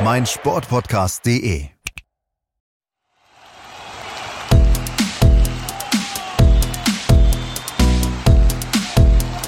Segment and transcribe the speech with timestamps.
[0.00, 1.66] meinsportpodcast.de.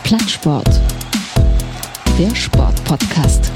[0.02, 0.80] Plattsport.
[2.18, 3.52] Der Sportpodcast.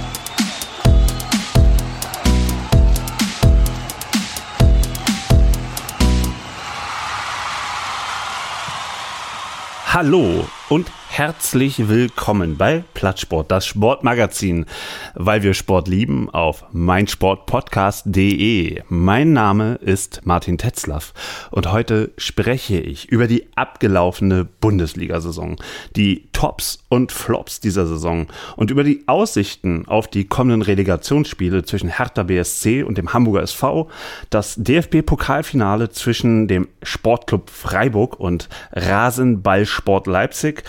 [9.93, 14.67] Hallo und herzlich willkommen bei Plattsport, das Sportmagazin,
[15.15, 18.83] weil wir Sport lieben auf meinsportpodcast.de.
[18.89, 21.15] Mein Name ist Martin Tetzlaff
[21.53, 25.55] und heute spreche ich über die abgelaufene Bundesliga-Saison,
[25.95, 31.97] die Tops und Flops dieser Saison und über die Aussichten auf die kommenden Relegationsspiele zwischen
[31.97, 33.89] Hertha BSC und dem Hamburger SV,
[34.31, 40.65] das DFB-Pokalfinale zwischen dem Sportclub Freiburg und Rasenballsport Leipzig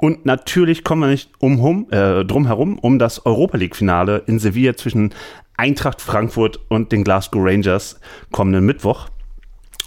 [0.00, 4.76] und natürlich kommen wir nicht um, äh, drum herum um das Europa League-Finale in Sevilla
[4.76, 5.14] zwischen
[5.56, 8.00] Eintracht Frankfurt und den Glasgow Rangers
[8.32, 9.08] kommenden Mittwoch.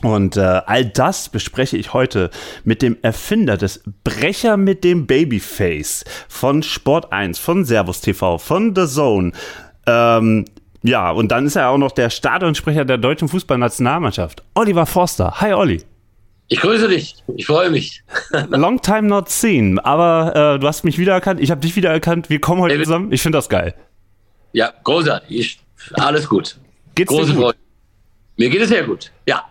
[0.03, 2.29] Und äh, all das bespreche ich heute
[2.63, 8.75] mit dem Erfinder des Brecher mit dem Babyface von Sport 1, von Servus TV, von
[8.75, 9.31] The Zone.
[9.87, 10.45] Ähm,
[10.83, 15.39] ja, und dann ist er auch noch der Stadionsprecher der deutschen Fußballnationalmannschaft, Oliver Forster.
[15.39, 15.81] Hi, Olli.
[16.47, 17.15] Ich grüße dich.
[17.35, 18.03] Ich freue mich.
[18.49, 19.79] Long time not seen.
[19.79, 21.39] Aber äh, du hast mich wiedererkannt.
[21.39, 22.29] Ich habe dich wiedererkannt.
[22.29, 23.11] Wir kommen heute zusammen.
[23.11, 23.73] Ich finde das geil.
[24.51, 25.29] Ja, großartig.
[25.29, 25.59] Ich,
[25.93, 26.57] alles gut.
[26.95, 27.43] Geht's Große dir gut?
[27.43, 27.57] Freude.
[28.37, 29.11] Mir geht es sehr gut.
[29.25, 29.43] Ja.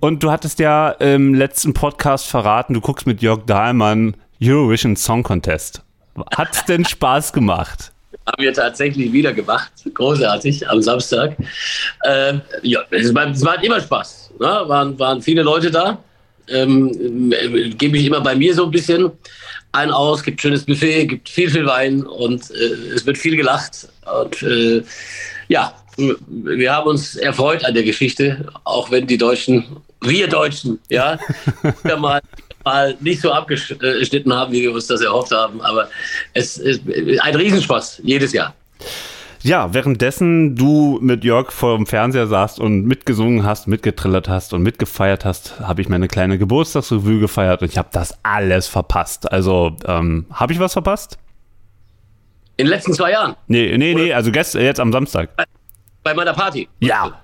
[0.00, 5.22] Und du hattest ja im letzten Podcast verraten, du guckst mit Jörg Dahlmann Eurovision Song
[5.22, 5.82] Contest.
[6.36, 7.92] Hat's denn Spaß gemacht?
[8.26, 9.72] Haben wir tatsächlich wieder gemacht.
[9.94, 11.36] Großartig am Samstag.
[12.04, 14.34] Ähm, ja, es, war, es macht immer Spaß.
[14.38, 14.46] Ne?
[14.66, 15.98] Waren, waren viele Leute da.
[16.50, 19.10] Ähm, äh, Gebe ich immer bei mir so ein bisschen
[19.72, 23.88] ein aus, gibt schönes Buffet, gibt viel, viel Wein und äh, es wird viel gelacht.
[24.20, 24.82] Und äh,
[25.48, 29.64] ja, wir haben uns erfreut an der Geschichte, auch wenn die Deutschen,
[30.00, 31.18] wir Deutschen, ja,
[31.98, 32.20] mal,
[32.64, 35.60] mal nicht so abgeschnitten haben, wie wir uns das erhofft haben.
[35.60, 35.88] Aber
[36.34, 36.82] es ist
[37.20, 38.54] ein Riesenspaß jedes Jahr.
[39.42, 44.62] Ja, währenddessen du mit Jörg vor dem Fernseher saßt und mitgesungen hast, mitgetrillert hast und
[44.62, 49.30] mitgefeiert hast, habe ich meine kleine Geburtstagsrevue gefeiert und ich habe das alles verpasst.
[49.30, 51.18] Also, ähm, habe ich was verpasst?
[52.56, 53.36] In den letzten zwei Jahren.
[53.46, 55.30] Nee, nee, nee, also gestern, jetzt am Samstag.
[56.02, 56.68] Bei meiner Party.
[56.80, 57.20] Ja.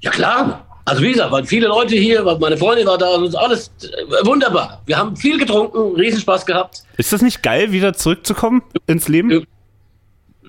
[0.00, 0.66] Ja, klar.
[0.86, 4.82] Also wie gesagt, waren viele Leute hier, meine Freundin war da, und alles äh, wunderbar.
[4.84, 6.82] Wir haben viel getrunken, Riesenspaß gehabt.
[6.98, 9.46] Ist das nicht geil, wieder zurückzukommen ins Leben?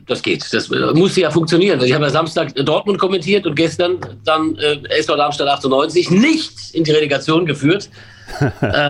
[0.08, 0.46] Das geht.
[0.54, 1.82] Das musste ja funktionieren.
[1.82, 6.84] Ich habe ja Samstag Dortmund kommentiert und gestern dann äh, SV Darmstadt 98 nicht in
[6.84, 7.90] die Relegation geführt.
[8.62, 8.90] äh,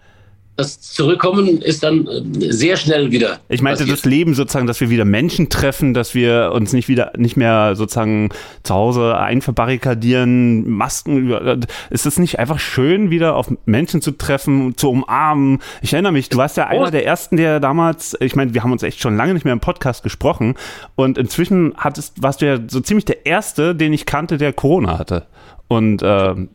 [0.57, 3.39] das Zurückkommen ist dann äh, sehr schnell wieder.
[3.49, 3.97] Ich meinte passiert.
[3.99, 7.75] das Leben sozusagen, dass wir wieder Menschen treffen, dass wir uns nicht wieder nicht mehr
[7.75, 8.29] sozusagen
[8.63, 11.17] zu Hause einverbarrikadieren, Masken.
[11.17, 11.57] über-
[11.89, 15.59] Ist es nicht einfach schön, wieder auf Menschen zu treffen, zu umarmen?
[15.81, 18.71] Ich erinnere mich, du warst ja einer der ersten, der damals, ich meine, wir haben
[18.71, 20.55] uns echt schon lange nicht mehr im Podcast gesprochen
[20.95, 24.97] und inzwischen hattest, warst du ja so ziemlich der erste, den ich kannte, der Corona
[24.99, 25.25] hatte.
[25.67, 26.49] Und ähm,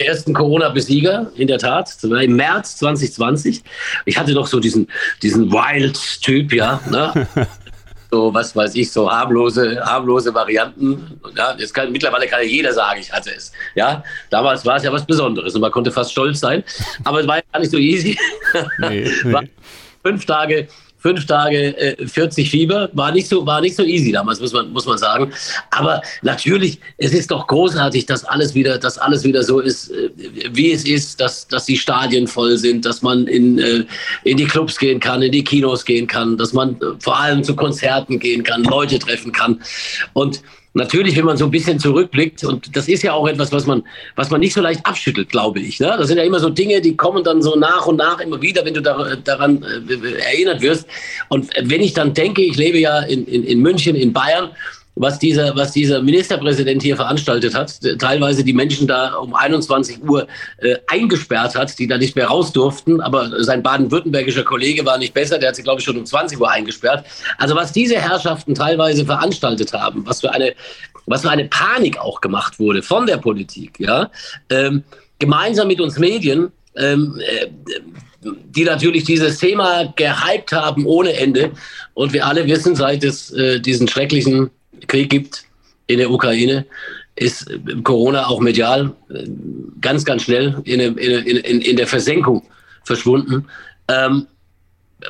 [0.00, 1.96] ersten Corona-Besieger, in der Tat.
[2.02, 3.62] Im März 2020.
[4.06, 4.88] Ich hatte doch so diesen,
[5.22, 6.80] diesen Wild-Typ, ja.
[6.90, 7.26] Ne?
[8.10, 11.20] so, was weiß ich, so harmlose, harmlose Varianten.
[11.36, 13.52] Ja, jetzt kann, mittlerweile kann ja jeder sagen, ich hatte es.
[13.74, 16.64] Ja, damals war es ja was Besonderes und man konnte fast stolz sein.
[17.04, 18.18] Aber es war ja gar nicht so easy.
[18.78, 19.50] nee, nee.
[20.02, 20.68] fünf Tage,
[21.00, 24.70] fünf Tage äh, 40 Fieber war nicht so war nicht so easy damals muss man
[24.70, 25.32] muss man sagen.
[25.70, 30.10] Aber natürlich, es ist doch großartig, dass alles wieder dass alles wieder so ist, äh,
[30.52, 33.84] wie es ist, dass dass die Stadien voll sind, dass man in äh,
[34.24, 37.42] in die Clubs gehen kann, in die Kinos gehen kann, dass man äh, vor allem
[37.42, 39.60] zu Konzerten gehen kann, Leute treffen kann
[40.12, 43.66] und Natürlich, wenn man so ein bisschen zurückblickt, und das ist ja auch etwas, was
[43.66, 43.82] man,
[44.14, 45.80] was man nicht so leicht abschüttelt, glaube ich.
[45.80, 45.92] Ne?
[45.98, 48.64] Das sind ja immer so Dinge, die kommen dann so nach und nach immer wieder,
[48.64, 50.86] wenn du da, daran äh, erinnert wirst.
[51.28, 54.50] Und wenn ich dann denke, ich lebe ja in, in, in München, in Bayern,
[55.00, 60.26] was dieser, was dieser Ministerpräsident hier veranstaltet hat, teilweise die Menschen da um 21 Uhr
[60.58, 63.00] äh, eingesperrt hat, die da nicht mehr raus durften.
[63.00, 66.38] Aber sein baden-württembergischer Kollege war nicht besser, der hat sie, glaube ich, schon um 20
[66.38, 67.06] Uhr eingesperrt.
[67.38, 70.52] Also was diese Herrschaften teilweise veranstaltet haben, was für eine,
[71.06, 74.10] was für eine Panik auch gemacht wurde von der Politik, ja,
[74.50, 74.84] ähm,
[75.18, 77.46] gemeinsam mit uns Medien, ähm, äh,
[78.22, 81.52] die natürlich dieses Thema gehypt haben ohne Ende.
[81.94, 84.50] Und wir alle wissen, seit es äh, diesen schrecklichen
[84.86, 85.44] Krieg gibt
[85.86, 86.66] in der Ukraine,
[87.16, 87.50] ist
[87.84, 89.24] Corona auch medial äh,
[89.80, 92.42] ganz, ganz schnell in, in, in, in der Versenkung
[92.84, 93.46] verschwunden.
[93.88, 94.26] Ähm,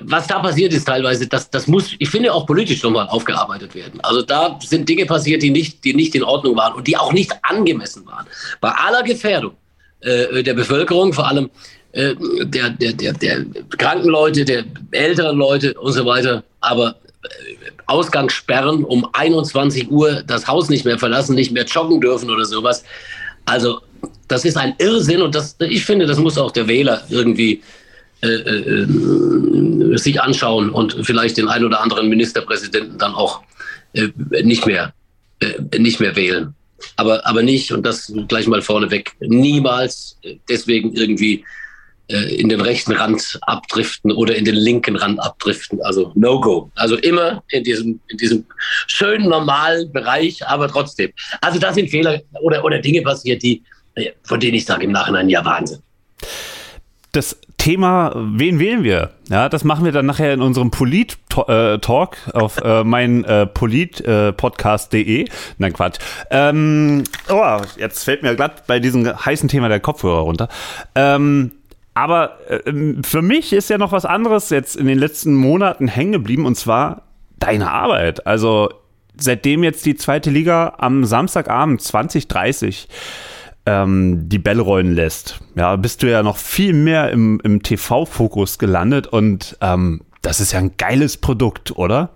[0.03, 4.01] was da passiert ist teilweise, das, das muss, ich finde, auch politisch nochmal aufgearbeitet werden.
[4.03, 7.13] Also da sind Dinge passiert, die nicht, die nicht in Ordnung waren und die auch
[7.13, 8.27] nicht angemessen waren.
[8.61, 9.57] Bei aller Gefährdung
[10.01, 11.51] äh, der Bevölkerung, vor allem
[11.93, 12.15] äh,
[12.45, 13.45] der, der, der, der
[13.77, 16.45] kranken Leute, der älteren Leute und so weiter.
[16.61, 17.60] Aber äh,
[17.91, 22.85] Ausgangssperren um 21 Uhr das Haus nicht mehr verlassen, nicht mehr joggen dürfen oder sowas.
[23.45, 23.81] Also
[24.29, 27.63] das ist ein Irrsinn und das, ich finde, das muss auch der Wähler irgendwie
[28.23, 33.43] äh, äh, sich anschauen und vielleicht den ein oder anderen Ministerpräsidenten dann auch
[33.95, 34.09] äh,
[34.43, 34.93] nicht mehr
[35.41, 36.55] äh, nicht mehr wählen.
[36.97, 40.17] Aber, aber nicht, und das gleich mal vorneweg, niemals
[40.49, 41.45] deswegen irgendwie
[42.11, 45.81] in den rechten Rand abdriften oder in den linken Rand abdriften.
[45.83, 46.71] Also No-Go.
[46.75, 48.45] Also immer in diesem, in diesem
[48.87, 51.11] schönen, normalen Bereich, aber trotzdem.
[51.41, 53.63] Also da sind Fehler oder, oder Dinge passiert, die,
[53.95, 55.79] äh, von denen ich sage im Nachhinein, ja, Wahnsinn.
[57.13, 59.11] Das Thema, wen wählen wir?
[59.29, 65.25] Ja, das machen wir dann nachher in unserem Polit-Talk auf äh, mein äh, Polit-Podcast.de.
[65.25, 65.29] Äh,
[65.59, 65.99] Nein, Quatsch.
[66.31, 70.49] Ähm, oh, jetzt fällt mir glatt bei diesem heißen Thema der Kopfhörer runter.
[70.95, 71.51] Ähm,
[72.01, 76.13] aber äh, für mich ist ja noch was anderes jetzt in den letzten Monaten hängen
[76.13, 77.03] geblieben und zwar
[77.39, 78.27] deine Arbeit.
[78.27, 78.71] Also
[79.19, 82.89] seitdem jetzt die zweite Liga am Samstagabend 2030
[83.67, 88.59] ähm, die Bälle rollen lässt, ja, bist du ja noch viel mehr im, im TV-Fokus
[88.59, 92.15] gelandet und ähm, das ist ja ein geiles Produkt, oder?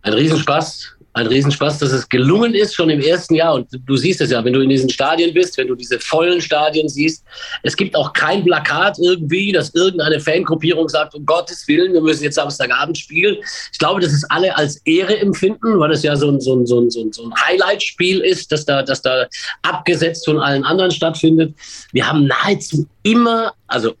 [0.00, 3.54] Ein Riesenspaß ein Riesenspaß, dass es gelungen ist, schon im ersten Jahr.
[3.54, 6.40] Und du siehst es ja, wenn du in diesen Stadien bist, wenn du diese vollen
[6.40, 7.24] Stadien siehst.
[7.62, 12.24] Es gibt auch kein Plakat irgendwie, dass irgendeine Fangruppierung sagt, um Gottes Willen, wir müssen
[12.24, 13.36] jetzt Samstagabend spielen.
[13.72, 16.66] Ich glaube, dass es alle als Ehre empfinden, weil es ja so ein, so ein,
[16.66, 19.26] so ein, so ein Highlight-Spiel ist, dass da, dass da
[19.62, 21.54] abgesetzt von allen anderen stattfindet.
[21.92, 23.94] Wir haben nahezu immer, also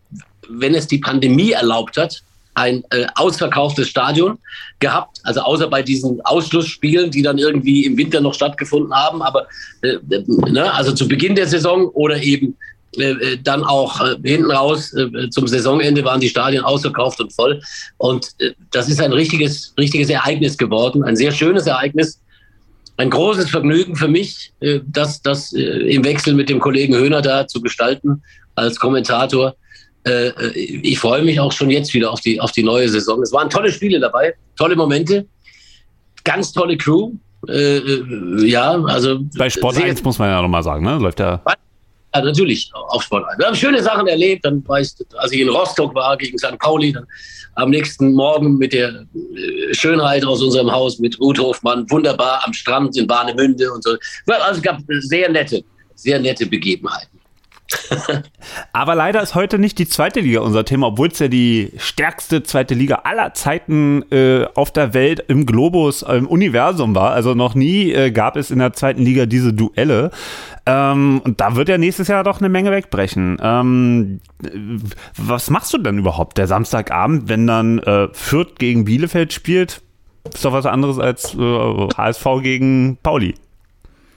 [0.48, 2.22] wenn es die Pandemie erlaubt hat,
[2.58, 4.38] ein äh, ausverkauftes Stadion
[4.80, 9.46] gehabt, also außer bei diesen Ausschlussspielen, die dann irgendwie im Winter noch stattgefunden haben, aber
[9.82, 12.56] äh, äh ne, also zu Beginn der Saison oder eben
[12.96, 14.92] äh, äh dann auch hinten raus
[15.30, 17.60] zum Saisonende waren die Stadien ausverkauft und voll.
[17.98, 18.30] Und
[18.72, 22.20] das ist ein richtiges, richtiges Ereignis geworden, ein sehr schönes Ereignis.
[22.96, 24.52] Ein großes Vergnügen für mich,
[24.86, 28.22] das, das im Wechsel mit dem Kollegen Höhner da zu gestalten
[28.56, 29.54] als Kommentator.
[30.08, 33.22] Äh, ich freue mich auch schon jetzt wieder auf die, auf die neue Saison.
[33.22, 35.26] Es waren tolle Spiele dabei, tolle Momente,
[36.24, 37.12] ganz tolle Crew.
[37.48, 39.20] Äh, äh ja, also.
[39.36, 40.98] Bei Sport 1 muss man ja nochmal sagen, ne?
[40.98, 41.42] Läuft ja.
[42.14, 43.38] Ja, natürlich, auf Sport 1.
[43.38, 44.44] Wir haben schöne Sachen erlebt.
[44.44, 46.58] Dann weiß, als ich in Rostock war gegen St.
[46.58, 47.06] Pauli, dann
[47.56, 52.52] am nächsten Morgen mit der äh, Schönheit aus unserem Haus mit Ruth Hofmann, wunderbar am
[52.52, 53.96] Strand in Warnemünde und so.
[54.26, 55.62] Also es gab sehr nette,
[55.94, 57.17] sehr nette Begebenheiten.
[58.72, 62.42] Aber leider ist heute nicht die zweite Liga unser Thema, obwohl es ja die stärkste
[62.42, 67.12] zweite Liga aller Zeiten äh, auf der Welt im Globus, im Universum war.
[67.12, 70.10] Also noch nie äh, gab es in der zweiten Liga diese Duelle.
[70.66, 73.38] Ähm, und da wird ja nächstes Jahr doch eine Menge wegbrechen.
[73.42, 74.20] Ähm,
[75.16, 79.82] was machst du denn überhaupt der Samstagabend, wenn dann äh, Fürth gegen Bielefeld spielt?
[80.32, 83.34] Ist doch was anderes als HSV äh, gegen Pauli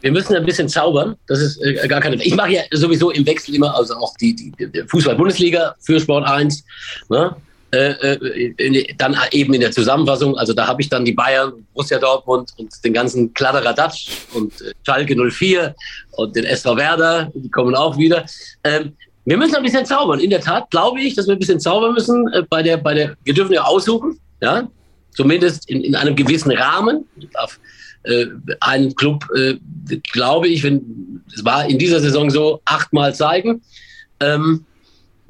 [0.01, 1.15] wir müssen ein bisschen zaubern.
[1.27, 2.21] Das ist äh, gar keine.
[2.23, 6.27] Ich mache ja sowieso im Wechsel immer, also auch die, die, die Fußball-Bundesliga für Sport
[6.27, 6.63] 1.
[7.09, 7.35] Ne?
[7.73, 11.99] Äh, äh, dann eben in der Zusammenfassung, also da habe ich dann die Bayern, Borussia
[11.99, 15.73] Dortmund und den ganzen Kladderadatsch und äh, Schalke 04
[16.11, 18.25] und den SV Werder, die kommen auch wieder.
[18.65, 18.93] Ähm,
[19.23, 20.19] wir müssen ein bisschen zaubern.
[20.19, 22.93] In der Tat glaube ich, dass wir ein bisschen zaubern müssen äh, bei der, bei
[22.93, 24.67] der, wir dürfen ja aussuchen, ja,
[25.15, 27.07] zumindest in, in einem gewissen Rahmen.
[27.15, 27.57] Ich darf
[28.03, 28.25] äh,
[28.59, 29.55] einen Club, äh,
[30.11, 33.61] glaube ich, wenn es war in dieser Saison so, achtmal zeigen.
[34.19, 34.65] Ähm,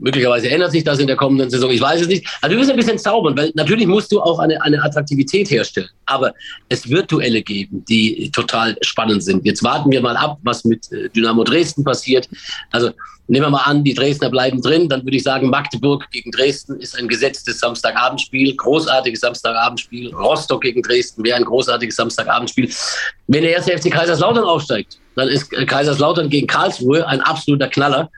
[0.02, 2.28] möglicherweise ändert sich das in der kommenden Saison, ich weiß es nicht.
[2.42, 5.90] Also wir müssen ein bisschen zaubern, weil natürlich musst du auch eine, eine Attraktivität herstellen.
[6.06, 6.34] Aber
[6.70, 9.46] es wird Duelle geben, die total spannend sind.
[9.46, 12.28] Jetzt warten wir mal ab, was mit äh, Dynamo Dresden passiert.
[12.72, 12.92] Also
[13.32, 16.78] Nehmen wir mal an, die Dresdner bleiben drin, dann würde ich sagen, Magdeburg gegen Dresden
[16.82, 20.14] ist ein gesetztes Samstagabendspiel, großartiges Samstagabendspiel.
[20.14, 22.70] Rostock gegen Dresden wäre ein großartiges Samstagabendspiel.
[23.28, 28.10] Wenn der erste FC Kaiserslautern aufsteigt, dann ist Kaiserslautern gegen Karlsruhe ein absoluter Knaller.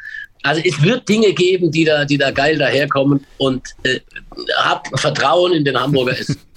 [0.44, 4.00] Also es wird Dinge geben, die da, die da geil daherkommen und äh,
[4.58, 6.38] hab Vertrauen in den Hamburger S.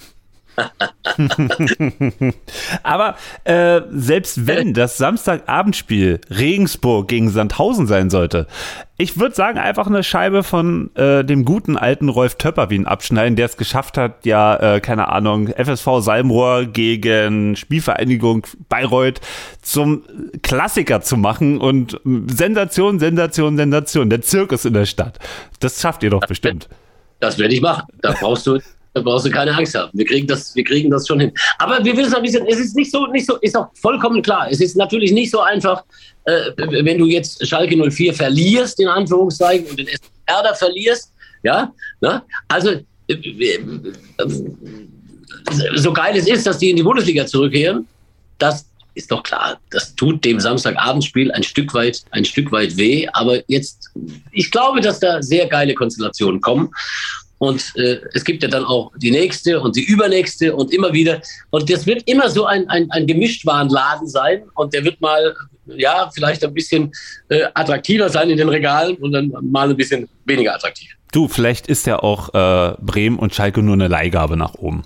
[2.83, 8.47] Aber äh, selbst wenn das Samstagabendspiel Regensburg gegen Sandhausen sein sollte,
[8.99, 13.45] ich würde sagen, einfach eine Scheibe von äh, dem guten alten Rolf Töpperwien abschneiden, der
[13.45, 19.21] es geschafft hat, ja, äh, keine Ahnung, FSV Salmrohr gegen Spielvereinigung Bayreuth
[19.61, 20.03] zum
[20.41, 25.19] Klassiker zu machen und Sensation, Sensation, Sensation, der Zirkus in der Stadt.
[25.59, 26.67] Das schafft ihr doch bestimmt.
[27.19, 27.83] Das werde ich machen.
[28.01, 28.59] Da brauchst du
[28.97, 29.91] da brauchst du keine Angst haben.
[29.93, 31.31] Wir kriegen das, wir kriegen das schon hin.
[31.59, 34.47] Aber wir wissen ein bisschen, es ist nicht so, nicht so, ist auch vollkommen klar.
[34.49, 35.83] Es ist natürlich nicht so einfach,
[36.25, 39.87] äh, wenn du jetzt Schalke 04 verlierst, in Anführungszeichen, und den
[40.25, 41.11] Erder verlierst.
[41.43, 42.23] Ja, ne?
[42.47, 42.71] also
[43.07, 43.57] äh,
[45.75, 47.87] so geil es ist, dass die in die Bundesliga zurückkehren,
[48.39, 53.07] das ist doch klar, das tut dem Samstagabendspiel ein Stück weit, ein Stück weit weh.
[53.13, 53.91] Aber jetzt,
[54.31, 56.71] ich glaube, dass da sehr geile Konstellationen kommen.
[57.39, 61.21] Und äh, es gibt ja dann auch die nächste und die übernächste und immer wieder.
[61.51, 64.43] Und das wird immer so ein, ein, ein Gemischtwarenladen sein.
[64.55, 65.35] Und der wird mal,
[65.67, 66.91] ja, vielleicht ein bisschen
[67.29, 70.89] äh, attraktiver sein in den Regalen und dann mal ein bisschen weniger attraktiv.
[71.11, 74.83] Du, vielleicht ist ja auch äh, Bremen und Schalke nur eine Leihgabe nach oben.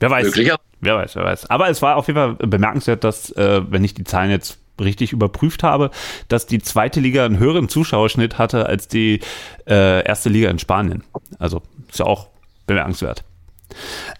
[0.00, 0.26] Wer weiß.
[0.26, 0.56] Möglicher.
[0.80, 1.48] Wer weiß, wer weiß.
[1.48, 5.12] Aber es war auf jeden Fall bemerkenswert, dass, äh, wenn ich die Zahlen jetzt richtig
[5.12, 5.90] überprüft habe,
[6.28, 9.20] dass die zweite Liga einen höheren Zuschauerschnitt hatte als die
[9.68, 11.04] äh, erste Liga in Spanien.
[11.38, 12.28] Also ist ja auch
[12.66, 13.24] bemerkenswert.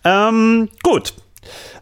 [0.05, 1.15] Ähm, gut.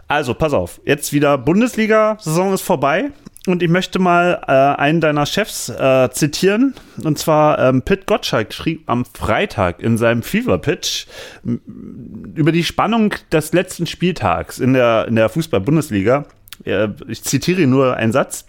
[0.08, 0.80] Also, pass auf.
[0.84, 3.10] Jetzt wieder Bundesliga-Saison ist vorbei.
[3.46, 6.74] Und ich möchte mal äh, einen deiner Chefs äh, zitieren.
[7.02, 11.06] Und zwar ähm, Pitt Gottschalk schrieb am Freitag in seinem Fever Pitch
[11.42, 16.24] über die Spannung des letzten Spieltags in der, in der Fußball-Bundesliga.
[16.64, 18.46] Äh, ich zitiere nur einen Satz.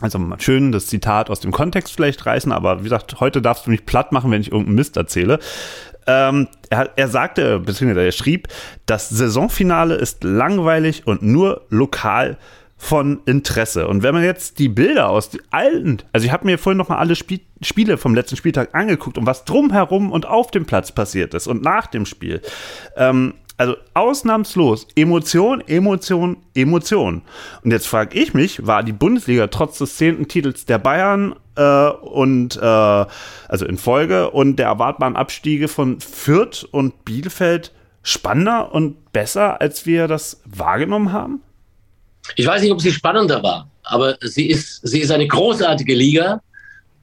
[0.00, 3.70] Also schön das Zitat aus dem Kontext vielleicht reißen, aber wie gesagt, heute darfst du
[3.70, 5.38] mich platt machen, wenn ich irgendeinen Mist erzähle.
[6.06, 8.48] Ähm, er, er sagte, beziehungsweise er schrieb,
[8.86, 12.36] das Saisonfinale ist langweilig und nur lokal
[12.76, 13.88] von Interesse.
[13.88, 16.98] Und wenn man jetzt die Bilder aus allen, also ich habe mir vorhin noch mal
[16.98, 21.32] alle Spie Spiele vom letzten Spieltag angeguckt und was drumherum und auf dem Platz passiert
[21.32, 22.42] ist und nach dem Spiel.
[22.96, 27.22] Ähm, also ausnahmslos Emotion, Emotion, Emotion.
[27.62, 31.88] Und jetzt frage ich mich, war die Bundesliga trotz des zehnten Titels der Bayern äh,
[31.88, 39.12] und äh, also in Folge und der erwartbaren Abstiege von Fürth und Bielefeld spannender und
[39.12, 41.40] besser, als wir das wahrgenommen haben?
[42.36, 46.40] Ich weiß nicht, ob sie spannender war, aber sie ist, sie ist eine großartige Liga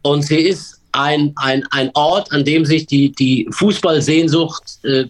[0.02, 5.06] und sie ist ein, ein, ein Ort, an dem sich die, die Fußballsehnsucht äh,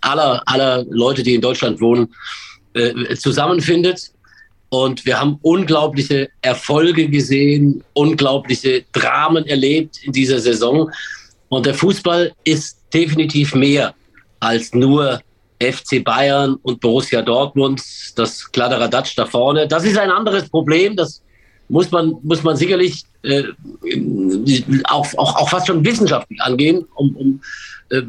[0.00, 2.14] aller, aller Leute, die in Deutschland wohnen,
[2.74, 4.10] äh, zusammenfindet.
[4.68, 10.90] Und wir haben unglaubliche Erfolge gesehen, unglaubliche Dramen erlebt in dieser Saison.
[11.48, 13.94] Und der Fußball ist definitiv mehr
[14.40, 15.20] als nur
[15.62, 17.82] FC Bayern und Borussia Dortmund,
[18.16, 19.68] das Kladderadatsch da vorne.
[19.68, 21.22] Das ist ein anderes Problem, das
[21.68, 23.44] muss man, muss man sicherlich äh,
[24.84, 26.84] auch, auch, auch fast schon wissenschaftlich angehen.
[26.94, 27.40] Um, um,
[27.90, 28.02] äh,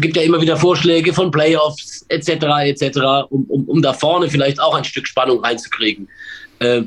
[0.00, 2.30] gibt ja immer wieder Vorschläge von Playoffs etc.
[2.64, 2.98] etc.,
[3.30, 6.08] um, um, um da vorne vielleicht auch ein Stück Spannung reinzukriegen.
[6.58, 6.82] Äh,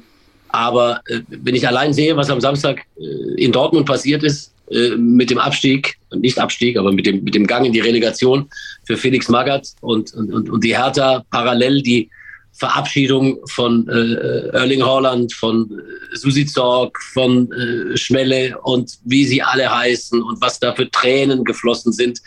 [0.49, 4.95] aber äh, wenn ich allein sehe, was am Samstag äh, in Dortmund passiert ist, äh,
[4.95, 8.47] mit dem Abstieg, nicht Abstieg, aber mit dem, mit dem Gang in die Relegation
[8.85, 12.09] für Felix Magath und, und, und die Hertha parallel die
[12.53, 19.41] Verabschiedung von äh, Erling Haaland, von äh, Susi Zorg, von äh, Schmelle und wie sie
[19.41, 22.19] alle heißen und was da für Tränen geflossen sind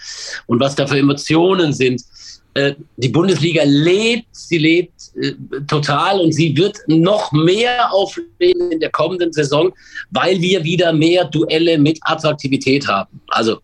[0.47, 2.02] und was da für Emotionen sind.
[2.55, 5.33] Äh, die Bundesliga lebt, sie lebt äh,
[5.69, 9.73] total und sie wird noch mehr aufleben in der kommenden Saison,
[10.11, 13.21] weil wir wieder mehr Duelle mit Attraktivität haben.
[13.29, 13.59] Also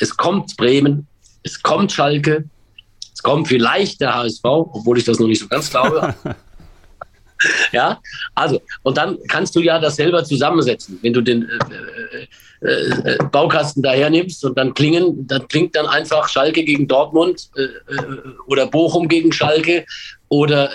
[0.00, 1.06] es kommt Bremen,
[1.42, 2.44] es kommt Schalke,
[3.18, 6.14] es kommt vielleicht der HSV, obwohl ich das noch nicht so ganz glaube.
[7.72, 8.00] ja,
[8.36, 11.00] also, und dann kannst du ja das selber zusammensetzen.
[11.02, 15.86] Wenn du den äh, äh, äh, Baukasten daher nimmst und dann klingen, dann klingt dann
[15.86, 18.02] einfach Schalke gegen Dortmund äh, äh
[18.46, 19.84] oder Bochum gegen Schalke
[20.28, 20.70] oder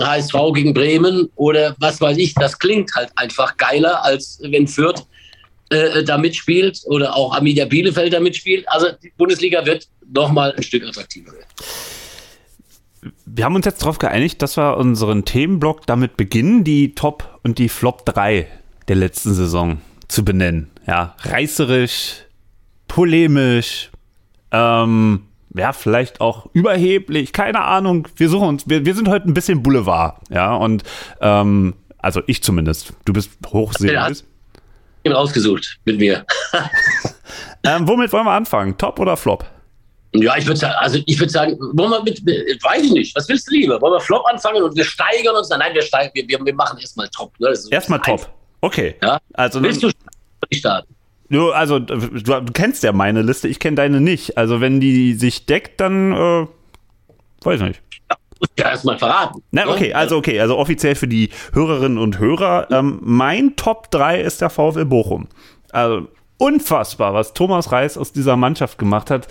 [0.00, 2.34] HSV äh, gegen Bremen oder was weiß ich.
[2.34, 5.06] Das klingt halt einfach geiler, als wenn Fürth
[6.04, 8.64] da mitspielt oder auch Arminia Bielefeld da mitspielt.
[8.68, 11.48] Also die Bundesliga wird nochmal ein Stück attraktiver werden.
[13.26, 17.58] Wir haben uns jetzt darauf geeinigt, dass wir unseren Themenblock damit beginnen, die Top und
[17.58, 18.46] die Flop 3
[18.88, 20.70] der letzten Saison zu benennen.
[20.86, 22.24] Ja, reißerisch,
[22.88, 23.90] polemisch,
[24.52, 25.22] ähm,
[25.54, 28.08] ja, vielleicht auch überheblich, keine Ahnung.
[28.16, 30.82] Wir suchen uns, wir, wir sind heute ein bisschen Boulevard, ja, und
[31.20, 32.92] ähm, also ich zumindest.
[33.04, 34.20] Du bist hochseriös.
[34.20, 34.26] Ja,
[35.12, 36.24] rausgesucht mit mir.
[37.64, 38.76] ähm, womit wollen wir anfangen?
[38.76, 39.44] Top oder Flop?
[40.16, 43.28] Ja, ich würde sagen, also ich würde sagen, wollen wir mit, weiß ich nicht, was
[43.28, 43.80] willst du lieber?
[43.80, 45.48] Wollen wir Flop anfangen und wir steigern uns?
[45.48, 47.32] Nein, wir steigen, wir, wir machen erstmal Top.
[47.40, 47.52] Ne?
[47.70, 48.32] Erstmal Top.
[48.60, 48.94] Okay.
[49.02, 49.18] Ja?
[49.32, 49.90] Also willst du
[50.52, 50.94] starten?
[51.30, 54.38] Du, also du, kennst ja meine Liste, ich kenne deine nicht.
[54.38, 56.46] Also wenn die sich deckt, dann äh,
[57.42, 57.82] weiß ich nicht.
[58.10, 58.16] Ja,
[58.58, 59.42] ja erstmal verraten.
[59.50, 59.70] Na, ne?
[59.70, 62.68] okay, also okay, also offiziell für die Hörerinnen und Hörer.
[62.70, 65.28] Ähm, mein Top 3 ist der VfL Bochum.
[65.72, 66.08] Also
[66.38, 69.28] unfassbar, was Thomas Reis aus dieser Mannschaft gemacht hat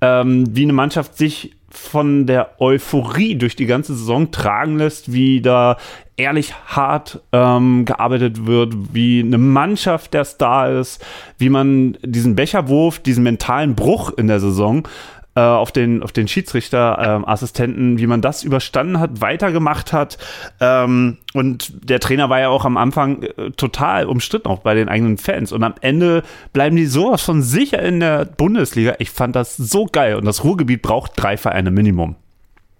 [0.00, 5.42] ähm, wie eine Mannschaft sich von der Euphorie durch die ganze Saison tragen lässt, wie
[5.42, 5.76] da
[6.16, 11.04] ehrlich hart ähm, gearbeitet wird, wie eine Mannschaft der Star ist,
[11.36, 14.88] wie man diesen Becherwurf, diesen mentalen Bruch in der Saison
[15.36, 20.16] äh, auf den, auf den Schiedsrichterassistenten, äh, wie man das überstanden hat, weitergemacht hat.
[20.60, 24.88] Ähm, und der Trainer war ja auch am Anfang äh, total umstritten, auch bei den
[24.88, 25.52] eigenen Fans.
[25.52, 26.22] Und am Ende
[26.54, 28.94] bleiben die sowas von sicher in der Bundesliga.
[28.98, 30.16] Ich fand das so geil.
[30.16, 32.16] Und das Ruhrgebiet braucht drei Vereine Minimum.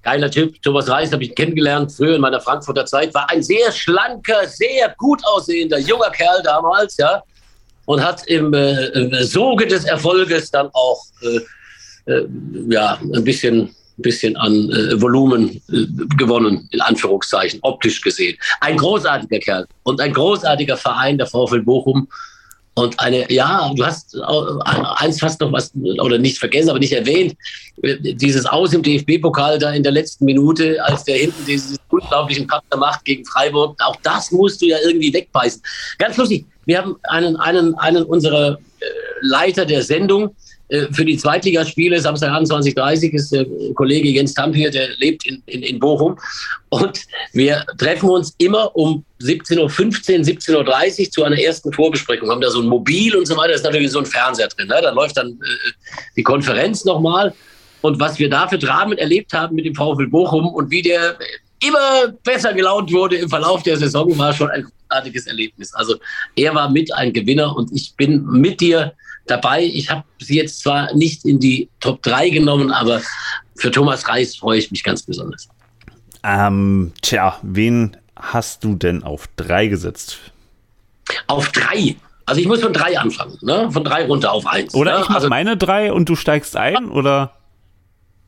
[0.03, 0.63] Geiler Typ.
[0.63, 3.13] Thomas Reis habe ich kennengelernt früher in meiner Frankfurter Zeit.
[3.13, 7.23] War ein sehr schlanker, sehr gut aussehender junger Kerl damals, ja.
[7.85, 11.41] Und hat im äh, Soge des Erfolges dann auch äh,
[12.07, 12.23] äh,
[12.69, 15.87] ja, ein bisschen, bisschen an äh, Volumen äh,
[16.17, 18.37] gewonnen, in Anführungszeichen, optisch gesehen.
[18.61, 22.09] Ein großartiger Kerl und ein großartiger Verein, der VfL Bochum.
[22.79, 24.15] Und eine, ja, du hast
[24.97, 27.35] eins fast noch was, oder nicht vergessen, aber nicht erwähnt,
[27.83, 32.77] dieses Aus im DFB-Pokal da in der letzten Minute, als der hinten diesen unglaublichen Partner
[32.77, 35.63] macht gegen Freiburg, auch das musst du ja irgendwie wegbeißen.
[35.99, 38.59] Ganz lustig, wir haben einen, einen, einen unserer
[39.27, 40.35] Leiter der Sendung,
[40.69, 45.43] äh, für die Zweitligaspiele, Samstagabend 2030 ist der Kollege Jens Tamp hier, der lebt in,
[45.47, 46.19] in, in Bochum.
[46.71, 47.01] Und
[47.33, 52.31] wir treffen uns immer um 17.15 Uhr, 17.30 Uhr zu einer ersten Vorbesprechung.
[52.31, 54.67] Haben da so ein Mobil und so weiter, da ist natürlich so ein Fernseher drin.
[54.67, 54.81] Ne?
[54.83, 55.71] Da läuft dann äh,
[56.17, 57.33] die Konferenz nochmal.
[57.83, 61.17] Und was wir da für Dramen erlebt haben mit dem VfL Bochum und wie der
[61.65, 65.73] immer besser gelaunt wurde im Verlauf der Saison, war schon ein großartiges Erlebnis.
[65.75, 65.97] Also
[66.35, 68.93] er war mit ein Gewinner und ich bin mit dir
[69.27, 69.65] dabei.
[69.65, 73.03] Ich habe sie jetzt zwar nicht in die Top 3 genommen, aber
[73.57, 75.49] für Thomas Reis freue ich mich ganz besonders.
[76.23, 80.19] Ähm, tja, wen hast du denn auf 3 gesetzt?
[81.27, 81.97] Auf 3?
[82.25, 83.71] Also ich muss von 3 anfangen, ne?
[83.71, 84.75] von 3 runter auf 1.
[84.75, 85.03] Oder ne?
[85.03, 87.33] ich mache also, meine 3 und du steigst ein, oder?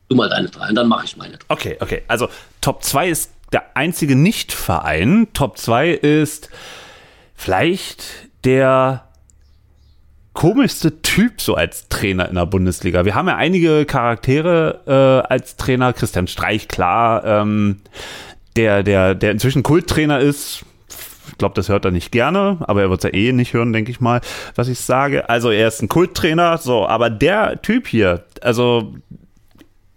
[0.08, 1.44] Du mal deine 3 und dann mache ich meine 3.
[1.48, 2.02] Okay, okay.
[2.06, 2.28] Also
[2.60, 5.28] Top 2 ist der einzige Nicht-Verein.
[5.32, 6.50] Top 2 ist
[7.34, 8.04] vielleicht
[8.44, 9.07] der
[10.38, 13.04] komischste Typ so als Trainer in der Bundesliga.
[13.04, 15.92] Wir haben ja einige Charaktere äh, als Trainer.
[15.92, 17.80] Christian Streich, klar, ähm,
[18.54, 20.64] der, der, der inzwischen Kulttrainer ist.
[21.26, 23.72] Ich glaube, das hört er nicht gerne, aber er wird es ja eh nicht hören,
[23.72, 24.20] denke ich mal,
[24.54, 25.28] was ich sage.
[25.28, 28.94] Also er ist ein Kulttrainer, so, aber der Typ hier, also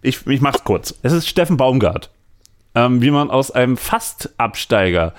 [0.02, 0.92] ich, ich mach's kurz.
[1.02, 2.10] Es ist Steffen Baumgart.
[2.74, 5.14] Ähm, wie man aus einem Fastabsteiger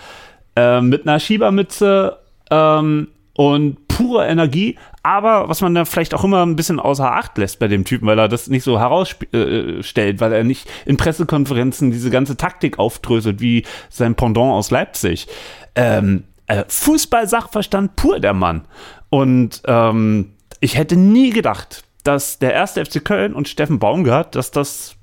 [0.58, 2.18] äh, mit einer Schiebermütze
[2.52, 7.38] ähm, und pure Energie aber was man dann vielleicht auch immer ein bisschen außer Acht
[7.38, 11.92] lässt bei dem Typen, weil er das nicht so herausstellt, weil er nicht in Pressekonferenzen
[11.92, 15.28] diese ganze Taktik aufdröselt wie sein Pendant aus Leipzig.
[15.76, 18.66] Ähm, äh, Fußball-Sachverstand pur, der Mann.
[19.10, 24.52] Und ähm, ich hätte nie gedacht, dass der erste FC Köln und Steffen Baumgart, dass
[24.52, 24.96] das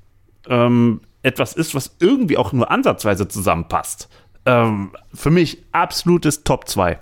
[0.49, 4.09] ähm, etwas ist, was irgendwie auch nur ansatzweise zusammenpasst.
[4.47, 6.99] Ähm, für mich absolutes Top 2.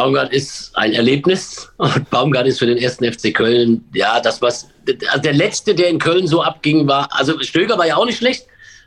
[0.00, 1.68] Baumgart ist ein Erlebnis.
[1.76, 4.68] Und Baumgart ist für den ersten FC Köln, ja, das was,
[5.08, 8.16] also der letzte, der in Köln so abging, war, also Stöger war ja auch nicht
[8.16, 8.46] schlecht,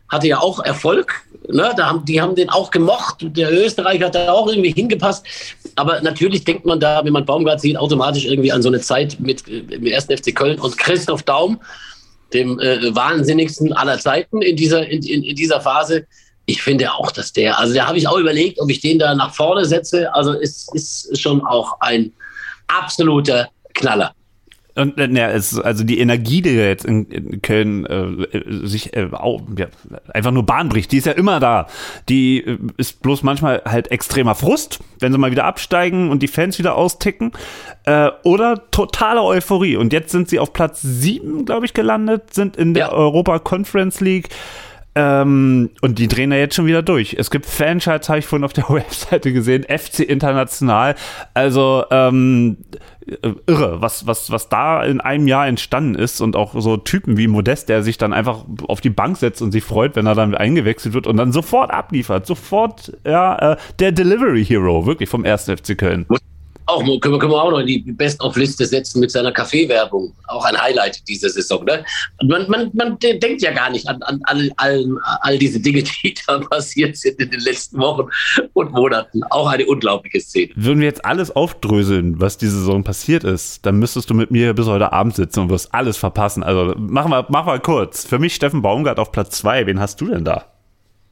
[0.10, 4.16] hatte ja auch Erfolg, ne, da haben, die haben den auch gemocht, der Österreicher hat
[4.16, 5.24] da auch irgendwie hingepasst,
[5.76, 9.20] aber natürlich denkt man da, wenn man Baumgart sieht, automatisch irgendwie an so eine Zeit
[9.20, 11.62] mit dem ersten FC Köln und Christoph Daum,
[12.34, 16.08] dem äh, wahnsinnigsten aller Zeiten in dieser, in, in, in dieser Phase,
[16.46, 19.16] ich finde auch, dass der, also da habe ich auch überlegt, ob ich den da
[19.16, 20.14] nach vorne setze.
[20.14, 22.12] Also es ist schon auch ein
[22.68, 24.14] absoluter Knaller.
[24.76, 29.08] Und äh, ne, es, also die Energie, die jetzt in, in Köln äh, sich äh,
[29.12, 29.68] auch, ja,
[30.14, 31.68] einfach nur Bahn bricht, die ist ja immer da.
[32.10, 36.28] Die äh, ist bloß manchmal halt extremer Frust, wenn sie mal wieder absteigen und die
[36.28, 37.34] Fans wieder austicken.
[37.86, 39.76] Äh, oder totale Euphorie.
[39.76, 42.92] Und jetzt sind sie auf Platz sieben, glaube ich, gelandet, sind in der ja.
[42.92, 44.30] Europa Conference League.
[44.96, 47.16] Ähm, und die drehen da jetzt schon wieder durch.
[47.18, 50.96] Es gibt Fanschalts, habe ich vorhin auf der Webseite gesehen, FC International.
[51.34, 52.58] Also ähm,
[53.48, 57.28] irre, was, was, was da in einem Jahr entstanden ist und auch so Typen wie
[57.28, 60.36] Modest, der sich dann einfach auf die Bank setzt und sich freut, wenn er dann
[60.36, 62.26] eingewechselt wird und dann sofort abliefert.
[62.26, 65.46] Sofort, ja, äh, der Delivery Hero, wirklich vom 1.
[65.46, 66.06] FC Köln.
[66.66, 70.14] Auch, können, wir, können wir auch noch in die Best-of-Liste setzen mit seiner Kaffeewerbung.
[70.28, 71.66] Auch ein Highlight dieser Saison.
[71.66, 71.84] Ne?
[72.24, 74.86] man, man, man denkt ja gar nicht an, an all, all,
[75.22, 78.08] all diese Dinge, die da passiert sind in den letzten Wochen
[78.54, 79.24] und Monaten.
[79.26, 80.52] Auch eine unglaubliche Szene.
[80.56, 84.54] Würden wir jetzt alles aufdröseln, was diese Saison passiert ist, dann müsstest du mit mir
[84.54, 86.44] bis heute Abend sitzen und wirst alles verpassen.
[86.44, 88.06] Also machen wir, machen wir kurz.
[88.06, 89.66] Für mich Steffen Baumgart auf Platz zwei.
[89.66, 90.53] Wen hast du denn da?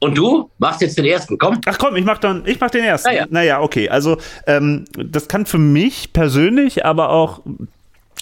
[0.02, 1.60] Und du machst jetzt den ersten, komm.
[1.64, 3.08] Ach komm, ich mach dann, ich mach den ersten.
[3.08, 3.88] Naja, naja okay.
[3.88, 4.16] Also
[4.48, 7.40] ähm, das kann für mich persönlich, aber auch,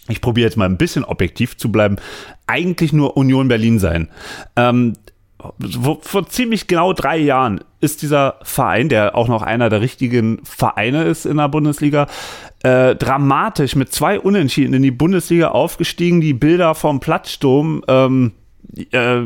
[0.07, 1.97] ich probiere jetzt mal ein bisschen objektiv zu bleiben,
[2.47, 4.11] eigentlich nur Union Berlin sein.
[4.57, 4.93] Ähm,
[6.03, 11.05] vor ziemlich genau drei Jahren ist dieser Verein, der auch noch einer der richtigen Vereine
[11.05, 12.09] ist in der Bundesliga,
[12.63, 16.21] äh, dramatisch mit zwei Unentschieden in die Bundesliga aufgestiegen.
[16.21, 18.33] Die Bilder vom Platzsturm ähm,
[18.93, 19.21] äh,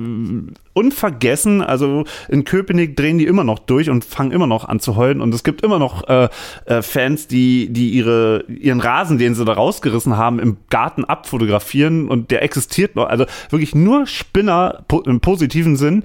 [0.72, 1.62] unvergessen.
[1.62, 5.20] Also in Köpenick drehen die immer noch durch und fangen immer noch an zu heulen.
[5.20, 6.28] Und es gibt immer noch äh,
[6.66, 12.09] äh, Fans, die, die ihre, ihren Rasen, den sie da rausgerissen haben, im Garten abfotografieren
[12.09, 13.09] und der existiert noch.
[13.09, 16.04] Also wirklich nur Spinner po im positiven Sinn.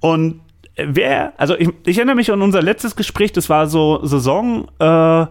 [0.00, 0.40] Und
[0.76, 4.68] wer, also ich, ich, erinnere mich an unser letztes Gespräch, das war so Saison.
[4.78, 5.26] Äh,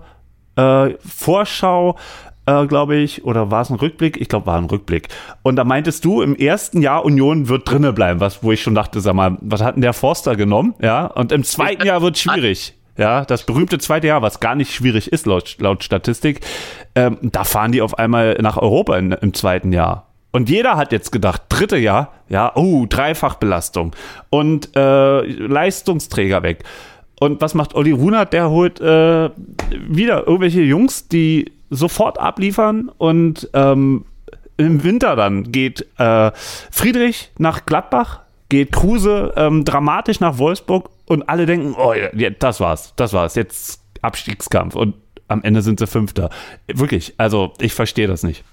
[0.59, 1.97] äh, Vorschau
[2.49, 4.19] äh, glaube ich, oder war es ein Rückblick?
[4.19, 5.09] Ich glaube, war ein Rückblick.
[5.43, 8.75] Und da meintest du, im ersten Jahr Union wird drinnen bleiben, was, wo ich schon
[8.75, 10.73] dachte, sag mal, was hat denn der Forster genommen?
[10.81, 12.73] Ja, und im zweiten Jahr wird schwierig.
[12.97, 16.41] Ja, das berühmte zweite Jahr, was gar nicht schwierig ist laut, laut Statistik,
[16.95, 20.07] ähm, da fahren die auf einmal nach Europa in, im zweiten Jahr.
[20.31, 23.95] Und jeder hat jetzt gedacht, dritte Jahr, ja, oh, Dreifachbelastung
[24.29, 26.63] und äh, Leistungsträger weg.
[27.19, 28.33] Und was macht Olli Runert?
[28.33, 29.29] Der holt äh,
[29.71, 34.05] wieder irgendwelche Jungs, die sofort abliefern und ähm,
[34.57, 36.31] im Winter dann geht äh,
[36.71, 42.59] Friedrich nach Gladbach, geht Kruse ähm, dramatisch nach Wolfsburg und alle denken, oh ja, das
[42.59, 44.95] war's, das war's, jetzt Abstiegskampf und
[45.27, 46.29] am Ende sind sie Fünfter.
[46.67, 48.43] Wirklich, also ich verstehe das nicht.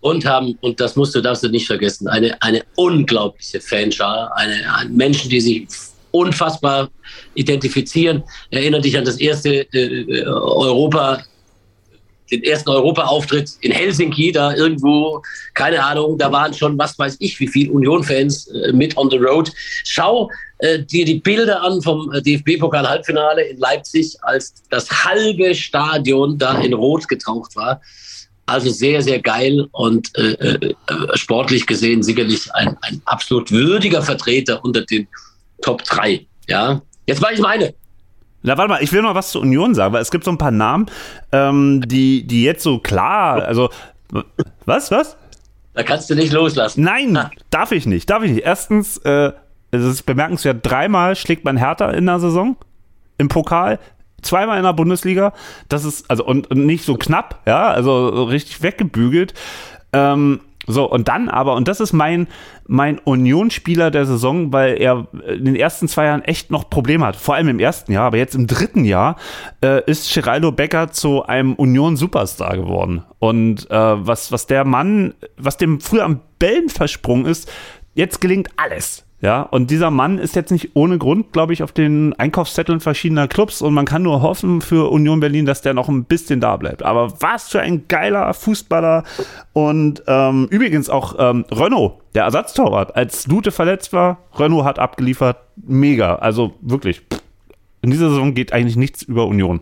[0.00, 4.54] Und haben, und das musst du, darfst du nicht vergessen, eine, eine unglaubliche Fanschar, eine,
[4.90, 5.66] Menschen, die sich
[6.10, 6.90] unfassbar
[7.34, 8.22] identifizieren.
[8.50, 11.22] Erinnere dich an das erste äh, Europa
[12.30, 17.38] den ersten Europa-Auftritt in Helsinki, da irgendwo, keine Ahnung, da waren schon, was weiß ich,
[17.40, 19.50] wie viele Union-Fans äh, mit on the road.
[19.84, 26.38] Schau äh, dir die Bilder an vom äh, DFB-Pokal-Halbfinale in Leipzig, als das halbe Stadion
[26.38, 27.80] da in Rot getaucht war.
[28.46, 30.74] Also sehr, sehr geil und äh, äh,
[31.14, 35.08] sportlich gesehen sicherlich ein, ein absolut würdiger Vertreter unter den
[35.62, 36.26] Top 3.
[36.48, 37.74] Ja, jetzt war ich meine.
[38.46, 40.36] Na, warte mal, ich will noch was zur Union sagen, weil es gibt so ein
[40.36, 40.84] paar Namen,
[41.32, 43.70] ähm, die, die jetzt so klar, also,
[44.66, 45.16] was, was?
[45.72, 46.84] Da kannst du nicht loslassen.
[46.84, 47.30] Nein, ah.
[47.48, 48.44] darf ich nicht, darf ich nicht.
[48.44, 49.32] Erstens, äh,
[49.70, 52.56] es ist bemerkenswert, dreimal schlägt man Hertha in der Saison
[53.16, 53.78] im Pokal,
[54.20, 55.32] zweimal in der Bundesliga.
[55.70, 59.32] Das ist, also, und, und nicht so knapp, ja, also richtig weggebügelt.
[59.94, 62.26] Ähm, so, und dann aber, und das ist mein,
[62.66, 67.16] mein Union-Spieler der Saison, weil er in den ersten zwei Jahren echt noch Probleme hat.
[67.16, 69.16] Vor allem im ersten Jahr, aber jetzt im dritten Jahr
[69.62, 73.04] äh, ist Geraldo Becker zu einem Union-Superstar geworden.
[73.18, 77.50] Und äh, was, was der Mann, was dem früher am Bällen versprungen ist,
[77.94, 79.04] jetzt gelingt alles.
[79.24, 83.26] Ja, und dieser Mann ist jetzt nicht ohne Grund, glaube ich, auf den Einkaufszetteln verschiedener
[83.26, 86.58] Clubs und man kann nur hoffen für Union Berlin, dass der noch ein bisschen da
[86.58, 86.82] bleibt.
[86.82, 89.02] Aber was für ein geiler Fußballer
[89.54, 95.38] und ähm, übrigens auch ähm, Renault, der Ersatztorwart, als Lute verletzt war, Renault hat abgeliefert,
[95.56, 96.16] mega.
[96.16, 97.00] Also wirklich,
[97.80, 99.60] in dieser Saison geht eigentlich nichts über Union.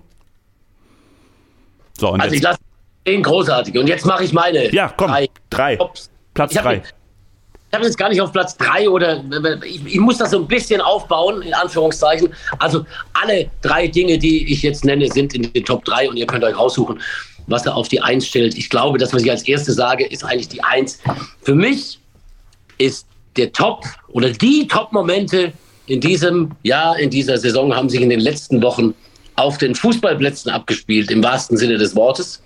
[2.01, 2.59] So, und also ich lasse
[3.07, 4.75] den großartig und jetzt mache ich meine.
[4.75, 5.29] Ja, komm, drei.
[5.51, 5.79] drei.
[6.35, 6.83] Platz drei
[7.73, 9.25] ich habe jetzt gar nicht auf Platz drei oder
[9.65, 12.29] ich, ich, muss das so ein bisschen aufbauen, in Anführungszeichen.
[12.59, 16.27] Also alle drei Dinge, die ich jetzt nenne, sind in den Top drei und ihr
[16.27, 17.01] könnt euch raussuchen,
[17.47, 18.59] was er auf die Eins stellt.
[18.59, 20.99] Ich glaube, das, was ich als erstes sage, ist eigentlich die Eins.
[21.41, 21.99] Für mich
[22.77, 23.07] ist
[23.39, 25.55] der Top oder die Top-Momente
[25.87, 28.93] in diesem Jahr, in dieser Saison haben sich in den letzten Wochen
[29.37, 32.43] auf den Fußballplätzen abgespielt, im wahrsten Sinne des Wortes.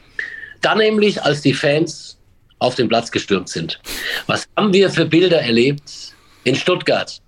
[0.60, 2.15] Dann nämlich, als die Fans
[2.58, 3.80] auf den Platz gestürmt sind.
[4.26, 6.14] Was haben wir für Bilder erlebt
[6.44, 7.20] in Stuttgart,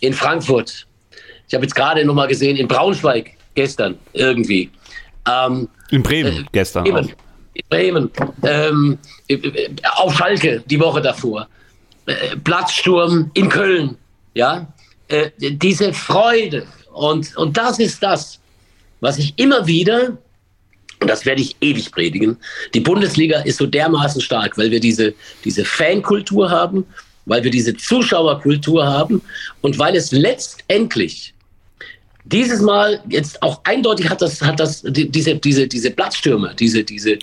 [0.00, 0.86] in Frankfurt?
[1.48, 4.70] Ich habe jetzt gerade noch mal gesehen, in Braunschweig gestern irgendwie.
[5.28, 6.84] Ähm, in Bremen äh, gestern.
[6.84, 7.12] Bremen,
[7.54, 8.10] in Bremen.
[8.42, 8.98] Ähm,
[9.96, 11.48] auf Schalke die Woche davor.
[12.06, 13.96] Äh, Platzsturm in Köln.
[14.34, 14.72] Ja,
[15.08, 16.66] äh, diese Freude.
[16.92, 18.40] Und, und das ist das,
[19.00, 20.16] was ich immer wieder
[21.00, 22.36] und das werde ich ewig predigen.
[22.74, 26.86] Die Bundesliga ist so dermaßen stark, weil wir diese, diese Fankultur haben,
[27.26, 29.20] weil wir diese Zuschauerkultur haben
[29.60, 31.34] und weil es letztendlich
[32.24, 37.18] dieses Mal jetzt auch eindeutig hat das, hat das diese, diese, diese Platzstürme, diese, diese,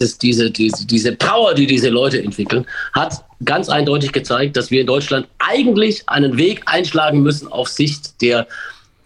[0.00, 4.80] dieses, diese, diese, diese Power, die diese Leute entwickeln, hat ganz eindeutig gezeigt, dass wir
[4.80, 8.46] in Deutschland eigentlich einen Weg einschlagen müssen auf Sicht, der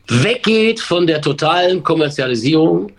[0.09, 2.93] weggeht von der totalen Kommerzialisierung.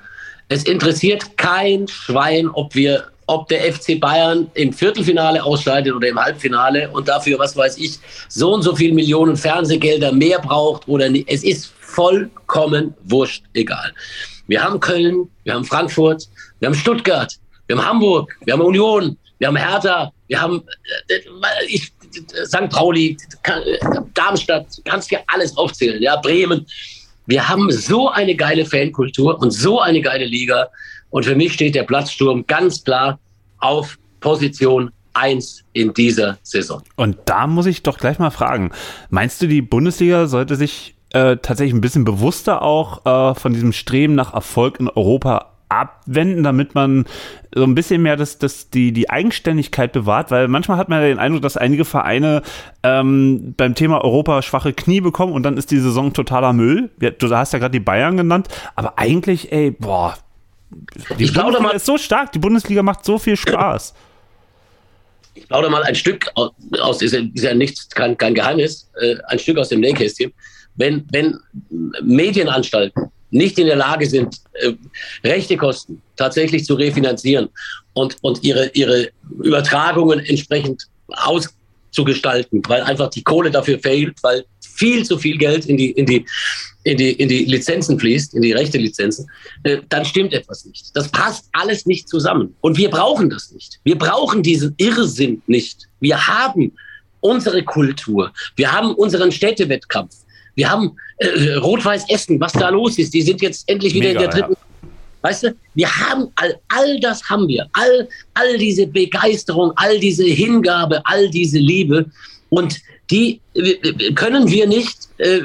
[0.54, 6.20] Es interessiert kein Schwein, ob wir ob der FC Bayern im Viertelfinale ausscheidet oder im
[6.20, 11.10] Halbfinale und dafür, was weiß ich, so und so viele Millionen Fernsehgelder mehr braucht oder
[11.10, 11.28] nicht.
[11.28, 13.94] Es ist vollkommen wurscht, egal.
[14.46, 16.28] Wir haben Köln, wir haben Frankfurt,
[16.60, 17.34] wir haben Stuttgart,
[17.66, 20.62] wir haben Hamburg, wir haben Union, wir haben Hertha, wir haben
[21.08, 21.20] äh,
[21.68, 21.92] ich,
[22.46, 22.70] St.
[22.70, 23.18] Pauli,
[24.13, 26.68] Darmstadt, kannst ja alles aufzählen, ja, Bremen.
[27.25, 30.67] Wir haben so eine geile Fankultur und so eine geile Liga.
[31.09, 33.19] Und für mich steht der Platzsturm ganz klar
[33.59, 36.81] auf Position 1 in dieser Saison.
[36.95, 38.71] Und da muss ich doch gleich mal fragen,
[39.09, 43.71] meinst du, die Bundesliga sollte sich äh, tatsächlich ein bisschen bewusster auch äh, von diesem
[43.71, 47.05] Streben nach Erfolg in Europa abwenden, damit man
[47.56, 51.08] so ein bisschen mehr das, das, die, die Eigenständigkeit bewahrt, weil manchmal hat man ja
[51.08, 52.42] den Eindruck, dass einige Vereine
[52.84, 56.89] ähm, beim Thema Europa schwache Knie bekommen und dann ist die Saison totaler Müll.
[56.98, 60.18] Du hast ja gerade die Bayern genannt, aber eigentlich, ey, boah,
[61.18, 63.94] die ich Bundesliga mal, ist so stark, die Bundesliga macht so viel Spaß.
[65.36, 68.89] Ich plaudere mal ein Stück aus, aus ist, ja, ist ja nichts, kein, kein Geheimnis,
[69.00, 70.32] äh, ein Stück aus dem Nähkästchen.
[70.76, 71.38] Wenn, wenn
[72.02, 74.74] Medienanstalten nicht in der Lage sind, äh,
[75.24, 77.50] rechte Kosten tatsächlich zu refinanzieren
[77.93, 79.10] und, und ihre, ihre
[79.41, 85.78] Übertragungen entsprechend auszugestalten, weil einfach die Kohle dafür fehlt, weil viel zu viel Geld in
[85.78, 86.26] die, in die,
[86.84, 89.30] in die, in die Lizenzen fließt, in die rechte Lizenzen,
[89.63, 90.91] äh, dann stimmt etwas nicht.
[90.93, 92.56] Das passt alles nicht zusammen.
[92.62, 93.80] Und wir brauchen das nicht.
[93.84, 95.88] Wir brauchen diesen Irrsinn nicht.
[96.00, 96.74] Wir haben
[97.22, 98.32] unsere Kultur.
[98.56, 100.13] Wir haben unseren Städtewettkampf.
[100.56, 103.13] Wir haben äh, Rot-Weiß Essen, was da los ist.
[103.13, 104.54] Die sind jetzt endlich wieder Mega, in der dritten.
[104.54, 104.89] Ja.
[105.22, 107.68] Weißt du, wir haben all, all das haben wir.
[107.74, 112.06] All, all diese Begeisterung, all diese Hingabe, all diese Liebe.
[112.50, 113.39] Und die
[114.16, 115.39] können wir nicht äh,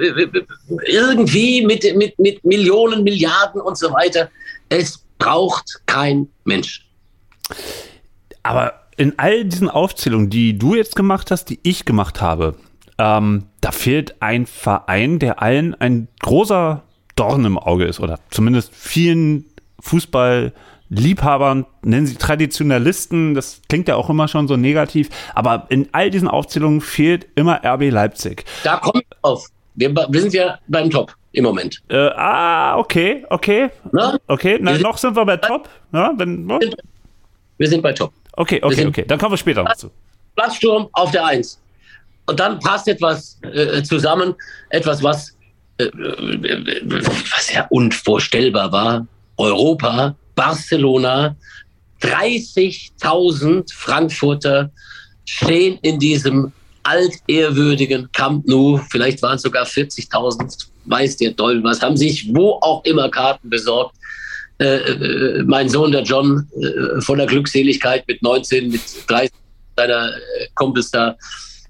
[0.87, 4.31] irgendwie mit, mit, mit Millionen, Milliarden und so weiter.
[4.69, 6.87] Es braucht kein Mensch.
[8.43, 12.57] Aber in all diesen Aufzählungen, die du jetzt gemacht hast, die ich gemacht habe,
[12.99, 16.83] ähm, da fehlt ein Verein, der allen ein großer
[17.17, 19.45] Dorn im Auge ist oder zumindest vielen
[19.81, 26.11] Fußballliebhabern, nennen sie Traditionalisten, das klingt ja auch immer schon so negativ, aber in all
[26.11, 28.45] diesen Aufzählungen fehlt immer RB Leipzig.
[28.65, 29.47] Da kommt auf.
[29.75, 31.81] Wir, wir sind ja beim Top im Moment.
[31.89, 33.71] Äh, ah, okay, okay.
[33.93, 34.19] Na?
[34.27, 35.69] Okay, Na, noch sind wir bei Top.
[35.93, 36.59] Ja, wenn, no?
[37.59, 38.13] Wir sind bei Top.
[38.33, 39.05] Okay, okay, okay.
[39.07, 39.91] Dann kommen wir später noch zu.
[40.35, 41.61] Platzsturm auf der Eins.
[42.29, 44.35] Und dann passt etwas äh, zusammen,
[44.69, 45.35] etwas, was,
[45.79, 49.07] äh, was ja unvorstellbar war.
[49.39, 51.35] Europa, Barcelona,
[52.03, 54.71] 30.000 Frankfurter
[55.25, 58.79] stehen in diesem altehrwürdigen Camp Nou.
[58.91, 63.49] Vielleicht waren es sogar 40.000, weiß der Teufel was, haben sich wo auch immer Karten
[63.49, 63.97] besorgt.
[64.59, 69.33] Äh, äh, mein Sohn, der John, äh, voller Glückseligkeit mit 19, mit 30
[69.77, 71.17] seiner äh, Kumpels da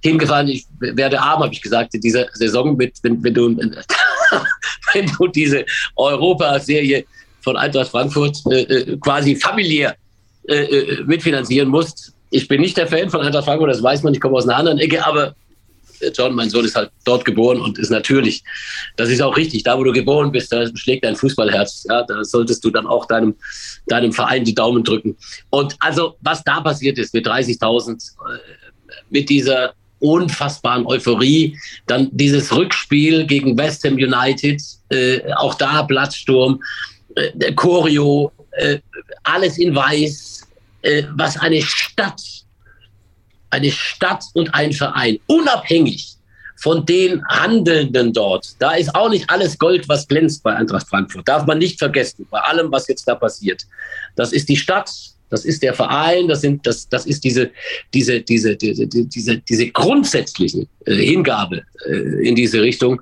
[0.03, 0.49] hingefahren.
[0.49, 3.57] Ich werde arm, habe ich gesagt, in dieser Saison, mit, wenn, wenn, du,
[4.93, 5.65] wenn du diese
[5.97, 7.05] Europa-Serie
[7.41, 9.97] von Eintracht Frankfurt äh, äh, quasi familiär
[10.49, 12.13] äh, äh, mitfinanzieren musst.
[12.31, 14.57] Ich bin nicht der Fan von Eintracht Frankfurt, das weiß man, ich komme aus einer
[14.57, 15.35] anderen Ecke, aber
[16.01, 18.43] äh, John, mein Sohn, ist halt dort geboren und ist natürlich,
[18.97, 21.87] das ist auch richtig, da wo du geboren bist, da schlägt dein Fußballherz.
[21.89, 23.35] Ja, da solltest du dann auch deinem,
[23.87, 25.17] deinem Verein die Daumen drücken.
[25.51, 28.13] Und also, was da passiert ist mit 30.000,
[29.11, 31.57] mit dieser unfassbaren Euphorie.
[31.87, 36.63] Dann dieses Rückspiel gegen West Ham United, äh, auch da Platzsturm,
[37.17, 38.79] äh, Choreo, äh,
[39.25, 40.47] alles in Weiß,
[40.83, 42.21] äh, was eine Stadt,
[43.51, 46.15] eine Stadt und ein Verein, unabhängig
[46.57, 48.55] von den Handelnden dort.
[48.59, 51.27] Da ist auch nicht alles Gold, was glänzt bei Eintracht Frankfurt.
[51.29, 53.63] Darf man nicht vergessen, bei allem, was jetzt da passiert.
[54.17, 54.91] Das ist die Stadt,
[55.31, 57.51] das ist der Verein, das, sind, das, das ist diese,
[57.95, 63.01] diese, diese, diese, diese, diese grundsätzliche äh, Hingabe äh, in diese Richtung,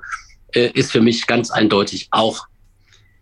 [0.54, 2.46] äh, ist für mich ganz eindeutig auch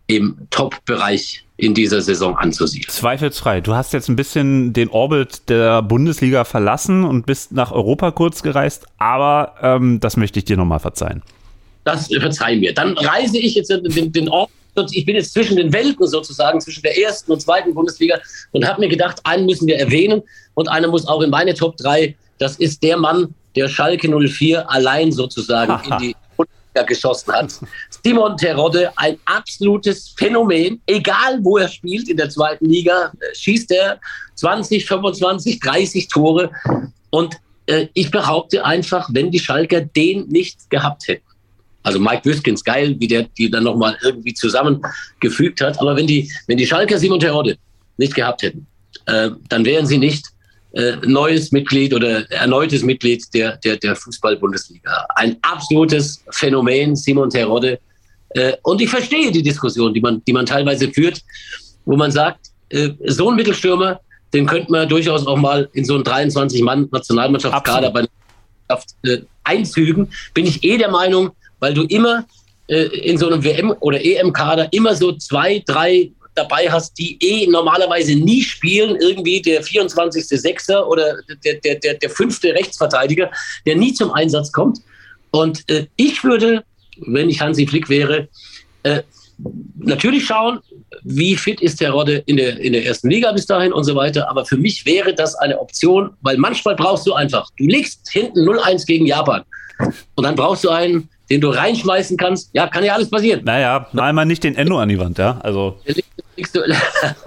[0.07, 2.91] im Top-Bereich in dieser Saison anzusiedeln.
[2.91, 3.61] Zweifelsfrei.
[3.61, 8.43] Du hast jetzt ein bisschen den Orbit der Bundesliga verlassen und bist nach Europa kurz
[8.43, 11.23] gereist, aber ähm, das möchte ich dir nochmal verzeihen.
[11.85, 12.73] Das verzeih mir.
[12.73, 14.55] Dann reise ich jetzt den, den Orbit
[14.91, 18.19] ich bin jetzt zwischen den Welten sozusagen, zwischen der ersten und zweiten Bundesliga
[18.51, 20.21] und habe mir gedacht, einen müssen wir erwähnen
[20.53, 22.15] und einer muss auch in meine Top 3.
[22.37, 26.15] Das ist der Mann, der Schalke 04 allein sozusagen in die
[26.83, 27.53] geschossen hat.
[28.03, 30.81] Simon Terodde, ein absolutes Phänomen.
[30.85, 33.99] Egal, wo er spielt in der zweiten Liga, schießt er
[34.35, 36.51] 20, 25, 30 Tore.
[37.11, 37.35] Und
[37.67, 41.25] äh, ich behaupte einfach, wenn die Schalker den nicht gehabt hätten,
[41.85, 45.79] also Mike Wüskins, geil, wie der die dann nochmal irgendwie zusammengefügt hat.
[45.79, 47.57] Aber wenn die, wenn die Schalker Simon Terodde
[47.97, 48.65] nicht gehabt hätten,
[49.05, 50.25] äh, dann wären sie nicht
[50.73, 55.05] äh, neues Mitglied oder erneutes Mitglied der, der, der Fußball-Bundesliga.
[55.15, 57.79] Ein absolutes Phänomen, Simon Terodde.
[58.29, 61.21] Äh, und ich verstehe die Diskussion, die man, die man teilweise führt,
[61.85, 63.99] wo man sagt, äh, so ein Mittelstürmer,
[64.33, 68.09] den könnte man durchaus auch mal in so einen 23-Mann-Nationalmannschaftskader bei der
[68.67, 70.09] Mannschaft äh, einfügen.
[70.33, 72.25] Bin ich eh der Meinung, weil du immer
[72.67, 77.47] äh, in so einem WM- oder EM-Kader immer so zwei, drei dabei hast, die eh
[77.47, 80.27] normalerweise nie spielen, irgendwie der 24.
[80.27, 83.31] Sechser oder der, der, der, der fünfte Rechtsverteidiger,
[83.65, 84.79] der nie zum Einsatz kommt.
[85.31, 86.63] Und äh, ich würde,
[87.07, 88.27] wenn ich Hansi Flick wäre,
[88.83, 89.01] äh,
[89.77, 90.59] natürlich schauen,
[91.03, 93.95] wie fit ist der Rodde in der, in der ersten Liga bis dahin und so
[93.95, 94.29] weiter.
[94.29, 98.47] Aber für mich wäre das eine Option, weil manchmal brauchst du einfach, du legst hinten
[98.47, 99.43] 0-1 gegen Japan
[100.15, 102.49] und dann brauchst du einen, den du reinschmeißen kannst.
[102.53, 103.41] Ja, kann ja alles passieren.
[103.43, 105.39] Naja, mal nicht den Endo an die Wand, ja.
[105.41, 105.79] Also.
[106.37, 106.61] Legst du,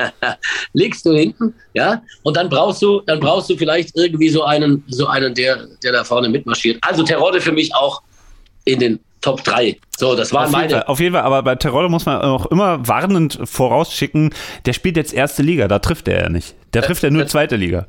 [0.75, 4.85] legst du hinten, ja, und dann brauchst du, dann brauchst du vielleicht irgendwie so einen,
[4.89, 6.79] so einen, der, der da vorne mitmarschiert.
[6.83, 8.03] Also Terodde für mich auch
[8.67, 9.77] in den Top 3.
[9.97, 10.71] So, das waren auf meine.
[10.71, 14.35] Fall, auf jeden Fall, aber bei Terodde muss man auch immer warnend vorausschicken,
[14.67, 16.55] der spielt jetzt erste Liga, da trifft er ja nicht.
[16.75, 17.87] Der trifft ja nur zweite Liga.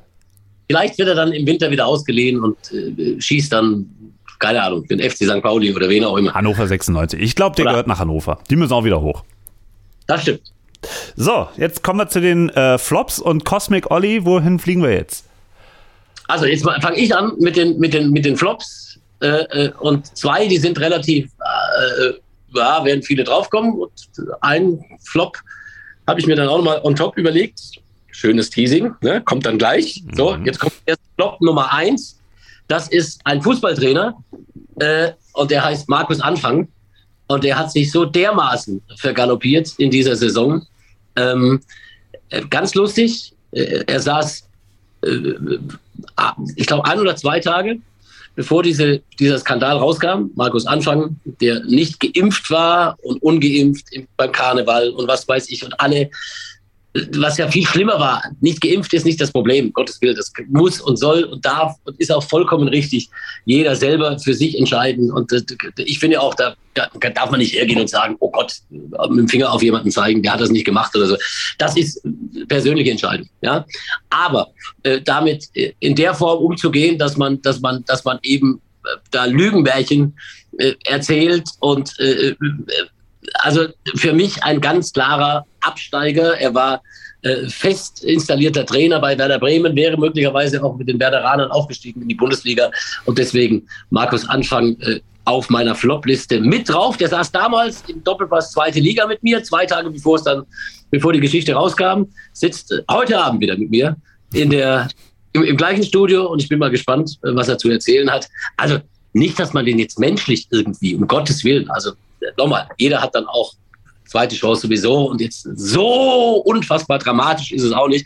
[0.67, 3.89] Vielleicht wird er dann im Winter wieder ausgeliehen und äh, schießt dann
[4.39, 5.41] keine Ahnung, den FC St.
[5.41, 6.33] Pauli oder wen auch immer.
[6.33, 7.19] Hannover 96.
[7.19, 7.71] Ich glaube, der oder?
[7.73, 8.39] gehört nach Hannover.
[8.49, 9.23] Die müssen auch wieder hoch.
[10.07, 10.41] Das stimmt.
[11.15, 14.25] So, jetzt kommen wir zu den äh, Flops und Cosmic Olli.
[14.25, 15.25] Wohin fliegen wir jetzt?
[16.27, 18.99] Also, jetzt fange ich an mit den, mit den, mit den Flops.
[19.21, 22.13] Äh, äh, und zwei, die sind relativ, äh,
[22.55, 23.73] ja, werden viele draufkommen.
[23.73, 23.91] Und
[24.41, 25.37] ein Flop
[26.07, 27.59] habe ich mir dann auch nochmal on top überlegt.
[28.11, 29.21] Schönes Teasing, ne?
[29.21, 30.03] kommt dann gleich.
[30.13, 30.45] So, mhm.
[30.45, 32.18] jetzt kommt erst Flop Nummer eins.
[32.69, 34.15] Das ist ein Fußballtrainer
[34.79, 36.67] äh, und der heißt Markus Anfang.
[37.27, 40.65] Und der hat sich so dermaßen vergaloppiert in dieser Saison.
[41.15, 41.61] Ähm,
[42.29, 44.47] äh, ganz lustig, äh, er saß,
[45.01, 45.33] äh,
[46.55, 47.79] ich glaube, ein oder zwei Tage,
[48.35, 50.29] bevor diese, dieser Skandal rauskam.
[50.35, 55.79] Markus Anfang, der nicht geimpft war und ungeimpft beim Karneval und was weiß ich und
[55.79, 56.09] alle
[56.93, 58.23] was ja viel schlimmer war.
[58.41, 60.15] Nicht geimpft ist nicht das Problem, Gottes Willen.
[60.15, 63.09] Das muss und soll und darf und ist auch vollkommen richtig.
[63.45, 65.11] Jeder selber für sich entscheiden.
[65.11, 65.31] Und
[65.77, 69.51] ich finde auch, da, darf man nicht hergehen und sagen, oh Gott, mit dem Finger
[69.51, 71.17] auf jemanden zeigen, der hat das nicht gemacht oder so.
[71.59, 72.01] Das ist
[72.47, 73.29] persönliche Entscheidung.
[73.41, 73.65] Ja?
[74.09, 74.47] Aber
[74.81, 78.97] äh, damit äh, in der Form umzugehen, dass man, dass man, dass man eben äh,
[79.11, 80.17] da Lügenmärchen
[80.57, 82.35] äh, erzählt und äh, äh
[83.35, 86.39] also für mich ein ganz klarer Absteiger.
[86.39, 86.81] Er war
[87.21, 92.07] äh, fest installierter Trainer bei Werder Bremen, wäre möglicherweise auch mit den Werderanern aufgestiegen in
[92.07, 92.71] die Bundesliga.
[93.05, 96.97] Und deswegen Markus Anfang äh, auf meiner Flop-Liste mit drauf.
[96.97, 100.43] Der saß damals im Doppelpass zweite Liga mit mir, zwei Tage bevor es dann,
[100.91, 103.95] bevor die Geschichte rauskam, sitzt äh, heute Abend wieder mit mir
[104.33, 104.87] in der,
[105.33, 108.27] im, im gleichen Studio und ich bin mal gespannt, äh, was er zu erzählen hat.
[108.57, 108.79] Also
[109.13, 111.91] nicht, dass man den jetzt menschlich irgendwie, um Gottes Willen, also
[112.39, 113.53] nochmal, jeder hat dann auch
[114.05, 118.05] zweite Chance sowieso und jetzt so unfassbar dramatisch ist es auch nicht.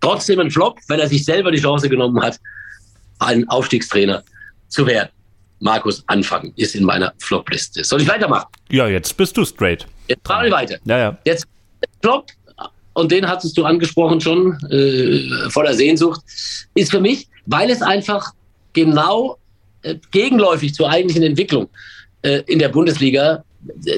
[0.00, 2.38] Trotzdem ein Flop, wenn er sich selber die Chance genommen hat,
[3.18, 4.22] ein Aufstiegstrainer
[4.68, 5.10] zu werden.
[5.60, 7.84] Markus Anfang ist in meiner Flop-Liste.
[7.84, 8.46] Soll ich weitermachen?
[8.70, 9.86] Ja, jetzt bist du straight.
[10.08, 10.78] Jetzt fahren wir weiter.
[10.84, 11.18] Ja, ja.
[11.24, 11.46] Jetzt
[12.00, 12.26] Flop,
[12.94, 16.20] und den hattest du angesprochen schon, äh, voller Sehnsucht,
[16.74, 18.32] ist für mich, weil es einfach
[18.72, 19.38] genau
[19.82, 21.68] äh, gegenläufig zur eigentlichen Entwicklung
[22.22, 23.44] äh, in der Bundesliga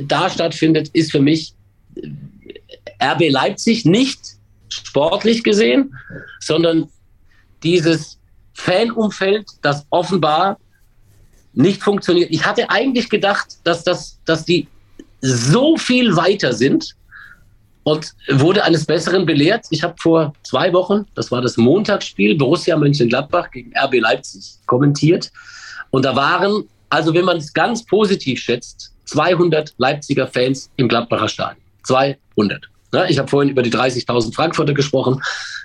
[0.02, 1.54] da stattfindet, ist für mich
[1.96, 2.08] äh,
[3.04, 4.20] RB Leipzig nicht
[4.68, 5.94] sportlich gesehen,
[6.40, 6.88] sondern
[7.62, 8.18] dieses
[8.54, 10.58] Fanumfeld, das offenbar
[11.52, 12.30] nicht funktioniert.
[12.30, 14.68] Ich hatte eigentlich gedacht, dass, das, dass die
[15.20, 16.96] so viel weiter sind
[17.82, 19.66] und wurde eines Besseren belehrt.
[19.70, 25.30] Ich habe vor zwei Wochen, das war das Montagsspiel, Borussia Mönchengladbach gegen RB Leipzig kommentiert.
[25.90, 31.28] Und da waren also wenn man es ganz positiv schätzt, 200 Leipziger Fans im Gladbacher
[31.28, 31.62] Stadion.
[31.84, 32.68] 200.
[32.94, 35.20] Ja, ich habe vorhin über die 30.000 Frankfurter gesprochen.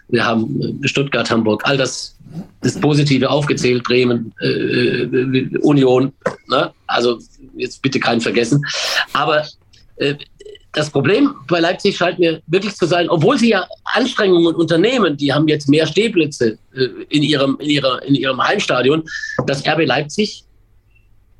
[0.07, 2.15] Wir haben äh, Stuttgart, Hamburg, all das
[2.61, 6.13] ist Positive aufgezählt, Bremen, äh, äh, Union.
[6.47, 6.71] Ne?
[6.88, 7.19] Also
[7.55, 8.65] jetzt bitte keinen vergessen.
[9.13, 9.45] Aber
[9.97, 10.15] äh,
[10.73, 15.33] das Problem bei Leipzig scheint mir wirklich zu sein, obwohl sie ja Anstrengungen unternehmen, die
[15.33, 19.03] haben jetzt mehr Stehplätze äh, in, ihrem, in, ihrer, in ihrem Heimstadion,
[19.47, 20.43] dass RB Leipzig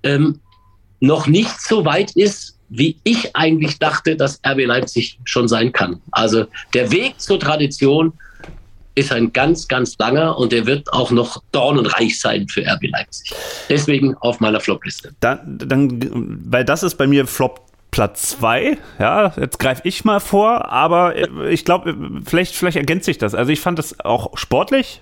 [0.04, 0.40] ähm,
[1.00, 6.02] noch nicht so weit ist, wie ich eigentlich dachte, dass RB Leipzig schon sein kann.
[6.12, 8.14] Also der Weg zur Tradition
[8.96, 13.32] ist ein ganz, ganz langer und der wird auch noch dornenreich sein für RB Leipzig.
[13.70, 15.14] Deswegen auf meiner Flop-Liste.
[15.20, 18.78] Dann, dann, weil das ist bei mir Flop Platz 2.
[19.00, 21.16] Ja, jetzt greife ich mal vor, aber
[21.50, 21.96] ich glaube,
[22.26, 23.34] vielleicht, vielleicht ergänzt sich das.
[23.34, 25.02] Also ich fand das auch sportlich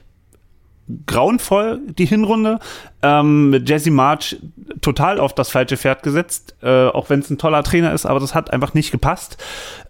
[1.05, 2.59] grauenvoll, die Hinrunde.
[3.01, 4.37] Ähm, mit Jesse March
[4.81, 8.19] total auf das falsche Pferd gesetzt, äh, auch wenn es ein toller Trainer ist, aber
[8.19, 9.37] das hat einfach nicht gepasst.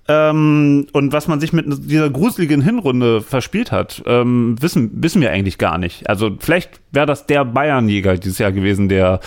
[0.08, 5.32] Ähm, und was man sich mit dieser gruseligen Hinrunde verspielt hat, ähm, wissen, wissen wir
[5.32, 6.08] eigentlich gar nicht.
[6.08, 9.20] Also vielleicht wäre das der Bayernjäger dieses Jahr gewesen, der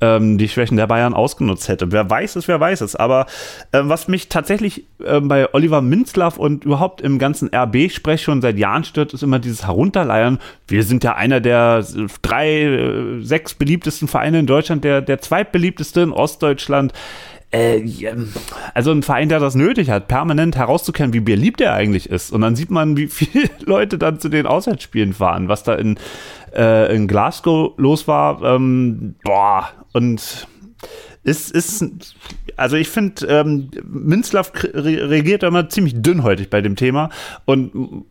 [0.00, 1.90] ähm, die Schwächen der Bayern ausgenutzt hätte.
[1.90, 2.94] Wer weiß es, wer weiß es.
[2.94, 3.26] Aber
[3.72, 8.56] äh, was mich tatsächlich äh, bei Oliver Minzlaff und überhaupt im ganzen RB-Sprech schon seit
[8.56, 10.38] Jahren stört, ist immer dieses Herunterleiern.
[10.68, 11.84] Wir sind ja einer der
[12.22, 16.92] drei, äh, sechs beliebtesten Vereine in Deutschland, der, der zweitbeliebteste in Ostdeutschland
[17.50, 17.82] äh,
[18.74, 22.32] also ein Verein, der das nötig hat, permanent herauszukehren, wie beliebt er eigentlich ist.
[22.32, 25.98] Und dann sieht man, wie viele Leute dann zu den Auswärtsspielen fahren, was da in,
[26.54, 28.42] äh, in Glasgow los war.
[28.42, 30.46] Ähm, boah, und
[31.22, 32.14] ist, ist,
[32.56, 37.10] also ich finde, ähm, Minzlaff reagiert immer ziemlich dünnhäutig bei dem Thema
[37.44, 38.04] und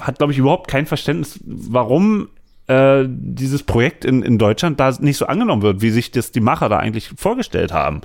[0.00, 2.28] hat, glaube ich, überhaupt kein Verständnis, warum
[2.70, 6.40] äh, dieses Projekt in, in Deutschland da nicht so angenommen wird, wie sich das die
[6.40, 8.02] Macher da eigentlich vorgestellt haben.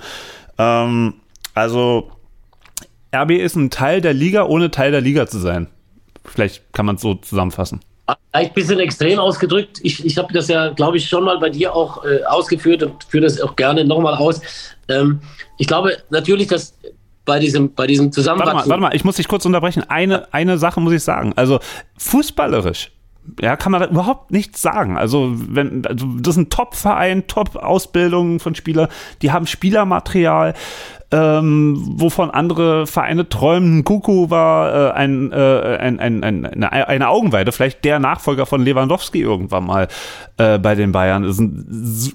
[0.58, 1.14] Ähm,
[1.54, 2.10] also
[3.14, 5.68] RB ist ein Teil der Liga, ohne Teil der Liga zu sein.
[6.24, 7.78] Vielleicht kann man es so zusammenfassen.
[8.32, 9.78] Vielleicht ein bisschen extrem ausgedrückt.
[9.84, 13.04] Ich, ich habe das ja, glaube ich, schon mal bei dir auch äh, ausgeführt und
[13.04, 14.40] führe das auch gerne nochmal aus.
[14.88, 15.20] Ähm,
[15.58, 16.76] ich glaube natürlich, dass
[17.24, 18.54] bei diesem, bei diesem Zusammenwachsen.
[18.54, 19.84] Warte mal, warte mal, ich muss dich kurz unterbrechen.
[19.88, 21.34] Eine, eine Sache muss ich sagen.
[21.36, 21.60] Also
[21.98, 22.90] fußballerisch
[23.40, 24.96] ja, kann man da überhaupt nichts sagen.
[24.96, 28.88] Also, wenn, also das ist ein Top-Verein, Top-Ausbildung von Spielern,
[29.22, 30.54] die haben Spielermaterial,
[31.12, 33.84] ähm, wovon andere Vereine träumen.
[33.84, 38.62] Kuku war äh, ein, äh, ein, ein, ein, eine, eine Augenweide, vielleicht der Nachfolger von
[38.62, 39.88] Lewandowski irgendwann mal
[40.36, 41.24] äh, bei den Bayern.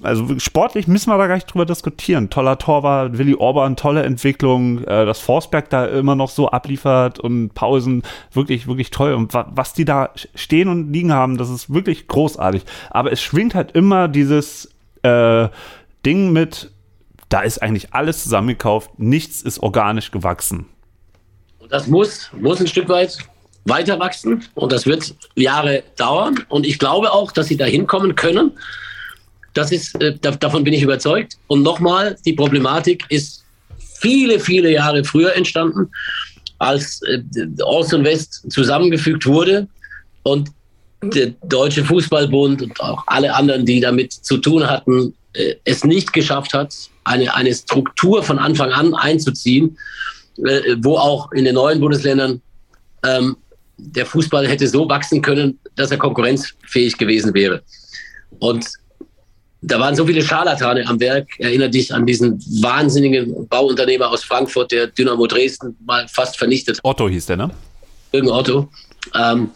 [0.02, 2.28] also sportlich müssen wir da gar nicht drüber diskutieren.
[2.28, 7.54] Toller Torwart, Willi Orban, tolle Entwicklung, äh, dass Forsberg da immer noch so abliefert und
[7.54, 9.14] Pausen wirklich, wirklich toll.
[9.14, 12.62] Und wa was die da stehen und liegen haben, das ist wirklich großartig.
[12.90, 14.70] Aber es schwingt halt immer dieses
[15.02, 15.48] äh,
[16.04, 16.70] Ding mit,
[17.32, 20.66] da ist eigentlich alles zusammengekauft, nichts ist organisch gewachsen.
[21.58, 23.16] Und das muss, muss ein Stück weit
[23.64, 26.44] weiter wachsen und das wird Jahre dauern.
[26.48, 28.52] Und ich glaube auch, dass sie da hinkommen können.
[29.54, 31.38] Das ist, äh, davon bin ich überzeugt.
[31.46, 33.44] Und nochmal, die Problematik ist
[33.78, 35.90] viele, viele Jahre früher entstanden,
[36.58, 37.22] als äh,
[37.62, 39.68] Ost und West zusammengefügt wurde
[40.22, 40.50] und
[41.02, 46.12] der Deutsche Fußballbund und auch alle anderen, die damit zu tun hatten, äh, es nicht
[46.12, 46.74] geschafft hat,
[47.04, 49.76] eine, eine Struktur von Anfang an einzuziehen,
[50.38, 52.40] äh, wo auch in den neuen Bundesländern
[53.04, 53.36] ähm,
[53.76, 57.62] der Fußball hätte so wachsen können, dass er konkurrenzfähig gewesen wäre.
[58.38, 58.66] Und
[59.62, 61.28] da waren so viele Scharlatane am Werk.
[61.38, 66.80] Erinnere dich an diesen wahnsinnigen Bauunternehmer aus Frankfurt, der Dynamo Dresden mal fast vernichtet.
[66.82, 67.50] Otto hieß der, ne?
[68.10, 68.68] Irgendein Otto.
[69.14, 69.50] Ähm,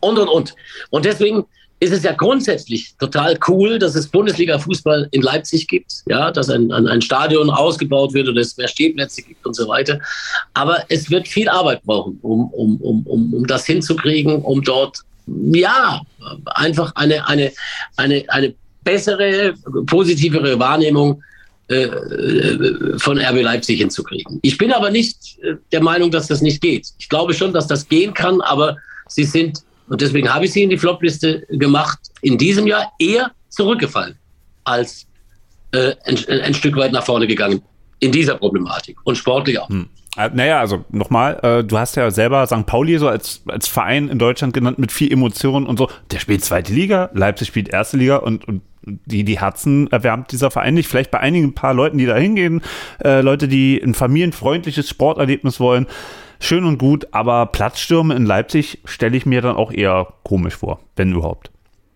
[0.00, 0.54] und, und, und.
[0.90, 1.44] Und deswegen
[1.82, 6.70] ist es ja grundsätzlich total cool, dass es Bundesliga-Fußball in Leipzig gibt, ja, dass ein,
[6.70, 9.98] ein, Stadion ausgebaut wird oder es mehr Stehplätze gibt und so weiter.
[10.54, 14.98] Aber es wird viel Arbeit brauchen, um, um, um, um, um das hinzukriegen, um dort,
[15.26, 16.00] ja,
[16.54, 17.50] einfach eine, eine,
[17.96, 18.54] eine, eine
[18.84, 19.54] bessere,
[19.86, 21.20] positivere Wahrnehmung
[21.66, 21.88] äh,
[22.98, 24.38] von RB Leipzig hinzukriegen.
[24.42, 26.92] Ich bin aber nicht äh, der Meinung, dass das nicht geht.
[27.00, 28.76] Ich glaube schon, dass das gehen kann, aber
[29.08, 33.30] sie sind und deswegen habe ich sie in die Flopliste gemacht, in diesem Jahr eher
[33.50, 34.16] zurückgefallen
[34.64, 35.06] als
[35.72, 37.60] äh, ein, ein, Stück weit nach vorne gegangen
[38.00, 39.68] in dieser Problematik und sportlich auch.
[39.68, 39.90] Hm.
[40.16, 42.64] Äh, naja, also nochmal, äh, du hast ja selber St.
[42.64, 45.90] Pauli so als, als Verein in Deutschland genannt mit viel Emotionen und so.
[46.10, 50.50] Der spielt zweite Liga, Leipzig spielt erste Liga und, und die, die Herzen erwärmt dieser
[50.50, 50.88] Verein nicht.
[50.88, 52.62] Vielleicht bei einigen paar Leuten, die da hingehen,
[53.04, 55.86] äh, Leute, die ein familienfreundliches Sporterlebnis wollen
[56.44, 60.80] schön und gut, aber Platzstürme in Leipzig stelle ich mir dann auch eher komisch vor,
[60.96, 61.50] wenn überhaupt.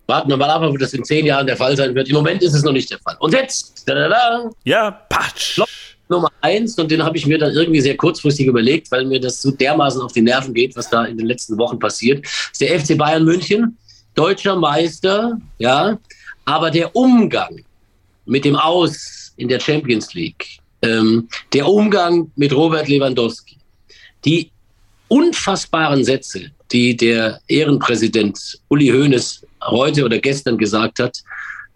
[0.07, 2.09] Warten wir mal ab, ob das in zehn Jahren der Fall sein wird.
[2.09, 3.16] Im Moment ist es noch nicht der Fall.
[3.18, 5.61] Und jetzt, da, ja, Patsch.
[6.09, 9.42] Nummer eins, und den habe ich mir dann irgendwie sehr kurzfristig überlegt, weil mir das
[9.42, 12.24] so dermaßen auf die Nerven geht, was da in den letzten Wochen passiert.
[12.24, 13.76] ist der FC Bayern München,
[14.14, 15.99] deutscher Meister, ja,
[16.44, 17.64] aber der Umgang
[18.24, 23.55] mit dem Aus in der Champions League, ähm, der Umgang mit Robert Lewandowski,
[24.25, 24.51] die
[25.09, 28.39] unfassbaren Sätze, die der Ehrenpräsident
[28.69, 31.23] Uli Hoeneß heute oder gestern gesagt hat,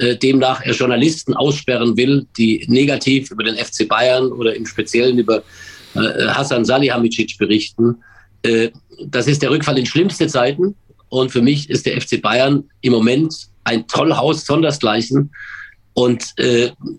[0.00, 5.18] äh, demnach er Journalisten aussperren will, die negativ über den FC Bayern oder im Speziellen
[5.18, 5.42] über
[5.94, 7.96] äh, Hassan Salihamidzic berichten.
[8.42, 8.70] Äh,
[9.04, 10.74] das ist der Rückfall in schlimmste Zeiten.
[11.10, 15.30] Und für mich ist der FC Bayern im Moment ein Tollhaus sondersgleichen.
[15.92, 16.34] Und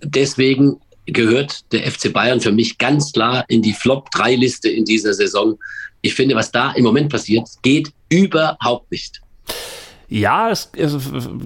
[0.04, 5.58] deswegen gehört der FC Bayern für mich ganz klar in die Flop-3-Liste in dieser Saison.
[6.02, 9.22] Ich finde, was da im Moment passiert, geht überhaupt nicht.
[10.08, 10.72] Ja, es,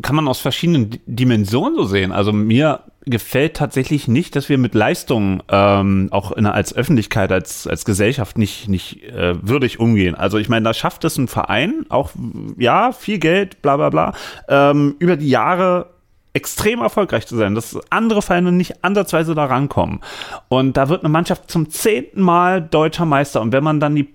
[0.01, 2.11] kann man aus verschiedenen Dimensionen so sehen.
[2.11, 7.67] Also mir gefällt tatsächlich nicht, dass wir mit Leistungen ähm, auch in, als Öffentlichkeit, als,
[7.67, 10.15] als Gesellschaft nicht, nicht äh, würdig umgehen.
[10.15, 12.11] Also ich meine, da schafft es ein Verein, auch
[12.57, 14.13] ja, viel Geld, bla bla bla,
[14.49, 15.94] ähm, über die Jahre
[16.35, 20.01] extrem erfolgreich zu sein, dass andere Vereine nicht ansatzweise da rankommen.
[20.49, 23.41] Und da wird eine Mannschaft zum zehnten Mal deutscher Meister.
[23.41, 24.13] Und wenn man dann die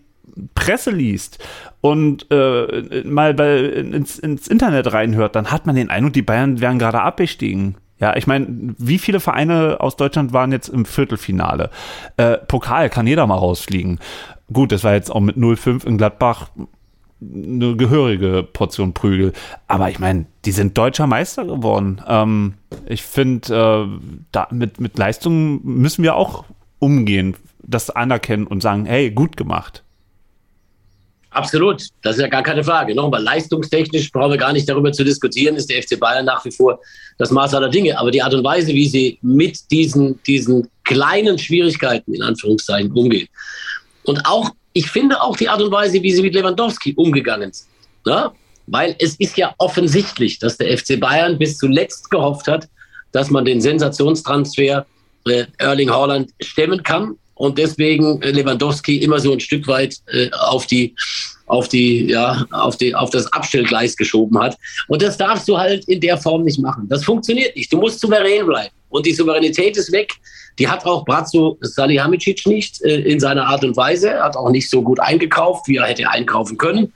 [0.55, 1.43] Presse liest
[1.81, 6.61] und äh, mal bei, ins, ins Internet reinhört, dann hat man den Eindruck, die Bayern
[6.61, 7.77] wären gerade abgestiegen.
[7.99, 8.47] Ja, ich meine,
[8.79, 11.71] wie viele Vereine aus Deutschland waren jetzt im Viertelfinale?
[12.17, 13.99] Äh, Pokal kann jeder mal rausfliegen.
[14.53, 16.51] Gut, das war jetzt auch mit 0-5 in Gladbach
[17.21, 19.33] eine gehörige Portion Prügel.
[19.67, 22.01] Aber ich meine, die sind deutscher Meister geworden.
[22.07, 22.55] Ähm,
[22.87, 23.91] ich finde,
[24.33, 26.45] äh, mit, mit Leistungen müssen wir auch
[26.79, 29.83] umgehen, das anerkennen und sagen, hey, gut gemacht.
[31.33, 32.93] Absolut, das ist ja gar keine Frage.
[32.95, 36.51] Nochmal, leistungstechnisch brauchen wir gar nicht darüber zu diskutieren, ist der FC Bayern nach wie
[36.51, 36.81] vor
[37.19, 37.97] das Maß aller Dinge.
[37.97, 43.29] Aber die Art und Weise, wie sie mit diesen, diesen kleinen Schwierigkeiten in Anführungszeichen umgehen
[44.05, 47.69] und auch, ich finde auch die Art und Weise, wie sie mit Lewandowski umgegangen sind.
[48.07, 48.33] Ja?
[48.67, 52.69] Weil es ist ja offensichtlich, dass der FC Bayern bis zuletzt gehofft hat,
[53.13, 54.87] dass man den Sensationstransfer
[55.27, 60.31] äh, Erling Haaland stemmen kann und deswegen äh, Lewandowski immer so ein Stück weit äh,
[60.31, 60.95] auf die
[61.51, 65.85] auf die ja auf die auf das Abstellgleis geschoben hat und das darfst du halt
[65.87, 66.87] in der Form nicht machen.
[66.89, 67.73] Das funktioniert nicht.
[67.73, 70.13] Du musst souverän bleiben und die Souveränität ist weg.
[70.59, 74.23] Die hat auch Brazzo Salihamidzic nicht äh, in seiner Art und Weise.
[74.23, 76.93] Hat auch nicht so gut eingekauft, wie er hätte einkaufen können.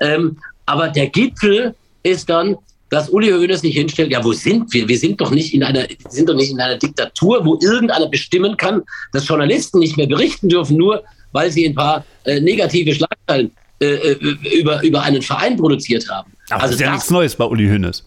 [0.00, 2.56] Ähm, aber der Gipfel ist dann,
[2.90, 4.88] dass Uli Hoeneß sich hinstellt, ja, wo sind wir?
[4.88, 8.56] Wir sind doch nicht in einer, sind doch nicht in einer Diktatur, wo irgendeiner bestimmen
[8.56, 8.82] kann,
[9.12, 13.52] dass Journalisten nicht mehr berichten dürfen, nur weil sie ein paar äh, negative Schlagzeilen
[13.84, 16.32] äh, äh über, über einen Verein produziert haben.
[16.50, 18.04] Aber also das ist ja das, nichts Neues bei Uli Hoeneß.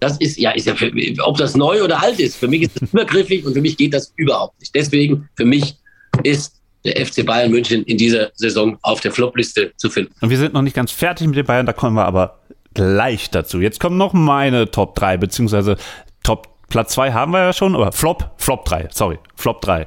[0.00, 0.92] Das ist ja, ist ja für,
[1.24, 2.36] ob das neu oder alt ist.
[2.36, 4.74] Für mich ist das übergriffig und für mich geht das überhaupt nicht.
[4.74, 5.76] Deswegen, für mich
[6.22, 10.12] ist der FC Bayern München in dieser Saison auf der Flopliste zu finden.
[10.20, 12.40] Und wir sind noch nicht ganz fertig mit den Bayern, da kommen wir aber
[12.74, 13.60] gleich dazu.
[13.60, 15.76] Jetzt kommen noch meine Top 3, beziehungsweise
[16.22, 19.86] Top Platz 2 haben wir ja schon, aber Flop, Flop 3, sorry, Flop 3.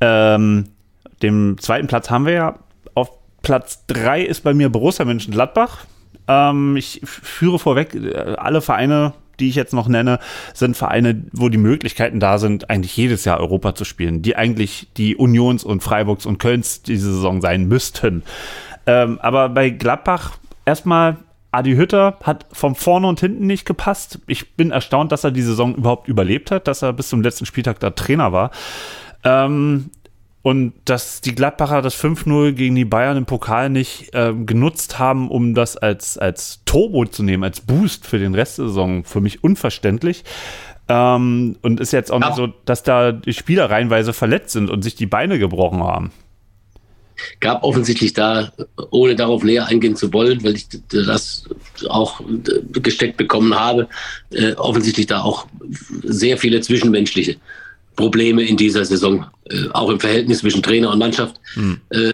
[0.00, 0.66] Ähm,
[1.22, 2.58] den zweiten Platz haben wir ja.
[3.44, 5.84] Platz 3 ist bei mir Borussia Mönchengladbach.
[6.26, 10.18] Ähm, ich führe vorweg, äh, alle Vereine, die ich jetzt noch nenne,
[10.54, 14.88] sind Vereine, wo die Möglichkeiten da sind, eigentlich jedes Jahr Europa zu spielen, die eigentlich
[14.96, 18.22] die Unions und Freiburgs und Kölns diese Saison sein müssten.
[18.86, 21.18] Ähm, aber bei Gladbach erstmal
[21.52, 24.20] Adi Hütter hat von vorne und hinten nicht gepasst.
[24.26, 27.44] Ich bin erstaunt, dass er die Saison überhaupt überlebt hat, dass er bis zum letzten
[27.44, 28.50] Spieltag da Trainer war.
[29.22, 29.90] Ähm,
[30.44, 35.30] und dass die Gladbacher das 5-0 gegen die Bayern im Pokal nicht ähm, genutzt haben,
[35.30, 39.22] um das als, als Turbo zu nehmen, als Boost für den Rest der Saison, für
[39.22, 40.22] mich unverständlich.
[40.86, 42.26] Ähm, und ist jetzt auch ja.
[42.26, 46.12] nicht so, dass da die Spieler reihenweise verletzt sind und sich die Beine gebrochen haben
[47.38, 48.52] gab offensichtlich da,
[48.90, 51.44] ohne darauf näher eingehen zu wollen, weil ich das
[51.88, 52.20] auch
[52.72, 53.88] gesteckt bekommen habe,
[54.30, 55.46] äh, offensichtlich da auch
[56.02, 57.36] sehr viele zwischenmenschliche
[57.96, 61.40] Probleme in dieser Saison, äh, auch im Verhältnis zwischen Trainer und Mannschaft.
[61.54, 61.80] Mhm.
[61.90, 62.12] Äh,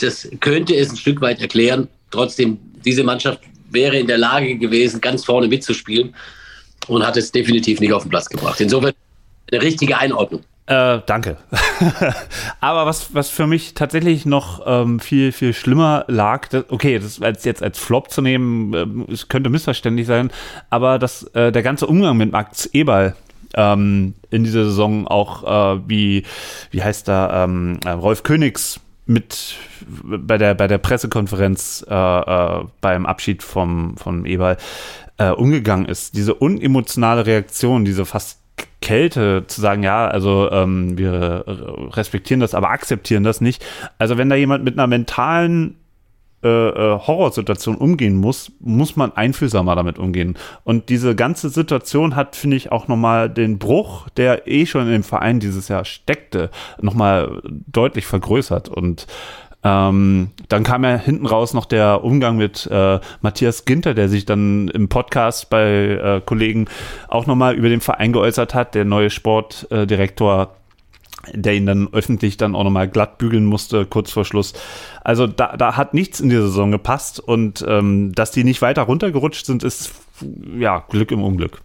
[0.00, 1.88] das könnte es ein Stück weit erklären.
[2.10, 6.14] Trotzdem, diese Mannschaft wäre in der Lage gewesen, ganz vorne mitzuspielen
[6.86, 8.60] und hat es definitiv nicht auf den Platz gebracht.
[8.60, 8.92] Insofern
[9.50, 10.42] eine richtige Einordnung.
[10.66, 11.36] Äh, danke.
[12.60, 17.20] Aber was, was für mich tatsächlich noch ähm, viel, viel schlimmer lag, das, okay, das
[17.20, 20.30] als jetzt als Flop zu nehmen, äh, es könnte missverständlich sein,
[20.70, 23.14] aber das, äh, der ganze Umgang mit Max Eberl
[23.56, 26.24] ähm, in dieser Saison auch äh, wie,
[26.70, 29.56] wie heißt da, ähm, äh, Rolf Königs mit
[30.04, 34.56] bei der, bei der Pressekonferenz äh, äh, beim Abschied vom, von Eberl
[35.18, 36.16] äh, umgegangen ist.
[36.16, 38.40] Diese unemotionale Reaktion, diese fast
[38.80, 41.44] Kälte zu sagen, ja, also ähm, wir
[41.92, 43.64] respektieren das, aber akzeptieren das nicht.
[43.98, 45.76] Also wenn da jemand mit einer mentalen
[46.44, 50.36] äh, äh, Horrorsituation umgehen muss, muss man einfühlsamer damit umgehen.
[50.62, 55.02] Und diese ganze Situation hat, finde ich, auch nochmal den Bruch, der eh schon im
[55.02, 58.68] Verein dieses Jahr steckte, nochmal deutlich vergrößert.
[58.68, 59.06] Und
[59.66, 64.26] Ähm, dann kam ja hinten raus noch der Umgang mit äh, Matthias Ginter, der sich
[64.26, 66.66] dann im Podcast bei äh, Kollegen
[67.08, 70.56] auch nochmal über den Verein geäußert hat, der neue Sportdirektor
[71.32, 74.52] der ihn dann öffentlich dann auch nochmal glatt bügeln musste, kurz vor Schluss.
[75.02, 78.82] Also da, da hat nichts in dieser Saison gepasst und ähm, dass die nicht weiter
[78.82, 79.92] runtergerutscht sind, ist
[80.58, 81.60] ja Glück im Unglück.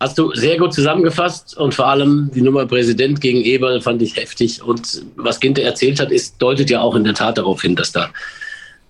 [0.00, 4.16] Hast du sehr gut zusammengefasst und vor allem die Nummer Präsident gegen Eberl fand ich
[4.16, 4.62] heftig.
[4.62, 7.90] Und was Ginter erzählt hat, ist, deutet ja auch in der Tat darauf hin, dass
[7.90, 8.10] da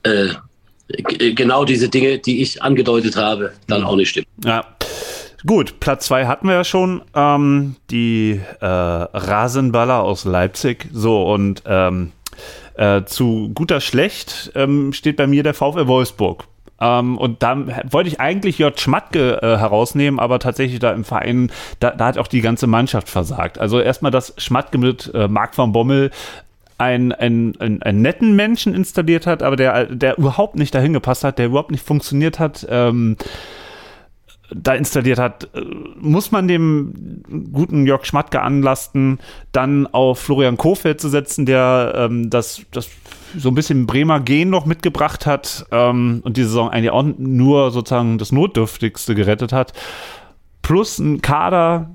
[0.03, 0.29] äh,
[1.35, 4.27] genau diese Dinge, die ich angedeutet habe, dann auch nicht stimmen.
[4.45, 4.65] Ja.
[5.47, 7.03] Gut, Platz zwei hatten wir ja schon.
[7.15, 10.89] Ähm, die äh, Rasenballer aus Leipzig.
[10.93, 12.13] So, und ähm,
[12.75, 16.45] äh, zu guter Schlecht ähm, steht bei mir der VfL Wolfsburg.
[16.81, 17.57] Ähm, und da
[17.91, 22.19] wollte ich eigentlich Jörg Schmatke äh, herausnehmen, aber tatsächlich da im Verein, da, da, hat
[22.19, 23.59] auch die ganze Mannschaft versagt.
[23.59, 26.11] Also erstmal, dass Schmatke mit äh, Marc van Bommel
[26.79, 31.25] einen, einen, einen, einen netten Menschen installiert hat, aber der, der überhaupt nicht dahin gepasst
[31.25, 32.67] hat, der überhaupt nicht funktioniert hat.
[32.71, 33.17] Ähm,
[34.51, 35.61] da installiert hat, äh,
[36.01, 37.23] muss man dem
[37.53, 39.19] guten Jörg Schmatke anlasten,
[39.53, 42.89] dann auf Florian Kofeld zu setzen, der ähm, das, das
[43.37, 47.71] so ein bisschen Bremer Gen noch mitgebracht hat ähm, und die Saison eigentlich auch nur
[47.71, 49.73] sozusagen das Notdürftigste gerettet hat.
[50.63, 51.91] Plus ein Kader,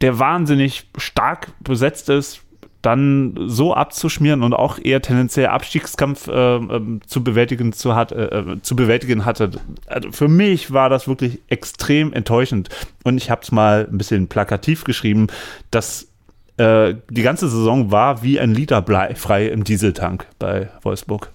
[0.00, 2.42] der wahnsinnig stark besetzt ist,
[2.82, 8.24] dann so abzuschmieren und auch eher tendenziell Abstiegskampf äh, äh, zu bewältigen zu, hat, äh,
[8.24, 9.50] äh, zu bewältigen hatte.
[9.86, 12.70] Also für mich war das wirklich extrem enttäuschend.
[13.04, 15.26] Und ich habe es mal ein bisschen plakativ geschrieben,
[15.70, 16.08] dass
[16.56, 18.82] äh, die ganze Saison war wie ein Liter
[19.14, 21.30] frei im Dieseltank bei Wolfsburg.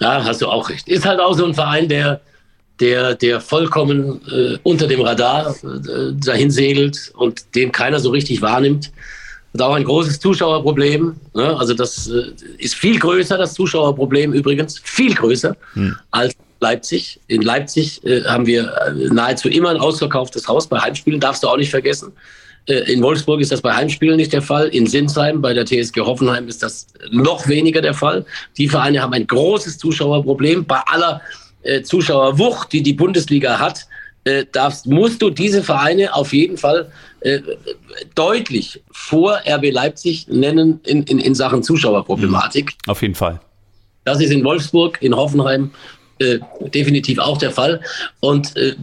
[0.00, 0.88] Ja, hast du auch recht.
[0.88, 2.20] Ist halt auch so ein Verein, der,
[2.80, 5.54] der, der vollkommen äh, unter dem Radar
[6.14, 8.90] dahin segelt und den keiner so richtig wahrnimmt
[9.54, 11.16] hat auch ein großes Zuschauerproblem.
[11.34, 11.56] Ne?
[11.58, 15.96] Also das äh, ist viel größer, das Zuschauerproblem übrigens, viel größer hm.
[16.10, 17.20] als Leipzig.
[17.28, 20.66] In Leipzig äh, haben wir äh, nahezu immer ein ausverkauftes Haus.
[20.66, 22.12] Bei Heimspielen darfst du auch nicht vergessen.
[22.66, 24.68] Äh, in Wolfsburg ist das bei Heimspielen nicht der Fall.
[24.68, 28.24] In Sinsheim, bei der TSG Hoffenheim, ist das noch weniger der Fall.
[28.56, 30.64] Die Vereine haben ein großes Zuschauerproblem.
[30.64, 31.20] Bei aller
[31.62, 33.87] äh, Zuschauerwucht, die die Bundesliga hat,
[34.28, 37.40] äh, darfst, musst du diese Vereine auf jeden Fall äh,
[38.14, 42.66] deutlich vor RB Leipzig nennen in, in, in Sachen Zuschauerproblematik.
[42.66, 42.90] Mhm.
[42.90, 43.40] Auf jeden Fall.
[44.04, 45.70] Das ist in Wolfsburg, in Hoffenheim
[46.18, 46.40] äh,
[46.74, 47.80] definitiv auch der Fall.
[48.20, 48.74] Und äh,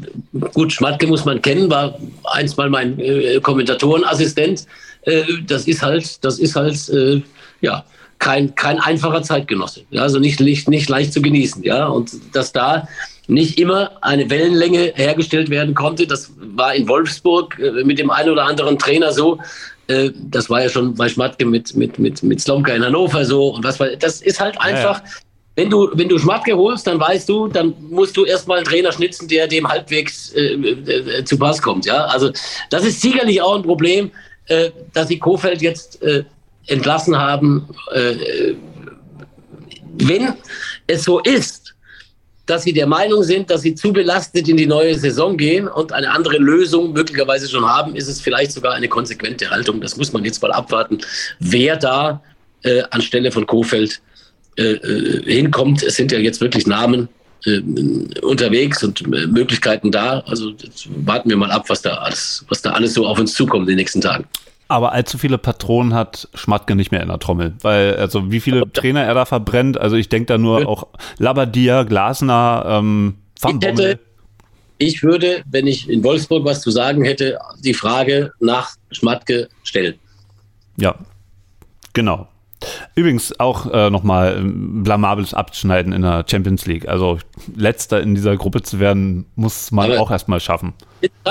[0.54, 4.66] gut, Schmatke muss man kennen, war einst mal mein äh, Kommentatorenassistent.
[5.04, 7.22] Äh, das ist halt, das ist halt, äh,
[7.62, 7.86] ja,
[8.20, 9.82] kein, kein einfacher Zeitgenosse.
[9.92, 11.64] Ja, also nicht, nicht, nicht leicht zu genießen.
[11.64, 12.88] Ja, und dass da
[13.28, 16.08] nicht immer eine Wellenlänge hergestellt werden konnte.
[16.08, 19.40] Das war in Wolfsburg äh, mit dem einen oder anderen Trainer so.
[19.88, 23.50] Äh, das war ja schon bei Schmatke mit, mit, mit, mit Slomka in Hannover so.
[23.50, 25.14] Und was war, das ist halt einfach, ja, ja.
[25.56, 28.92] wenn du, wenn du Schmatke holst, dann weißt du, dann musst du erstmal einen Trainer
[28.92, 31.86] schnitzen, der dem halbwegs äh, äh, zu Pass kommt.
[31.86, 32.32] Ja, also
[32.70, 34.12] das ist sicherlich auch ein Problem,
[34.48, 36.00] äh, dass sie Kofeld jetzt
[36.68, 37.68] entlassen haben.
[39.98, 40.34] wenn
[40.88, 41.65] es so ist,
[42.46, 45.92] dass sie der Meinung sind, dass sie zu belastet in die neue Saison gehen und
[45.92, 49.82] eine andere Lösung möglicherweise schon haben, ist es vielleicht sogar eine konsequente Haltung.
[49.82, 51.00] Das muss man jetzt mal abwarten,
[51.40, 52.22] wer da
[52.64, 54.02] äh, anstelle von Kofeld
[54.58, 55.84] äh, äh hinkommt.
[55.84, 57.10] Es sind ja jetzt wirklich Namen
[57.46, 57.62] äh,
[58.22, 60.20] unterwegs und äh, Möglichkeiten da.
[60.22, 60.54] Also
[61.04, 63.70] warten wir mal ab, was da alles, was da alles so auf uns zukommt in
[63.70, 64.26] den nächsten Tagen.
[64.68, 67.54] Aber allzu viele Patronen hat Schmatke nicht mehr in der Trommel.
[67.62, 70.88] Weil, also wie viele Trainer er da verbrennt, also ich denke da nur auch
[71.18, 74.00] Labadia, Glasner, ähm, Van ich, hätte,
[74.78, 79.96] ich würde, wenn ich in Wolfsburg was zu sagen hätte, die Frage nach Schmatke stellen.
[80.78, 80.96] Ja,
[81.94, 82.28] genau.
[82.96, 86.88] Übrigens auch äh, nochmal blamables Abschneiden in der Champions League.
[86.88, 87.20] Also
[87.56, 90.74] letzter in dieser Gruppe zu werden, muss man Aber auch erstmal schaffen.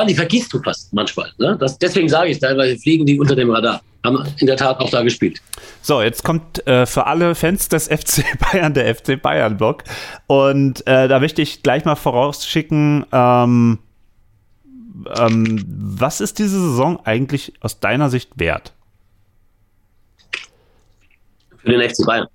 [0.09, 1.31] Die vergisst du fast manchmal.
[1.39, 1.57] Ne?
[1.59, 3.81] Das, deswegen sage ich teilweise fliegen die unter dem Radar.
[4.05, 5.41] Haben in der Tat auch da gespielt.
[5.81, 9.85] So, jetzt kommt äh, für alle Fans des FC Bayern der FC Bayern-Block.
[10.27, 13.79] Und äh, da möchte ich gleich mal vorausschicken, ähm,
[15.19, 18.74] ähm, was ist diese Saison eigentlich aus deiner Sicht wert?
[21.65, 22.29] Für den FC Bayern.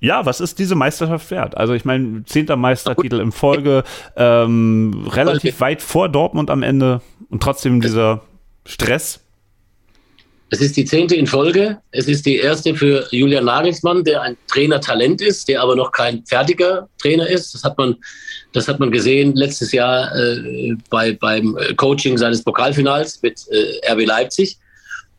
[0.00, 1.56] Ja, was ist diese Meisterschaft wert?
[1.56, 3.82] Also ich meine, zehnter Meistertitel in Folge,
[4.16, 7.00] ähm, relativ weit vor Dortmund am Ende
[7.30, 8.22] und trotzdem dieser
[8.64, 9.20] Stress.
[10.50, 11.78] Es ist die zehnte in Folge.
[11.90, 16.24] Es ist die erste für Julian Nagelsmann, der ein Trainertalent ist, der aber noch kein
[16.24, 17.52] fertiger Trainer ist.
[17.52, 17.96] Das hat man,
[18.52, 24.06] das hat man gesehen letztes Jahr äh, bei, beim Coaching seines Pokalfinals mit äh, RB
[24.06, 24.58] Leipzig.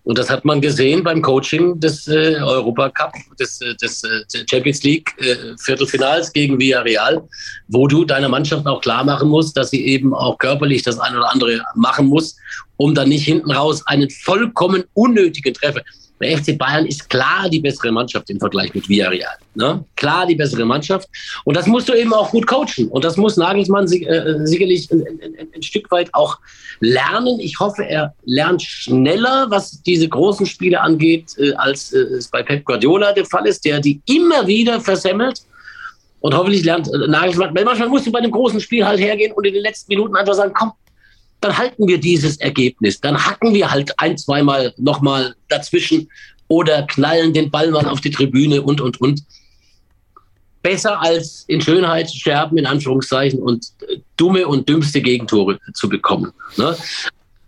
[0.10, 4.82] Und das hat man gesehen beim Coaching des äh, Europacup, des, äh, des äh, Champions
[4.82, 7.22] League äh, Viertelfinals gegen Villarreal,
[7.68, 11.20] wo du deiner Mannschaft auch klar machen musst, dass sie eben auch körperlich das eine
[11.20, 12.38] oder andere machen muss,
[12.78, 15.82] um dann nicht hinten raus einen vollkommen unnötigen Treffer.
[16.22, 19.38] Der FC Bayern ist klar die bessere Mannschaft im Vergleich mit Villarreal.
[19.56, 19.84] Ne?
[19.96, 21.08] Klar die bessere Mannschaft.
[21.46, 22.90] Und das musst du eben auch gut coachen.
[22.90, 26.38] Und das muss Nagelsmann äh, sicherlich ein, ein, ein, Stück weit auch
[26.82, 27.40] lernen.
[27.40, 32.44] Ich hoffe, er lernt schneller, was diese großen Spiele angeht, äh, als äh, es bei
[32.44, 35.42] Pep Guardiola der Fall ist, der die immer wieder versemmelt.
[36.22, 39.46] Und hoffentlich lernt Nagelsmann, weil manchmal musst du bei einem großen Spiel halt hergehen und
[39.46, 40.74] in den letzten Minuten einfach sagen, komm,
[41.42, 43.00] dann halten wir dieses Ergebnis.
[43.00, 46.10] Dann hacken wir halt ein, zweimal nochmal dazwischen
[46.48, 49.24] oder knallen den Ball mal auf die Tribüne und, und, und.
[50.62, 56.34] Besser als in Schönheit sterben, in Anführungszeichen, und äh, dumme und dümmste Gegentore zu bekommen.
[56.58, 56.76] Ne?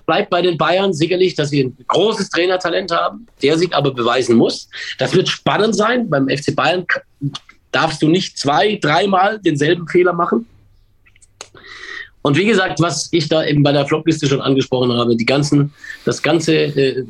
[0.05, 4.37] Bleibt bei den Bayern sicherlich, dass sie ein großes Trainertalent haben, der sich aber beweisen
[4.37, 4.69] muss.
[4.97, 6.09] Das wird spannend sein.
[6.09, 6.85] Beim FC Bayern
[7.71, 10.47] darfst du nicht zwei, dreimal denselben Fehler machen.
[12.24, 15.74] Und wie gesagt, was ich da eben bei der Flopliste schon angesprochen habe, die ganzen,
[16.05, 17.03] das ganze äh,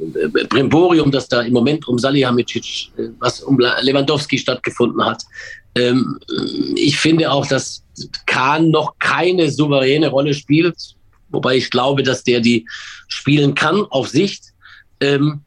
[0.49, 5.23] Brimborium, das da im Moment um Salihamidzic, äh, was um Lewandowski stattgefunden hat.
[5.75, 6.17] Ähm,
[6.75, 7.83] ich finde auch, dass
[8.25, 10.77] Kahn noch keine souveräne Rolle spielt,
[11.29, 12.65] wobei ich glaube, dass der die
[13.07, 14.45] spielen kann auf Sicht.
[15.01, 15.41] Ähm,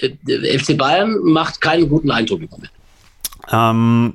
[0.00, 2.72] äh, FC Bayern macht keinen guten Eindruck im Moment.
[3.50, 4.14] Ähm,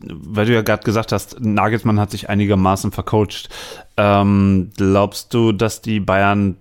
[0.00, 3.48] weil du ja gerade gesagt hast, Nagelsmann hat sich einigermaßen vercoacht.
[3.96, 6.56] Ähm, glaubst du, dass die Bayern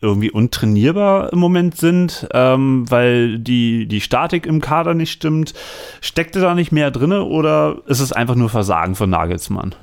[0.00, 5.52] irgendwie untrainierbar im Moment sind, ähm, weil die, die Statik im Kader nicht stimmt?
[6.00, 9.74] Steckte da nicht mehr drin oder ist es einfach nur Versagen von Nagelsmann?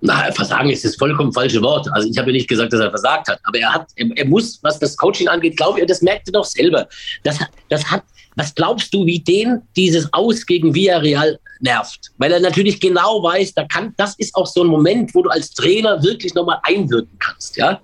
[0.00, 1.88] Na, Versagen ist das vollkommen falsche Wort.
[1.92, 4.26] Also ich habe ja nicht gesagt, dass er versagt hat, aber er hat, er, er
[4.26, 6.86] muss, was das Coaching angeht, glaube ich, das merkt er doch selber.
[7.22, 7.38] Das,
[7.70, 8.04] das hat,
[8.36, 12.12] was glaubst du, wie den dieses Aus gegen Villarreal nervt?
[12.18, 15.30] Weil er natürlich genau weiß, da kann, das ist auch so ein Moment, wo du
[15.30, 17.80] als Trainer wirklich nochmal einwirken kannst, ja?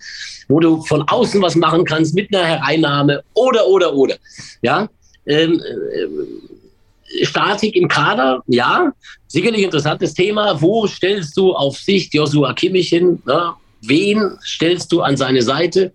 [0.49, 4.16] Wo du von außen was machen kannst mit einer Hereinnahme oder, oder, oder,
[4.62, 4.89] ja?
[5.27, 8.93] Ähm, äh, Statik im Kader, ja,
[9.27, 10.61] sicherlich interessantes Thema.
[10.61, 13.21] Wo stellst du auf Sicht Joshua Kimmich hin?
[13.27, 13.53] Ne?
[13.83, 15.93] Wen stellst du an seine Seite?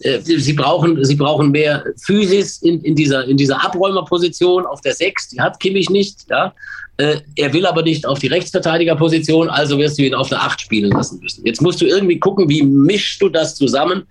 [0.00, 4.94] Äh, sie brauchen, sie brauchen mehr Physis in, in, dieser, in dieser Abräumerposition auf der
[4.94, 5.28] Sechs.
[5.28, 6.26] Die hat Kimmich nicht.
[6.28, 6.54] Ja.
[7.00, 10.60] Äh, er will aber nicht auf die Rechtsverteidigerposition, also wirst du ihn auf der Acht
[10.60, 11.46] spielen lassen müssen.
[11.46, 14.02] Jetzt musst du irgendwie gucken, wie mischst du das zusammen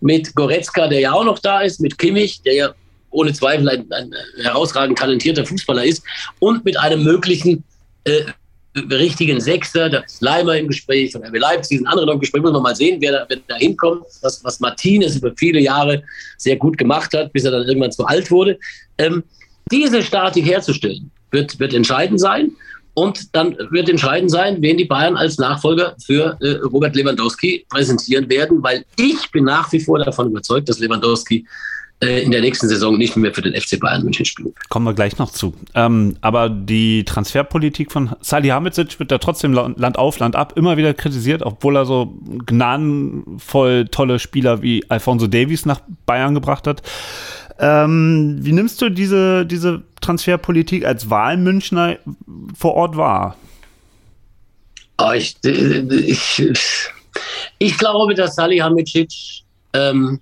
[0.00, 2.74] mit Goretzka, der ja auch noch da ist, mit Kimmich, der ja
[3.10, 4.12] ohne Zweifel ein, ein
[4.42, 6.02] herausragend talentierter Fußballer ist,
[6.40, 7.62] und mit einem möglichen
[8.02, 8.22] äh,
[8.76, 12.42] richtigen Sechser, da ist Leimer im Gespräch von RB Leipzig, sind andere noch im Gespräch,
[12.42, 16.02] muss man mal sehen, wer da, wer da hinkommt, was, was Martinez über viele Jahre
[16.38, 18.58] sehr gut gemacht hat, bis er dann irgendwann zu alt wurde.
[18.98, 19.22] Ähm,
[19.70, 22.52] diese Statik herzustellen, wird, wird entscheidend sein.
[22.94, 28.28] Und dann wird entscheidend sein, wen die Bayern als Nachfolger für äh, Robert Lewandowski präsentieren
[28.28, 31.46] werden, weil ich bin nach wie vor davon überzeugt, dass Lewandowski
[32.02, 34.52] äh, in der nächsten Saison nicht mehr für den FC Bayern München spielen.
[34.68, 35.54] Kommen wir gleich noch zu.
[35.74, 40.92] Ähm, aber die Transferpolitik von Salihamidzic wird da trotzdem Land auf, Land ab immer wieder
[40.94, 46.82] kritisiert, obwohl er so gnadenvoll tolle Spieler wie Alfonso Davies nach Bayern gebracht hat.
[47.58, 51.98] Ähm, wie nimmst du diese, diese Transferpolitik als Wahlmünchner
[52.56, 53.36] vor Ort wahr?
[54.98, 56.42] Oh, ich, ich,
[57.58, 59.10] ich glaube, dass Salihamidzic
[59.72, 60.20] ähm,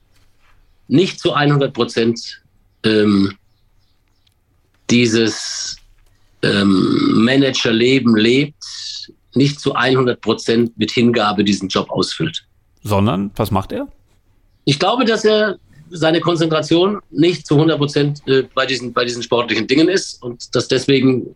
[0.89, 2.43] nicht zu 100 Prozent
[2.85, 3.37] ähm,
[4.89, 5.76] dieses
[6.43, 8.64] ähm, Managerleben lebt,
[9.35, 12.45] nicht zu 100 Prozent mit Hingabe diesen Job ausfüllt.
[12.83, 13.89] Sondern, was macht er?
[14.64, 15.59] Ich glaube, dass er
[15.91, 20.55] seine Konzentration nicht zu 100 Prozent äh, bei, diesen, bei diesen sportlichen Dingen ist und
[20.55, 21.34] dass deswegen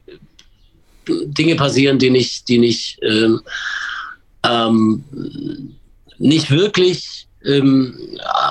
[1.06, 3.40] Dinge passieren, die nicht, die nicht, ähm,
[4.44, 5.04] ähm,
[6.18, 7.94] nicht wirklich ähm,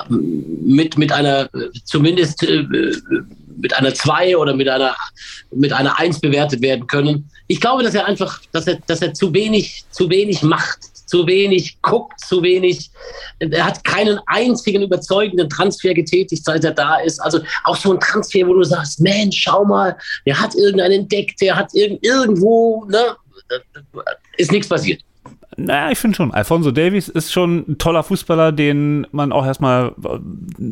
[0.08, 1.48] mit, mit einer,
[1.84, 2.64] zumindest äh,
[3.56, 4.94] mit einer 2 oder mit einer,
[5.52, 7.28] mit einer 1 bewertet werden können.
[7.46, 11.26] Ich glaube, dass er einfach, dass er, dass er zu wenig, zu wenig macht, zu
[11.26, 12.90] wenig guckt, zu wenig.
[13.38, 17.20] Er hat keinen einzigen überzeugenden Transfer getätigt, seit er da ist.
[17.20, 19.96] Also auch so ein Transfer, wo du sagst, Mensch, schau mal,
[20.26, 23.16] der hat irgendeinen entdeckt, der hat irg irgendwo, ne,
[24.36, 25.02] ist nichts passiert.
[25.56, 26.32] Naja, ich finde schon.
[26.32, 30.18] Alfonso Davies ist schon ein toller Fußballer, den man auch erstmal äh,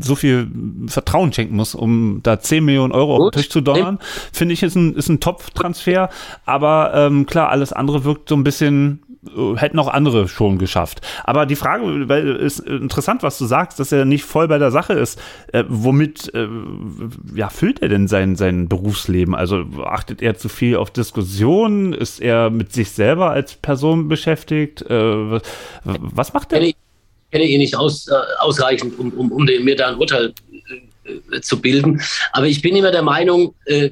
[0.00, 0.50] so viel
[0.86, 3.26] Vertrauen schenken muss, um da 10 Millionen Euro Gut.
[3.26, 3.98] auf den Tisch zu donnern.
[4.32, 6.08] Finde ich, ist ein, ist ein Top-Transfer.
[6.44, 9.00] Aber ähm, klar, alles andere wirkt so ein bisschen
[9.56, 11.00] hätten auch andere schon geschafft.
[11.24, 14.72] Aber die Frage weil, ist interessant, was du sagst, dass er nicht voll bei der
[14.72, 15.20] Sache ist.
[15.52, 16.48] Äh, womit äh,
[17.34, 19.34] ja, füllt er denn sein, sein Berufsleben?
[19.34, 21.92] Also achtet er zu viel auf Diskussionen?
[21.92, 24.71] Ist er mit sich selber als Person beschäftigt?
[24.80, 25.40] Äh,
[25.84, 26.62] was macht er?
[26.62, 26.76] Ich
[27.30, 30.32] kenne ihn nicht aus, äh, ausreichend, um, um, um mir da ein Urteil
[31.04, 32.00] äh, zu bilden.
[32.32, 33.90] Aber ich bin immer der Meinung, äh,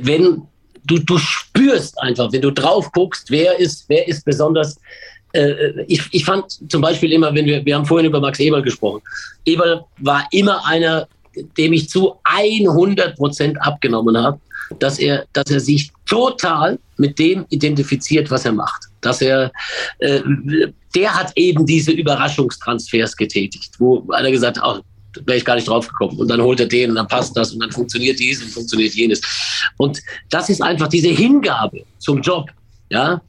[0.00, 0.42] wenn
[0.84, 4.78] du, du spürst einfach, wenn du drauf guckst, wer ist, wer ist besonders.
[5.32, 8.62] Äh, ich, ich fand zum Beispiel immer, wenn wir, wir haben vorhin über Max Eberl
[8.62, 9.02] gesprochen.
[9.44, 11.08] Eberl war immer einer,
[11.56, 14.40] dem ich zu 100 Prozent abgenommen habe,
[14.78, 18.89] dass er, dass er sich total mit dem identifiziert, was er macht.
[19.00, 19.52] Dass er,
[19.98, 20.20] äh,
[20.94, 24.80] der hat eben diese Überraschungstransfers getätigt, wo einer gesagt hat, ach,
[25.26, 26.18] wäre ich gar nicht drauf gekommen.
[26.18, 28.94] Und dann holt er den und dann passt das und dann funktioniert dies und funktioniert
[28.94, 29.20] jenes.
[29.76, 32.50] Und das ist einfach diese Hingabe zum Job,
[32.90, 33.20] ja,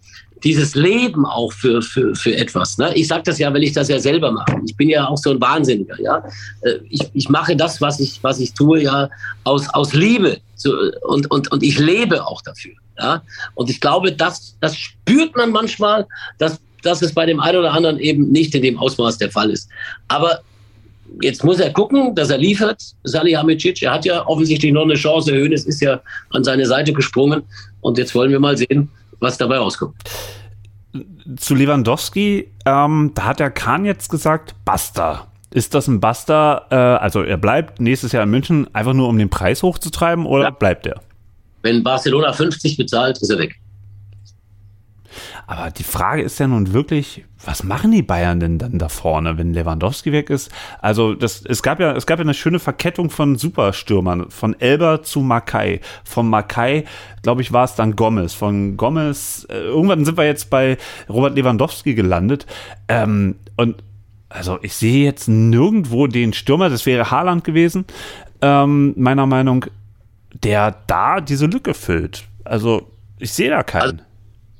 [0.43, 2.77] dieses Leben auch für, für, für etwas.
[2.77, 2.91] Ne?
[2.95, 4.59] Ich sage das ja, weil ich das ja selber mache.
[4.65, 5.99] Ich bin ja auch so ein Wahnsinniger.
[6.01, 6.23] Ja?
[6.61, 9.09] Äh, ich, ich mache das, was ich, was ich tue, ja
[9.43, 12.73] aus, aus Liebe so, und, und, und ich lebe auch dafür.
[13.01, 13.23] Ja?
[13.55, 17.73] Und ich glaube, das, das spürt man manchmal, dass, dass es bei dem einen oder
[17.73, 19.69] anderen eben nicht in dem Ausmaß der Fall ist.
[20.07, 20.41] Aber
[21.19, 22.81] Jetzt muss er gucken, dass er liefert.
[23.03, 25.33] Salihamidzic, er hat ja offensichtlich noch eine Chance.
[25.33, 25.99] Hönes ist ja
[26.29, 27.43] an seine Seite gesprungen.
[27.81, 28.89] Und jetzt wollen wir mal sehen,
[29.19, 29.95] was dabei rauskommt.
[31.37, 35.27] Zu Lewandowski, ähm, da hat der Kahn jetzt gesagt, basta.
[35.53, 36.67] Ist das ein Basta?
[36.69, 40.45] Äh, also er bleibt nächstes Jahr in München einfach nur, um den Preis hochzutreiben oder
[40.45, 40.49] ja.
[40.49, 41.01] bleibt er?
[41.61, 43.61] Wenn Barcelona 50 bezahlt, ist er weg.
[45.47, 49.37] Aber die Frage ist ja nun wirklich, was machen die Bayern denn dann da vorne,
[49.37, 50.49] wenn Lewandowski weg ist?
[50.79, 55.03] Also das, es gab ja, es gab ja eine schöne Verkettung von Superstürmern, von Elber
[55.03, 55.81] zu Makai.
[56.05, 56.85] Von Makai,
[57.21, 58.33] glaube ich, war es dann Gomez.
[58.33, 60.77] Von Gomez, äh, irgendwann sind wir jetzt bei
[61.09, 62.45] Robert Lewandowski gelandet.
[62.87, 63.83] Ähm, und
[64.29, 67.83] also ich sehe jetzt nirgendwo den Stürmer, das wäre Haaland gewesen,
[68.41, 69.65] ähm, meiner Meinung,
[70.33, 72.23] der da diese Lücke füllt.
[72.43, 73.81] Also ich sehe da keinen.
[73.83, 73.95] Also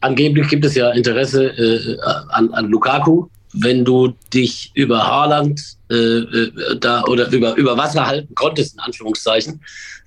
[0.01, 1.97] angeblich gibt es ja Interesse äh,
[2.30, 3.28] an, an Lukaku.
[3.53, 8.80] Wenn du dich über Haaland äh, äh, da oder über, über Wasser halten konntest, in
[8.80, 9.59] Anführungszeichen,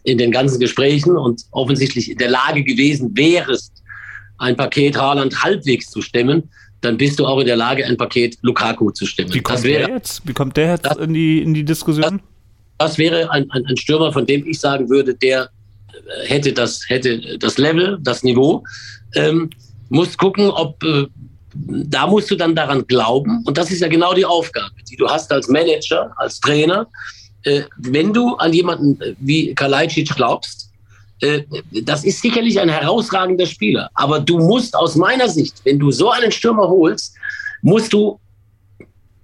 [0.05, 3.83] in den ganzen Gesprächen und offensichtlich in der Lage gewesen wärest,
[4.39, 6.49] ein Paket Haaland halbwegs zu stemmen,
[6.81, 9.33] dann bist du auch in der Lage, ein Paket Lukaku zu stemmen.
[9.33, 10.27] Wie kommt, wäre, der, jetzt?
[10.27, 12.21] Wie kommt der jetzt das, in, die, in die Diskussion?
[12.79, 15.51] Das, das wäre ein, ein, ein, Stürmer, von dem ich sagen würde, der
[16.27, 18.65] hätte das, hätte das Level, das Niveau.
[19.15, 19.51] Ähm,
[19.89, 21.07] musst gucken, ob äh,
[21.55, 23.43] da musst du dann daran glauben.
[23.45, 26.87] Und das ist ja genau die Aufgabe, die du hast als Manager, als Trainer.
[27.45, 30.71] Äh, wenn du an jemanden äh, wie Kalajdzic glaubst,
[31.21, 31.43] äh,
[31.83, 33.91] das ist sicherlich ein herausragender Spieler.
[33.95, 37.15] Aber du musst aus meiner Sicht, wenn du so einen Stürmer holst,
[37.63, 38.19] musst du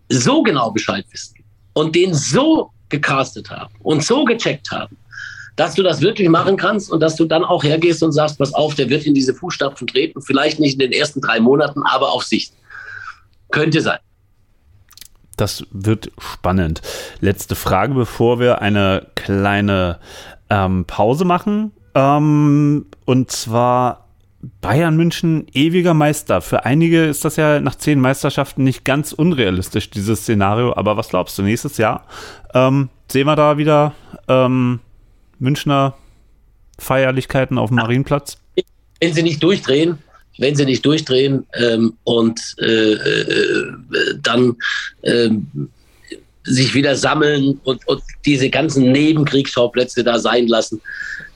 [0.08, 1.34] so genau Bescheid wissen
[1.72, 4.96] und den so gecastet haben und so gecheckt haben,
[5.60, 8.54] dass du das wirklich machen kannst und dass du dann auch hergehst und sagst, pass
[8.54, 12.12] auf, der wird in diese Fußstapfen treten, vielleicht nicht in den ersten drei Monaten, aber
[12.12, 12.54] auf Sicht.
[13.50, 13.98] Könnte sein.
[15.36, 16.80] Das wird spannend.
[17.20, 19.98] Letzte Frage, bevor wir eine kleine
[20.48, 21.72] ähm, Pause machen.
[21.94, 24.08] Ähm, und zwar
[24.62, 26.40] Bayern München ewiger Meister.
[26.40, 30.74] Für einige ist das ja nach zehn Meisterschaften nicht ganz unrealistisch, dieses Szenario.
[30.74, 32.06] Aber was glaubst du, nächstes Jahr
[32.54, 33.92] ähm, sehen wir da wieder
[34.26, 34.80] ähm,
[35.40, 35.96] Münchner
[36.78, 38.38] Feierlichkeiten auf dem Marienplatz?
[39.00, 39.98] Wenn sie nicht durchdrehen,
[40.38, 43.72] wenn sie nicht durchdrehen ähm, und äh, äh,
[44.22, 44.56] dann
[45.02, 45.30] äh,
[46.44, 50.80] sich wieder sammeln und, und, diese ganzen Nebenkriegsschauplätze da sein lassen,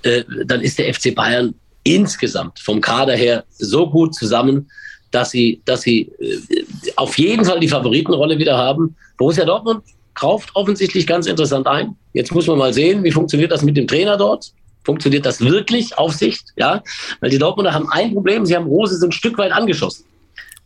[0.03, 4.71] äh, dann ist der FC Bayern insgesamt vom Kader her so gut zusammen,
[5.11, 6.65] dass sie, dass sie äh,
[6.97, 8.97] auf jeden Fall die Favoritenrolle wieder haben.
[9.17, 9.85] Borussia Dortmund
[10.15, 11.97] kauft offensichtlich ganz interessant ein.
[12.12, 14.53] Jetzt muss man mal sehen, wie funktioniert das mit dem Trainer dort.
[14.85, 16.49] Funktioniert das wirklich auf Sicht?
[16.57, 16.83] Ja,
[17.21, 18.45] weil die Dortmunder haben ein Problem.
[18.47, 20.05] Sie haben Rose so ein Stück weit angeschossen.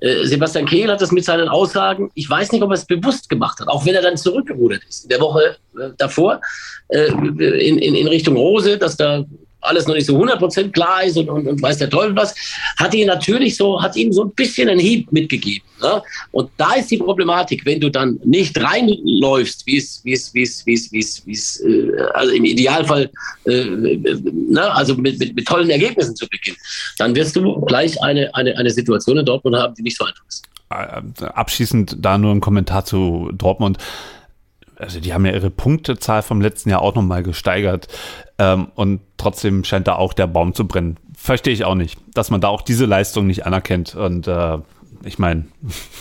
[0.00, 3.28] Äh, Sebastian Kehl hat das mit seinen Aussagen, ich weiß nicht, ob er es bewusst
[3.28, 6.40] gemacht hat, auch wenn er dann zurückgerudert ist in der Woche äh, davor
[6.88, 9.24] äh, in, in, in Richtung Rose, dass da
[9.60, 12.34] alles noch nicht so 100% klar ist und, und, und weiß der Teufel was,
[12.76, 15.66] hat ihn natürlich so, hat ihm so ein bisschen einen Hieb mitgegeben.
[15.80, 16.02] Ne?
[16.30, 20.42] Und da ist die Problematik, wenn du dann nicht reinläufst, wie es, wie es, wie
[20.42, 23.10] es, wie es, wie es, wie es, äh, also im Idealfall,
[23.46, 24.72] äh, ne?
[24.72, 26.56] also mit, mit, mit tollen Ergebnissen zu beginnen,
[26.98, 30.24] dann wirst du gleich eine, eine, eine Situation in Dortmund haben, die nicht so einfach
[30.28, 30.44] ist.
[30.70, 33.78] Äh, abschließend da nur ein Kommentar zu Dortmund
[34.80, 37.88] also die haben ja ihre Punktezahl vom letzten Jahr auch nochmal gesteigert.
[38.38, 40.96] Ähm, und trotzdem scheint da auch der Baum zu brennen.
[41.16, 43.94] Verstehe ich auch nicht, dass man da auch diese Leistung nicht anerkennt.
[43.94, 44.58] Und äh,
[45.04, 45.46] ich meine,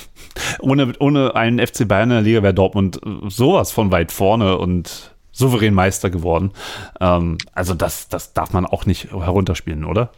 [0.59, 5.15] ohne, ohne einen FC Bayern in der Liga wäre Dortmund sowas von weit vorne und
[5.31, 6.51] souverän Meister geworden.
[6.99, 10.11] Ähm, also das, das darf man auch nicht herunterspielen, oder?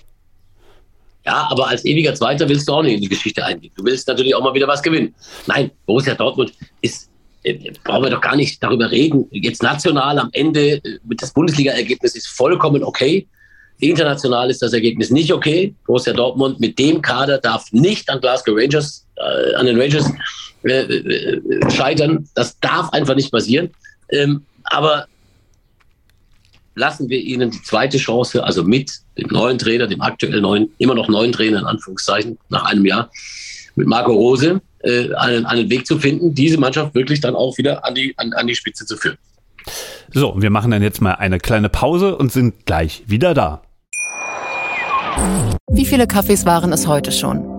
[1.26, 3.72] Ja, aber als ewiger Zweiter willst du auch nicht in die Geschichte eingehen.
[3.76, 5.14] Du willst natürlich auch mal wieder was gewinnen.
[5.48, 7.10] Nein, Borussia Dortmund ist,
[7.44, 9.28] äh, brauchen wir doch gar nicht darüber reden.
[9.32, 13.28] Jetzt national am Ende, äh, das Bundesliga-Ergebnis ist vollkommen okay.
[13.80, 15.74] International ist das Ergebnis nicht okay.
[15.86, 20.12] Borussia Dortmund mit dem Kader darf nicht an Glasgow Rangers, äh, an den Rangers
[20.64, 22.28] äh, äh, scheitern.
[22.36, 23.70] Das darf einfach nicht passieren.
[24.12, 25.08] Ähm, aber
[26.76, 30.96] lassen wir ihnen die zweite Chance, also mit dem neuen Trainer, dem aktuell neuen, immer
[30.96, 33.10] noch neuen Trainer in Anführungszeichen, nach einem Jahr,
[33.76, 37.86] mit Marco Rose, äh, einen, einen Weg zu finden, diese Mannschaft wirklich dann auch wieder
[37.86, 39.18] an die, an, an die Spitze zu führen.
[40.12, 43.62] So, wir machen dann jetzt mal eine kleine Pause und sind gleich wieder da.
[45.72, 47.59] Wie viele Kaffees waren es heute schon?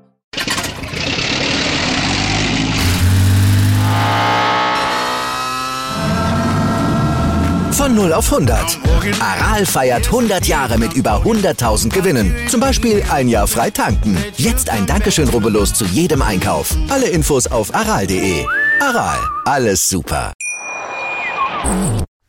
[8.01, 8.79] 0 auf 100.
[9.21, 12.35] Aral feiert 100 Jahre mit über 100.000 Gewinnen.
[12.47, 14.17] Zum Beispiel ein Jahr frei tanken.
[14.37, 16.75] Jetzt ein Dankeschön, rubbellos zu jedem Einkauf.
[16.89, 18.43] Alle Infos auf aral.de.
[18.79, 20.33] Aral, alles super.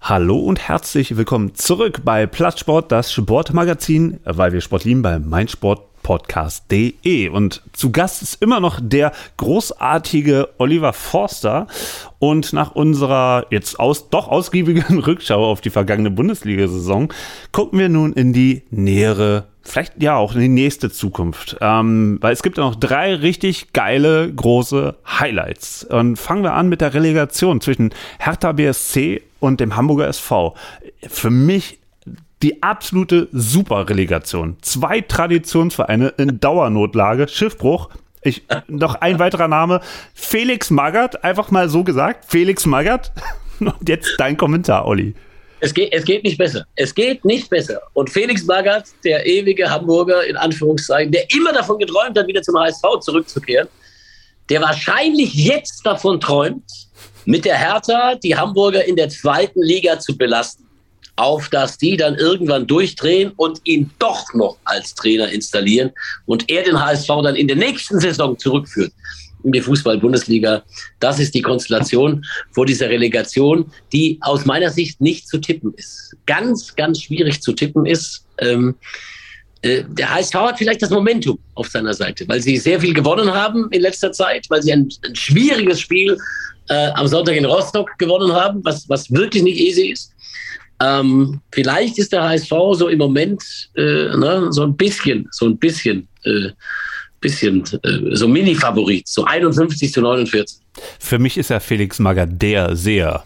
[0.02, 5.91] Hallo und herzlich willkommen zurück bei Platzsport, das Sportmagazin, weil wir Sport lieben bei meinsport
[6.02, 7.28] podcast.de.
[7.28, 11.66] Und zu Gast ist immer noch der großartige Oliver Forster.
[12.18, 17.12] Und nach unserer jetzt aus, doch ausgiebigen Rückschau auf die vergangene Bundesliga-Saison
[17.50, 21.56] gucken wir nun in die nähere vielleicht ja auch in die nächste Zukunft.
[21.60, 25.84] Ähm, weil es gibt ja noch drei richtig geile, große Highlights.
[25.84, 30.54] Und fangen wir an mit der Relegation zwischen Hertha BSC und dem Hamburger SV.
[31.08, 31.78] Für mich
[32.42, 34.56] die absolute Superrelegation.
[34.62, 37.88] Zwei Traditionsvereine in Dauernotlage, Schiffbruch.
[38.22, 39.80] Ich, noch ein weiterer Name,
[40.14, 43.12] Felix Magath, einfach mal so gesagt, Felix Magath.
[43.60, 45.14] Und jetzt dein Kommentar, Olli.
[45.60, 46.66] Es geht, es geht nicht besser.
[46.74, 47.80] Es geht nicht besser.
[47.92, 52.58] Und Felix Magath, der ewige Hamburger, in Anführungszeichen, der immer davon geträumt hat, wieder zum
[52.58, 53.68] HSV zurückzukehren,
[54.48, 56.64] der wahrscheinlich jetzt davon träumt,
[57.24, 60.66] mit der Hertha die Hamburger in der zweiten Liga zu belasten
[61.16, 65.90] auf dass die dann irgendwann durchdrehen und ihn doch noch als Trainer installieren
[66.26, 68.92] und er den HSV dann in der nächsten Saison zurückführt
[69.44, 70.62] in die Fußball-Bundesliga.
[71.00, 76.16] Das ist die Konstellation vor dieser Relegation, die aus meiner Sicht nicht zu tippen ist.
[76.26, 78.24] Ganz, ganz schwierig zu tippen ist.
[78.38, 78.76] Ähm,
[79.62, 83.32] äh, der HSV hat vielleicht das Momentum auf seiner Seite, weil sie sehr viel gewonnen
[83.32, 86.16] haben in letzter Zeit, weil sie ein, ein schwieriges Spiel
[86.68, 90.12] äh, am Sonntag in Rostock gewonnen haben, was, was wirklich nicht easy ist.
[90.82, 93.42] Ähm, vielleicht ist der HSV so im Moment
[93.76, 96.48] äh, ne, so ein bisschen, so ein bisschen, äh,
[97.20, 100.58] bisschen äh, so Mini-Favorit, so 51 zu 49.
[100.98, 103.24] Für mich ist ja Felix Magath der sehr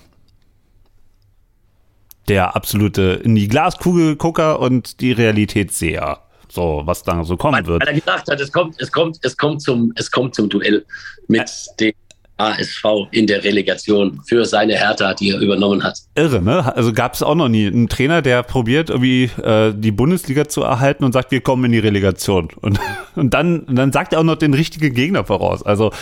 [2.29, 6.19] der absolute in die Glaskugel Gucker und die Realität sehr.
[6.49, 7.83] So, was da so kommen weil, wird.
[7.83, 10.85] Weil er gesagt hat, es kommt, es kommt, es kommt zum, es kommt zum Duell
[11.29, 11.75] mit ja.
[11.81, 11.95] dem
[12.39, 15.99] ASV in der Relegation für seine Hertha, die er übernommen hat.
[16.15, 16.75] Irre, ne?
[16.77, 20.63] Also gab es auch noch nie einen Trainer, der probiert, irgendwie äh, die Bundesliga zu
[20.63, 22.49] erhalten und sagt, wir kommen in die Relegation.
[22.61, 22.79] Und,
[23.15, 25.63] und dann, dann sagt er auch noch den richtigen Gegner voraus.
[25.63, 25.93] Also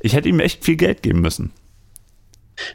[0.00, 1.52] ich hätte ihm echt viel Geld geben müssen.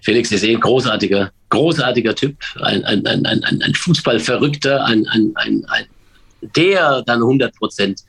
[0.01, 5.34] Felix ist eh ein großartiger, großartiger Typ, ein, ein, ein, ein, ein Fußballverrückter, ein, ein,
[5.36, 5.86] ein, ein,
[6.55, 8.01] der dann 100 Prozent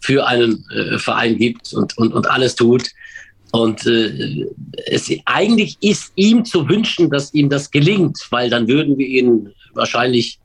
[0.00, 2.84] für einen äh, Verein gibt und, und, und alles tut.
[3.56, 4.44] Und äh,
[4.86, 9.50] es, eigentlich ist ihm zu wünschen, dass ihm das gelingt, weil dann würden wir ihn
[9.72, 10.38] wahrscheinlich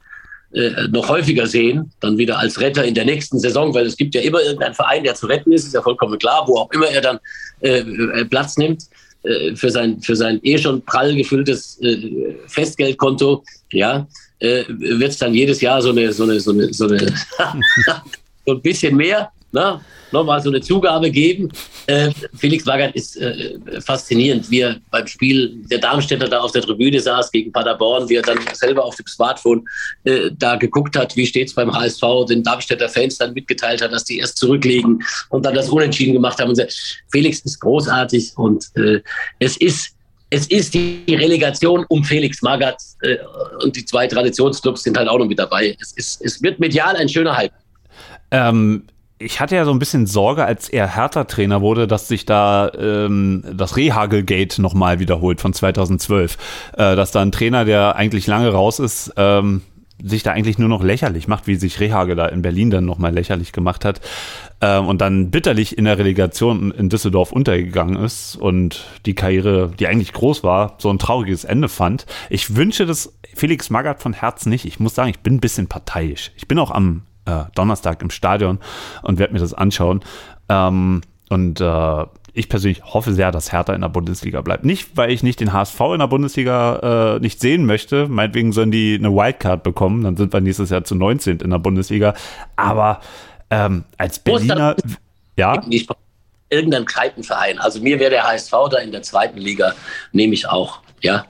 [0.54, 4.16] äh, noch häufiger sehen, dann wieder als Retter in der nächsten Saison, weil es gibt
[4.16, 6.88] ja immer irgendeinen Verein, der zu retten ist, ist ja vollkommen klar, wo auch immer
[6.88, 7.20] er dann
[7.60, 8.84] äh, äh Platz nimmt
[9.24, 13.44] äh, für sein, für sein eh schon prall gefülltes äh, Festgeldkonto,
[13.74, 14.08] ja,
[14.40, 17.14] äh, wird es dann jedes Jahr so eine, so eine, so eine, so eine
[18.46, 19.82] so ein bisschen mehr na,
[20.12, 21.50] nochmal so eine Zugabe geben.
[21.88, 26.62] Äh, Felix Magath ist äh, faszinierend, wie er beim Spiel der Darmstädter da auf der
[26.62, 29.66] Tribüne saß gegen Paderborn, wie er dann selber auf dem Smartphone
[30.04, 33.92] äh, da geguckt hat, wie steht es beim HSV, den Darmstädter Fans dann mitgeteilt hat,
[33.92, 36.56] dass die erst zurücklegen und dann das Unentschieden gemacht haben.
[36.56, 36.64] So.
[37.12, 39.02] Felix ist großartig und äh,
[39.40, 39.96] es ist
[40.34, 43.18] es ist die Relegation um Felix Magath äh,
[43.64, 45.76] und die zwei Traditionsclubs sind halt auch noch mit dabei.
[45.82, 47.52] Es, ist, es wird medial ein schöner Hype.
[48.32, 48.86] Ähm,
[49.24, 53.44] ich hatte ja so ein bisschen Sorge, als er Hertha-Trainer wurde, dass sich da ähm,
[53.54, 56.38] das Rehagel-Gate nochmal wiederholt von 2012.
[56.74, 59.62] Äh, dass da ein Trainer, der eigentlich lange raus ist, ähm,
[60.04, 63.14] sich da eigentlich nur noch lächerlich macht, wie sich Rehagel da in Berlin dann nochmal
[63.14, 64.02] lächerlich gemacht hat
[64.60, 69.88] ähm, und dann bitterlich in der Relegation in Düsseldorf untergegangen ist und die Karriere, die
[69.88, 72.08] eigentlich groß war, so ein trauriges Ende fand.
[72.30, 74.66] Ich wünsche das Felix Magath von Herzen nicht.
[74.66, 76.32] Ich muss sagen, ich bin ein bisschen parteiisch.
[76.36, 78.60] Ich bin auch am äh, Donnerstag im Stadion
[79.04, 80.02] und werde mir das anschauen.
[80.50, 84.64] Ähm, und äh, ich persönlich hoffe sehr, dass Hertha in der Bundesliga bleibt.
[84.64, 88.08] Nicht, weil ich nicht den HSV in der Bundesliga äh, nicht sehen möchte.
[88.08, 90.04] Meinetwegen sollen die eine Wildcard bekommen.
[90.04, 92.14] Dann sind wir nächstes Jahr zu 19 in der Bundesliga.
[92.56, 93.02] Aber
[93.50, 94.76] ähm, als Berliner.
[95.38, 95.62] Ja.
[96.50, 97.60] Irgendein Kreitenverein.
[97.60, 99.74] Also mir wäre der HSV da in der zweiten Liga,
[100.12, 100.80] nehme ich auch.
[101.02, 101.26] Ja.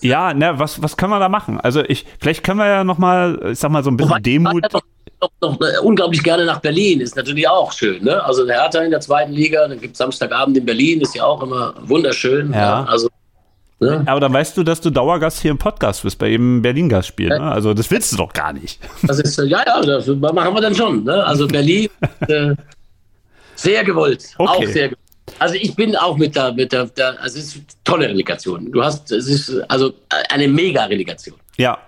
[0.00, 1.60] ja, ne, was, was können wir da machen?
[1.60, 4.66] Also ich, vielleicht können wir ja nochmal, ich sag mal, so ein bisschen Demut
[5.20, 8.04] noch, noch äh, unglaublich gerne nach Berlin, ist natürlich auch schön.
[8.04, 8.22] Ne?
[8.22, 11.24] Also der Hertha in der zweiten Liga, dann gibt es Samstagabend in Berlin, ist ja
[11.24, 12.52] auch immer wunderschön.
[12.52, 12.84] Ja.
[12.84, 13.08] Also,
[13.80, 14.02] ne?
[14.06, 17.28] Aber dann weißt du, dass du Dauergast hier im Podcast bist, bei jedem Berlin-Gastspiel.
[17.28, 17.40] Ne?
[17.40, 18.80] Also das willst du doch gar nicht.
[19.02, 21.04] Das ist, äh, ja, ja, das machen wir dann schon.
[21.04, 21.24] Ne?
[21.24, 21.88] Also Berlin,
[22.28, 22.54] äh,
[23.54, 24.50] sehr gewollt, okay.
[24.50, 24.98] auch sehr gewollt.
[25.38, 28.70] Also ich bin auch mit der, mit der, der also es ist eine tolle Relegation.
[28.72, 29.92] Du hast, es ist also
[30.28, 31.36] eine Mega-Relegation.
[31.56, 31.78] Ja,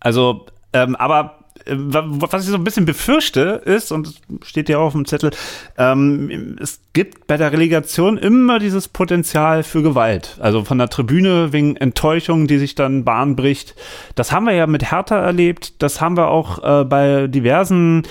[0.00, 4.86] also, ähm, aber äh, was ich so ein bisschen befürchte, ist, und steht ja auch
[4.86, 5.30] auf dem Zettel,
[5.78, 10.36] ähm, es gibt bei der Relegation immer dieses Potenzial für Gewalt.
[10.40, 13.74] Also von der Tribüne wegen Enttäuschung, die sich dann Bahn bricht.
[14.14, 18.02] Das haben wir ja mit Hertha erlebt, das haben wir auch äh, bei diversen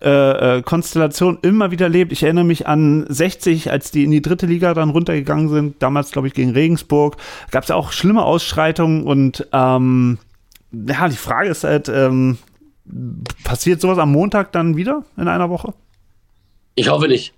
[0.00, 2.12] äh, äh Konstellationen immer wieder erlebt.
[2.12, 6.10] Ich erinnere mich an 60, als die in die dritte Liga dann runtergegangen sind, damals
[6.10, 7.16] glaube ich gegen Regensburg,
[7.50, 10.18] gab es ja auch schlimme Ausschreitungen und ähm,
[10.72, 12.38] ja, die Frage ist halt, ähm,
[13.44, 15.72] Passiert sowas am Montag dann wieder in einer Woche?
[16.74, 17.32] Ich hoffe nicht.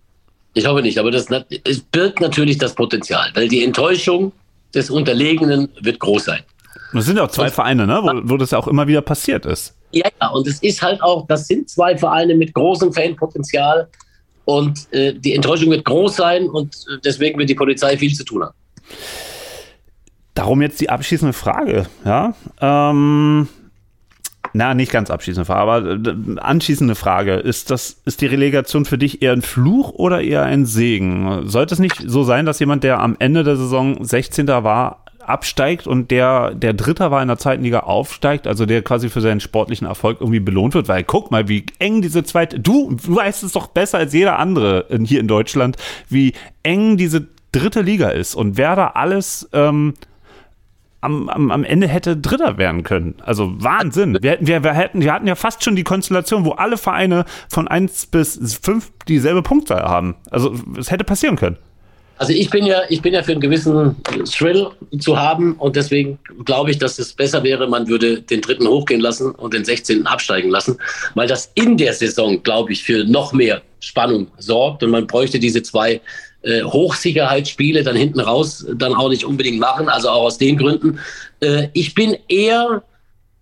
[0.55, 1.27] Ich hoffe nicht, aber das
[1.65, 4.33] es birgt natürlich das Potenzial, weil die Enttäuschung
[4.73, 6.43] des Unterlegenen wird groß sein.
[6.97, 8.01] Es sind ja auch zwei und, Vereine, ne?
[8.03, 9.75] wo, wo das ja auch immer wieder passiert ist.
[9.91, 13.89] Ja, ja, und es ist halt auch, das sind zwei Vereine mit großem Fanpotenzial
[14.45, 18.25] und äh, die Enttäuschung wird groß sein und äh, deswegen wird die Polizei viel zu
[18.25, 18.55] tun haben.
[20.35, 22.35] Darum jetzt die abschließende Frage, ja.
[22.61, 23.49] Ähm,
[24.57, 27.35] na, nicht ganz abschließende Frage, aber äh, anschließende Frage.
[27.35, 31.49] Ist das, ist die Relegation für dich eher ein Fluch oder eher ein Segen?
[31.49, 34.47] Sollte es nicht so sein, dass jemand, der am Ende der Saison 16.
[34.47, 39.09] war, absteigt und der, der Dritter war in der zweiten Liga aufsteigt, also der quasi
[39.09, 42.95] für seinen sportlichen Erfolg irgendwie belohnt wird, weil guck mal, wie eng diese zweite, du,
[42.95, 45.77] du weißt es doch besser als jeder andere hier in Deutschland,
[46.09, 46.33] wie
[46.63, 49.95] eng diese dritte Liga ist und wer da alles ähm,
[51.05, 53.15] am, am, am Ende hätte Dritter werden können.
[53.23, 54.19] Also Wahnsinn.
[54.21, 57.25] Wir, hätten, wir, wir, hätten, wir hatten ja fast schon die Konstellation, wo alle Vereine
[57.49, 60.17] von 1 bis 5 dieselbe Punktzahl haben.
[60.31, 61.59] Also es hätte passieren können.
[62.17, 64.69] Also ich bin ja, ich bin ja für einen gewissen Thrill
[65.01, 69.01] zu haben und deswegen glaube ich, dass es besser wäre, man würde den dritten hochgehen
[69.01, 70.07] lassen und den 16.
[70.07, 70.79] absteigen lassen,
[71.15, 75.41] weil das in der Saison, glaube ich, für noch mehr Spannung sorgt und man bräuchte
[75.41, 76.01] diese zwei
[76.45, 80.99] äh, Hochsicherheitsspiele dann hinten raus dann auch nicht unbedingt machen, also auch aus den Gründen.
[81.41, 82.83] Äh, ich bin eher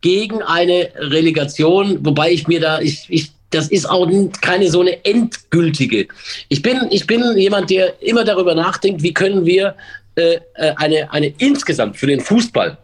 [0.01, 4.09] gegen eine Relegation, wobei ich mir da, ich, ich, das ist auch
[4.41, 6.09] keine so eine endgültige.
[6.49, 9.75] Ich bin, ich bin jemand, der immer darüber nachdenkt, wie können wir
[10.17, 12.79] äh, äh eine, eine insgesamt für den Fußball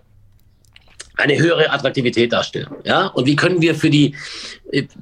[1.18, 2.68] eine höhere Attraktivität darstellen.
[2.84, 3.08] Ja?
[3.08, 4.14] Und wie können wir für die,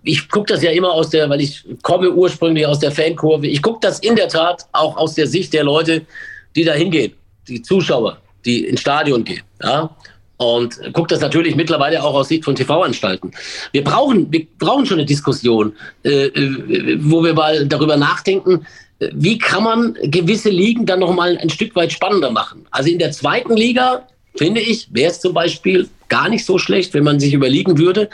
[0.02, 3.62] ich gucke das ja immer aus der, weil ich komme ursprünglich aus der Fankurve, ich
[3.62, 6.02] gucke das in der Tat auch aus der Sicht der Leute,
[6.56, 7.12] die da hingehen,
[7.46, 9.42] die Zuschauer, die ins Stadion gehen.
[9.62, 9.94] Ja?
[10.38, 13.30] Und guckt das natürlich mittlerweile auch aus Sicht von TV-Anstalten.
[13.72, 15.72] Wir brauchen, wir brauchen schon eine Diskussion,
[16.02, 18.66] äh, äh wo wir mal darüber nachdenken,
[19.12, 22.66] wie kann man gewisse Ligen dann nochmal ein Stück weit spannender machen.
[22.70, 24.06] Also in der zweiten Liga
[24.36, 28.08] finde ich, wäre es zum Beispiel gar nicht so schlecht, wenn man sich überlegen würde,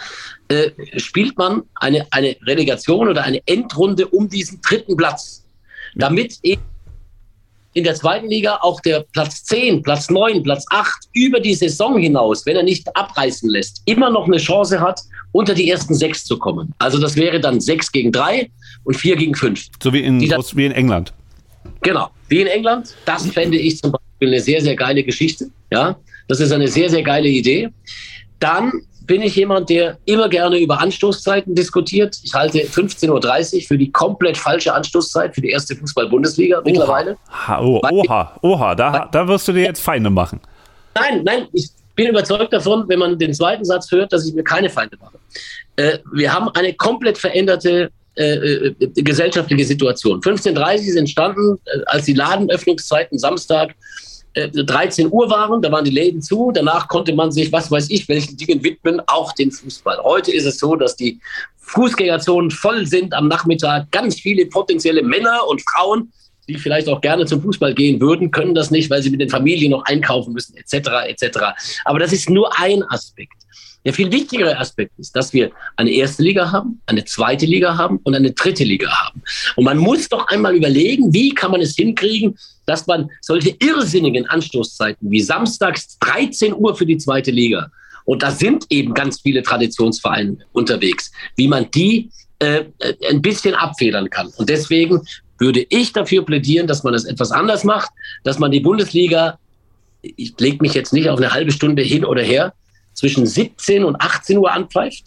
[0.49, 5.45] äh, spielt man eine, eine Relegation oder eine Endrunde um diesen dritten Platz,
[5.95, 6.63] damit eben
[7.75, 11.99] in der zweiten Liga auch der Platz 10, Platz 9, Platz 8 über die Saison
[11.99, 15.01] hinaus, wenn er nicht abreißen lässt, immer noch eine Chance hat,
[15.33, 16.75] unter die ersten sechs zu kommen.
[16.79, 18.51] Also das wäre dann sechs gegen drei
[18.85, 19.69] und vier gegen fünf.
[19.83, 21.15] So wie in, wie in England.
[21.81, 22.95] Genau, wie in England.
[23.07, 25.51] Das fände ich zum Beispiel eine sehr, sehr geile Geschichte.
[25.71, 25.97] Ja,
[26.33, 27.69] das ist eine sehr, sehr geile Idee.
[28.39, 28.73] Dann
[29.05, 32.19] bin ich jemand, der immer gerne über Anstoßzeiten diskutiert.
[32.23, 37.19] Ich halte 15.30 Uhr für die komplett falsche Anstoßzeit für die erste Fußball-Bundesliga mittlerweile.
[37.61, 40.41] Oh, oha, oha, da, da wirst du dir jetzt Feinde machen.
[40.95, 44.45] Nein, nein, ich bin überzeugt davon, wenn man den zweiten Satz hört, dass ich mir
[44.45, 45.19] keine Feinde mache.
[45.77, 50.21] Äh, wir haben eine komplett veränderte äh, äh, gesellschaftliche Situation.
[50.21, 53.75] 15.30 ist entstanden, äh, als die Ladenöffnungszeiten Samstag
[54.35, 56.51] 13 äh, Uhr waren, da waren die Läden zu.
[56.53, 59.99] Danach konnte man sich, was weiß ich, welchen Dingen widmen, auch den Fußball.
[60.03, 61.21] Heute ist es so, dass die
[61.59, 63.91] Fußgängerzonen voll sind am Nachmittag.
[63.91, 66.13] Ganz viele potenzielle Männer und Frauen,
[66.49, 69.31] die vielleicht auch gerne zum Fußball gehen würden, können das nicht, weil sie mit den
[69.31, 70.89] Familien noch einkaufen müssen, etc.
[71.07, 71.39] etc.
[71.85, 73.35] Aber das ist nur ein Aspekt.
[73.85, 77.99] Der viel wichtigere Aspekt ist, dass wir eine erste Liga haben, eine zweite Liga haben
[78.05, 79.23] und eine dritte Liga haben.
[79.57, 84.27] Und man muss doch einmal überlegen, wie kann man es hinkriegen, dass man solche irrsinnigen
[84.27, 87.71] Anstoßzeiten wie samstags 13 Uhr für die zweite Liga,
[88.05, 92.65] und da sind eben ganz viele Traditionsvereine unterwegs, wie man die äh,
[93.09, 94.29] ein bisschen abfedern kann.
[94.37, 95.01] Und deswegen
[95.39, 97.91] würde ich dafür plädieren, dass man es etwas anders macht,
[98.25, 99.39] dass man die Bundesliga,
[100.03, 102.55] ich lege mich jetzt nicht auf eine halbe Stunde hin oder her,
[102.95, 105.05] zwischen 17 und 18 Uhr anpfeift.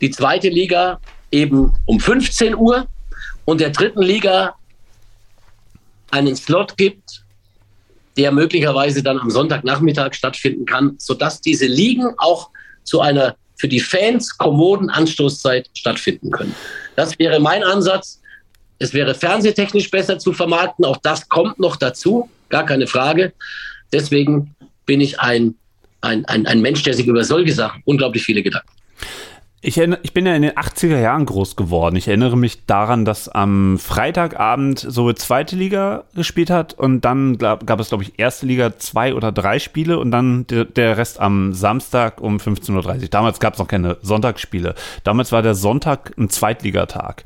[0.00, 1.00] Die zweite Liga
[1.30, 2.86] eben um 15 Uhr
[3.44, 4.54] und der dritten Liga
[6.10, 7.24] einen Slot gibt,
[8.16, 12.50] der möglicherweise dann am Sonntagnachmittag stattfinden kann, sodass diese Ligen auch
[12.84, 16.54] zu einer für die Fans kommoden Anstoßzeit stattfinden können.
[16.96, 18.20] Das wäre mein Ansatz.
[18.78, 20.84] Es wäre fernsehtechnisch besser zu vermarkten.
[20.84, 23.32] Auch das kommt noch dazu, gar keine Frage.
[23.92, 24.54] Deswegen
[24.84, 25.54] bin ich ein
[26.02, 28.68] ein, ein, ein Mensch, der sich über solche Sachen unglaublich viele Gedanken
[29.64, 31.94] ich, ich, bin ja in den 80er Jahren groß geworden.
[31.94, 37.64] Ich erinnere mich daran, dass am Freitagabend so zweite Liga gespielt hat und dann glaub,
[37.64, 41.20] gab es, glaube ich, erste Liga zwei oder drei Spiele und dann der, der Rest
[41.20, 43.08] am Samstag um 15.30 Uhr.
[43.08, 44.74] Damals gab es noch keine Sonntagsspiele.
[45.04, 47.22] Damals war der Sonntag ein Zweitligatag.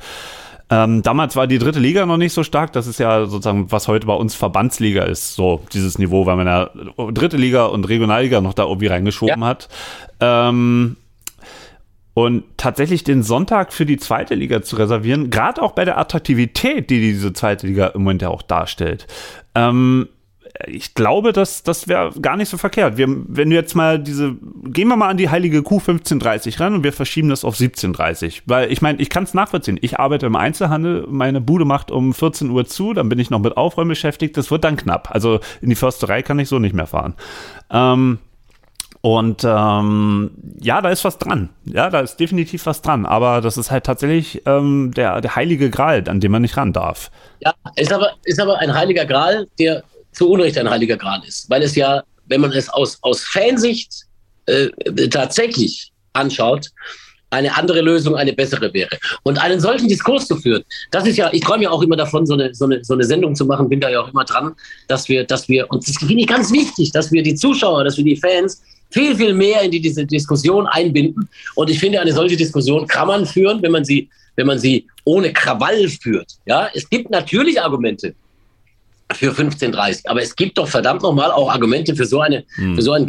[0.69, 2.73] Ähm, damals war die dritte Liga noch nicht so stark.
[2.73, 6.47] Das ist ja sozusagen, was heute bei uns Verbandsliga ist, so dieses Niveau, weil man
[6.47, 6.71] ja
[7.13, 9.47] dritte Liga und Regionalliga noch da irgendwie reingeschoben ja.
[9.47, 9.69] hat.
[10.21, 10.97] Ähm,
[12.15, 16.89] und tatsächlich den Sonntag für die zweite Liga zu reservieren, gerade auch bei der Attraktivität,
[16.89, 19.07] die diese zweite Liga im Moment ja auch darstellt,
[19.55, 20.09] ähm,
[20.67, 22.97] ich glaube, dass das wäre gar nicht so verkehrt.
[22.97, 26.75] Wir, wenn wir jetzt mal diese, gehen wir mal an die heilige Kuh 1530 ran
[26.75, 28.43] und wir verschieben das auf 1730.
[28.47, 29.79] Weil ich meine, ich kann es nachvollziehen.
[29.81, 33.41] Ich arbeite im Einzelhandel, meine Bude macht um 14 Uhr zu, dann bin ich noch
[33.41, 34.37] mit Aufräumen beschäftigt.
[34.37, 35.11] Das wird dann knapp.
[35.11, 37.15] Also in die Försterei kann ich so nicht mehr fahren.
[37.71, 38.19] Ähm,
[39.03, 40.31] und ähm,
[40.61, 41.51] ja, da ist was dran.
[41.65, 43.07] Ja, da ist definitiv was dran.
[43.07, 46.73] Aber das ist halt tatsächlich ähm, der, der heilige Gral, an dem man nicht ran
[46.73, 47.11] darf.
[47.41, 49.85] Ja, ist aber, ist aber ein heiliger Gral, der
[50.17, 51.49] zu Unrecht ein heiliger Gral ist.
[51.51, 53.93] Weil es ja, wenn man es aus, aus Fansicht
[54.47, 54.69] äh,
[55.09, 56.71] tatsächlich anschaut,
[57.31, 58.97] eine andere Lösung eine bessere wäre.
[59.25, 62.25] Und einen solchen Diskurs zu führen, das ist ja, ich träume ja auch immer davon,
[62.25, 64.55] so eine, so, eine, so eine Sendung zu machen, bin da ja auch immer dran,
[64.89, 67.97] dass wir, dass wir, und das finde ich ganz wichtig, dass wir die Zuschauer, dass
[67.97, 71.29] wir die Fans viel, viel mehr in die, diese Diskussion einbinden.
[71.57, 74.87] Und ich finde, eine solche Diskussion kann man führen, wenn man sie, wenn man sie
[75.05, 76.33] ohne Krawall führt.
[76.47, 78.15] Ja, es gibt natürlich Argumente,
[79.13, 80.09] für 15,30.
[80.09, 82.77] Aber es gibt doch verdammt nochmal auch Argumente für so eine, hm.
[82.77, 83.07] für so ein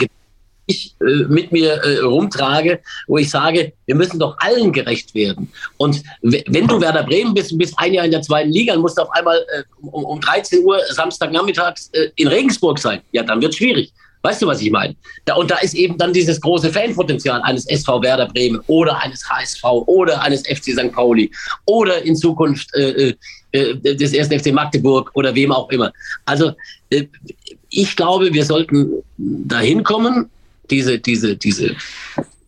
[0.67, 5.49] ich äh, mit mir äh, rumtrage, wo ich sage, wir müssen doch allen gerecht werden.
[5.77, 8.99] Und wenn du Werder Bremen bist bist ein Jahr in der zweiten Liga und musst
[8.99, 13.53] auf einmal äh, um, um 13 Uhr Samstagnachmittags äh, in Regensburg sein, ja, dann wird
[13.53, 13.93] es schwierig.
[14.23, 14.95] Weißt du, was ich meine?
[15.23, 19.23] Da, und da ist eben dann dieses große Fanpotenzial eines SV Werder Bremen oder eines
[19.29, 20.91] HSV oder eines FC St.
[20.91, 21.31] Pauli
[21.65, 23.13] oder in Zukunft äh,
[23.51, 25.91] äh, des ersten FC Magdeburg oder wem auch immer.
[26.25, 26.53] Also
[26.89, 27.05] äh,
[27.69, 30.29] ich glaube, wir sollten dahin kommen,
[30.69, 31.75] diese, diese, diese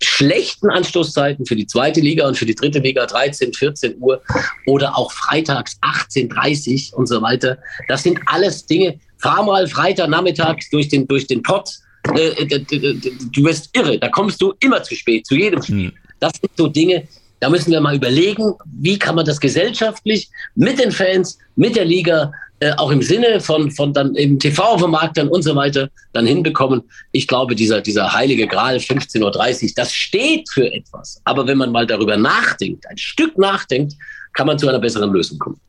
[0.01, 4.21] schlechten Anstoßzeiten für die zweite Liga und für die dritte Liga 13, 14 Uhr
[4.65, 7.57] oder auch freitags 18, 30 und so weiter.
[7.87, 11.69] Das sind alles Dinge, fahr mal Freitagnachmittags durch den, durch den Pott.
[12.15, 15.87] Äh, du wirst irre, da kommst du immer zu spät, zu jedem Spiel.
[15.87, 15.93] Hm.
[16.19, 17.07] Das sind so Dinge,
[17.39, 21.85] da müssen wir mal überlegen, wie kann man das gesellschaftlich mit den Fans, mit der
[21.85, 26.81] Liga, äh, auch im Sinne von, von dann eben TV-Vermarktern und so weiter dann hinbekommen.
[27.13, 31.21] Ich glaube, dieser, dieser heilige Gral 15.30 Uhr, das steht für etwas.
[31.23, 33.93] Aber wenn man mal darüber nachdenkt, ein Stück nachdenkt,
[34.33, 35.59] kann man zu einer besseren Lösung kommen.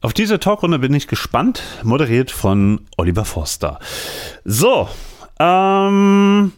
[0.00, 3.78] Auf diese Talkrunde bin ich gespannt, moderiert von Oliver Forster.
[4.44, 4.88] So,
[5.38, 6.52] ähm,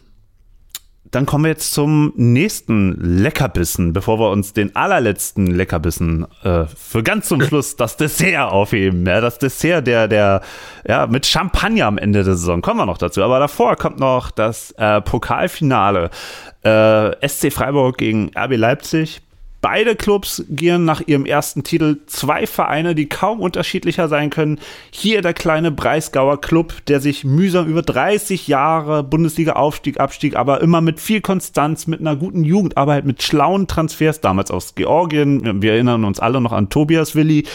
[1.15, 7.03] dann kommen wir jetzt zum nächsten Leckerbissen, bevor wir uns den allerletzten Leckerbissen äh, für
[7.03, 9.05] ganz zum Schluss das Dessert aufheben.
[9.07, 10.41] Ja, das Dessert der, der,
[10.85, 12.61] ja, mit Champagner am Ende der Saison.
[12.61, 13.23] Kommen wir noch dazu.
[13.23, 16.09] Aber davor kommt noch das äh, Pokalfinale.
[16.63, 19.21] Äh, SC Freiburg gegen RB Leipzig.
[19.65, 24.59] Beide Clubs gieren nach ihrem ersten Titel zwei Vereine, die kaum unterschiedlicher sein können.
[24.91, 30.81] Hier der kleine Breisgauer Club, der sich mühsam über 30 Jahre Bundesliga-Aufstieg, Abstieg, aber immer
[30.81, 36.05] mit viel Konstanz, mit einer guten Jugendarbeit, mit schlauen Transfers, damals aus Georgien, wir erinnern
[36.05, 37.47] uns alle noch an Tobias Willi,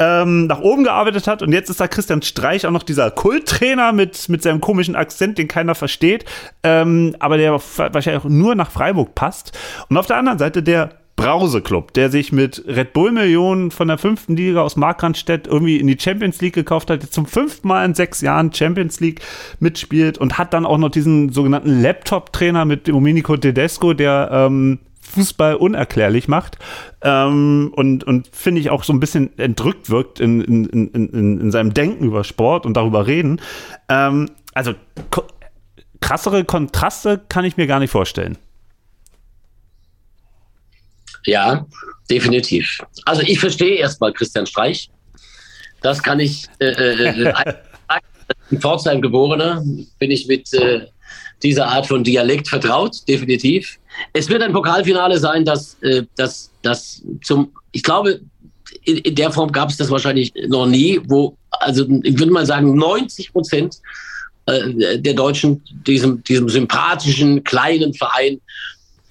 [0.00, 1.42] ähm, nach oben gearbeitet hat.
[1.42, 5.38] Und jetzt ist da Christian Streich auch noch dieser Kulttrainer mit, mit seinem komischen Akzent,
[5.38, 6.24] den keiner versteht,
[6.64, 9.56] ähm, aber der wahrscheinlich auch nur nach Freiburg passt.
[9.88, 14.36] Und auf der anderen Seite der Brause-Club, der sich mit Red Bull-Millionen von der fünften
[14.36, 17.94] Liga aus Markranstädt irgendwie in die Champions League gekauft hat, jetzt zum fünften Mal in
[17.94, 19.20] sechs Jahren Champions League
[19.60, 25.56] mitspielt und hat dann auch noch diesen sogenannten Laptop-Trainer mit Domenico Tedesco, der ähm, Fußball
[25.56, 26.58] unerklärlich macht
[27.02, 31.40] ähm, und, und finde ich auch so ein bisschen entrückt wirkt in, in, in, in,
[31.40, 33.40] in seinem Denken über Sport und darüber reden.
[33.88, 34.72] Ähm, also
[36.00, 38.38] krassere Kontraste kann ich mir gar nicht vorstellen.
[41.24, 41.66] Ja,
[42.10, 42.78] definitiv.
[43.04, 44.90] Also ich verstehe erstmal Christian Streich.
[45.80, 47.54] Das kann ich äh, äh, äh
[48.50, 49.62] in Pforzheim geborener,
[49.98, 50.86] bin ich mit äh,
[51.42, 53.78] dieser Art von Dialekt vertraut, definitiv.
[54.12, 58.20] Es wird ein Pokalfinale sein, das, äh, das, das zum, ich glaube,
[58.84, 62.46] in, in der Form gab es das wahrscheinlich noch nie, wo, also ich würde mal
[62.46, 63.76] sagen, 90 Prozent
[64.46, 68.40] äh, der Deutschen diesem, diesem sympathischen kleinen Verein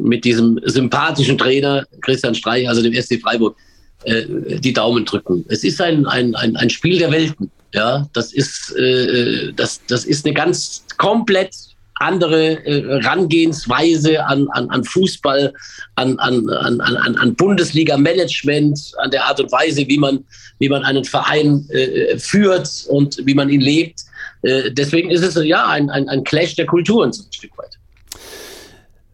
[0.02, 3.56] mit diesem sympathischen Trainer Christian Streich, also dem SC Freiburg,
[4.03, 4.26] äh,
[4.60, 5.45] die Daumen drücken.
[5.49, 7.52] Es ist ein, ein, ein, ein Spiel der Welten.
[7.73, 11.56] Ja, das ist, äh, das, das ist eine ganz komplett
[12.02, 15.53] andere äh, Rangehensweise an, an, an Fußball,
[15.95, 20.26] an, an, an, an, an Bundesliga-Management, an der Art und Weise, wie man,
[20.60, 24.02] wie man einen Verein äh, führt und wie man ihn lebt.
[24.41, 27.78] Äh, deswegen ist es ja ein, ein, ein Clash der Kulturen so ein Stück weit.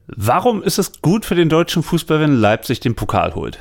[0.07, 3.59] Warum ist es gut für den deutschen Fußball, wenn Leipzig den Pokal holt?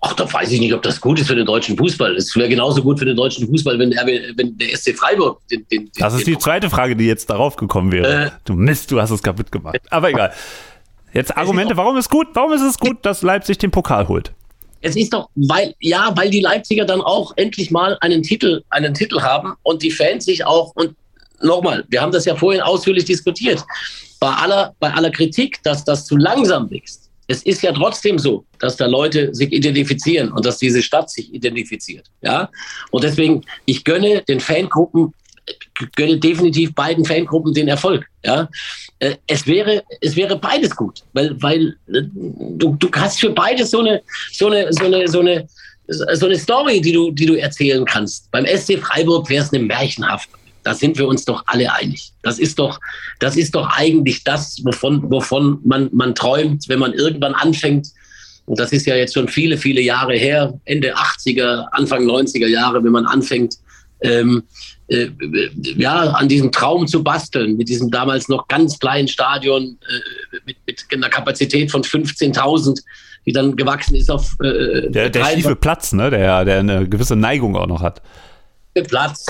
[0.00, 2.16] Ach, da weiß ich nicht, ob das gut ist für den deutschen Fußball.
[2.16, 5.66] Es wäre genauso gut für den deutschen Fußball, wenn der, wenn der SC Freiburg den,
[5.70, 8.26] den, Das ist die zweite Frage, die jetzt darauf gekommen wäre.
[8.26, 9.78] Äh, du Mist, du hast es kaputt gemacht.
[9.90, 10.32] Aber egal.
[11.12, 12.28] Jetzt Argumente, warum ist gut?
[12.34, 14.32] Warum ist es gut, dass Leipzig den Pokal holt?
[14.80, 18.92] Es ist doch, weil, ja, weil die Leipziger dann auch endlich mal einen Titel, einen
[18.92, 20.94] Titel haben und die Fans sich auch, und
[21.40, 23.64] nochmal, wir haben das ja vorhin ausführlich diskutiert,
[24.24, 28.46] bei aller, bei aller Kritik, dass das zu langsam wächst, es ist ja trotzdem so,
[28.58, 32.06] dass da Leute sich identifizieren und dass diese Stadt sich identifiziert.
[32.22, 32.48] Ja?
[32.90, 35.12] Und deswegen, ich gönne den Fangruppen,
[35.94, 38.06] gönne definitiv beiden Fangruppen den Erfolg.
[38.24, 38.48] Ja?
[39.00, 43.72] Äh, es, wäre, es wäre beides gut, weil, weil äh, du, du hast für beides
[43.72, 44.00] so eine,
[44.32, 45.46] so eine, so eine, so eine,
[45.86, 48.30] so eine Story, die du, die du erzählen kannst.
[48.30, 50.32] Beim SC Freiburg wäre es eine märchenhafte.
[50.64, 52.12] Da sind wir uns doch alle einig.
[52.22, 52.80] Das ist doch,
[53.20, 57.88] das ist doch eigentlich das, wovon, wovon man, man träumt, wenn man irgendwann anfängt.
[58.46, 62.82] Und das ist ja jetzt schon viele, viele Jahre her, Ende 80er, Anfang 90er Jahre,
[62.82, 63.56] wenn man anfängt,
[64.00, 64.42] ähm,
[64.88, 65.08] äh,
[65.76, 70.56] ja, an diesem Traum zu basteln, mit diesem damals noch ganz kleinen Stadion, äh, mit,
[70.66, 72.82] mit einer Kapazität von 15.000,
[73.24, 74.36] die dann gewachsen ist auf.
[74.42, 76.10] Äh, der der schiefe Platz, ne?
[76.10, 78.02] der, der eine gewisse Neigung auch noch hat.
[78.88, 79.26] Platz.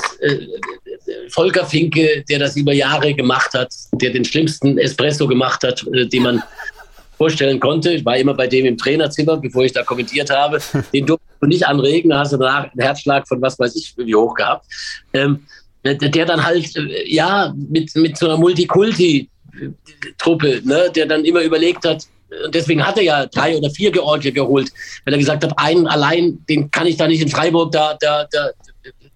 [1.29, 6.07] Volker Finke, der das über Jahre gemacht hat, der den schlimmsten Espresso gemacht hat, äh,
[6.07, 6.43] den man
[7.17, 7.93] vorstellen konnte.
[7.93, 10.59] Ich war immer bei dem im Trainerzimmer, bevor ich da kommentiert habe.
[10.93, 13.95] Den durfte du nicht anregen, da hast du danach einen Herzschlag von was weiß ich
[13.97, 14.67] wie hoch gehabt.
[15.13, 15.47] Ähm,
[15.85, 21.85] der dann halt, äh, ja, mit, mit so einer Multikulti-Truppe, ne, der dann immer überlegt
[21.85, 22.07] hat,
[22.45, 24.73] und deswegen hat er ja drei oder vier Georgier geholt,
[25.05, 28.27] weil er gesagt hat, einen allein, den kann ich da nicht in Freiburg, da, da,
[28.31, 28.51] da,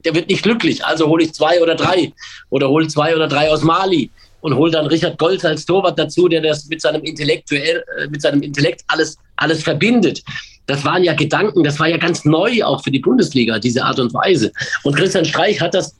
[0.09, 0.85] der wird nicht glücklich.
[0.85, 2.12] Also hole ich zwei oder drei
[2.48, 4.10] oder hole zwei oder drei aus Mali
[4.40, 8.22] und hole dann Richard Golz als Torwart dazu, der das mit seinem Intellektuell, äh, mit
[8.22, 10.22] seinem Intellekt alles, alles verbindet.
[10.66, 13.98] Das waren ja Gedanken, das war ja ganz neu auch für die Bundesliga, diese Art
[13.98, 14.51] und Weise.
[14.82, 15.94] Und Christian Streich hat das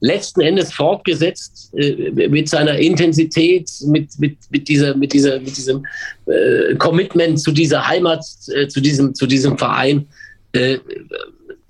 [0.00, 5.84] letzten Endes fortgesetzt äh, mit seiner Intensität, mit, mit, mit, dieser, mit, dieser, mit diesem
[6.26, 8.24] äh, Commitment zu dieser Heimat,
[8.54, 10.06] äh, zu, diesem, zu diesem Verein.
[10.52, 10.78] Äh,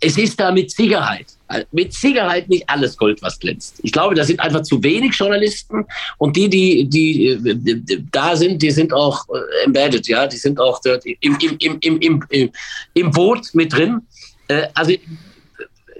[0.00, 1.26] es ist da mit Sicherheit
[1.72, 3.80] mit Sicherheit nicht alles Gold, was glänzt.
[3.82, 5.84] Ich glaube, da sind einfach zu wenig Journalisten
[6.18, 10.60] und die, die, die, die da sind, die sind auch äh, embedded, ja, die sind
[10.60, 12.50] auch im, im, im, im, im,
[12.94, 14.02] im Boot mit drin.
[14.48, 14.92] Äh, also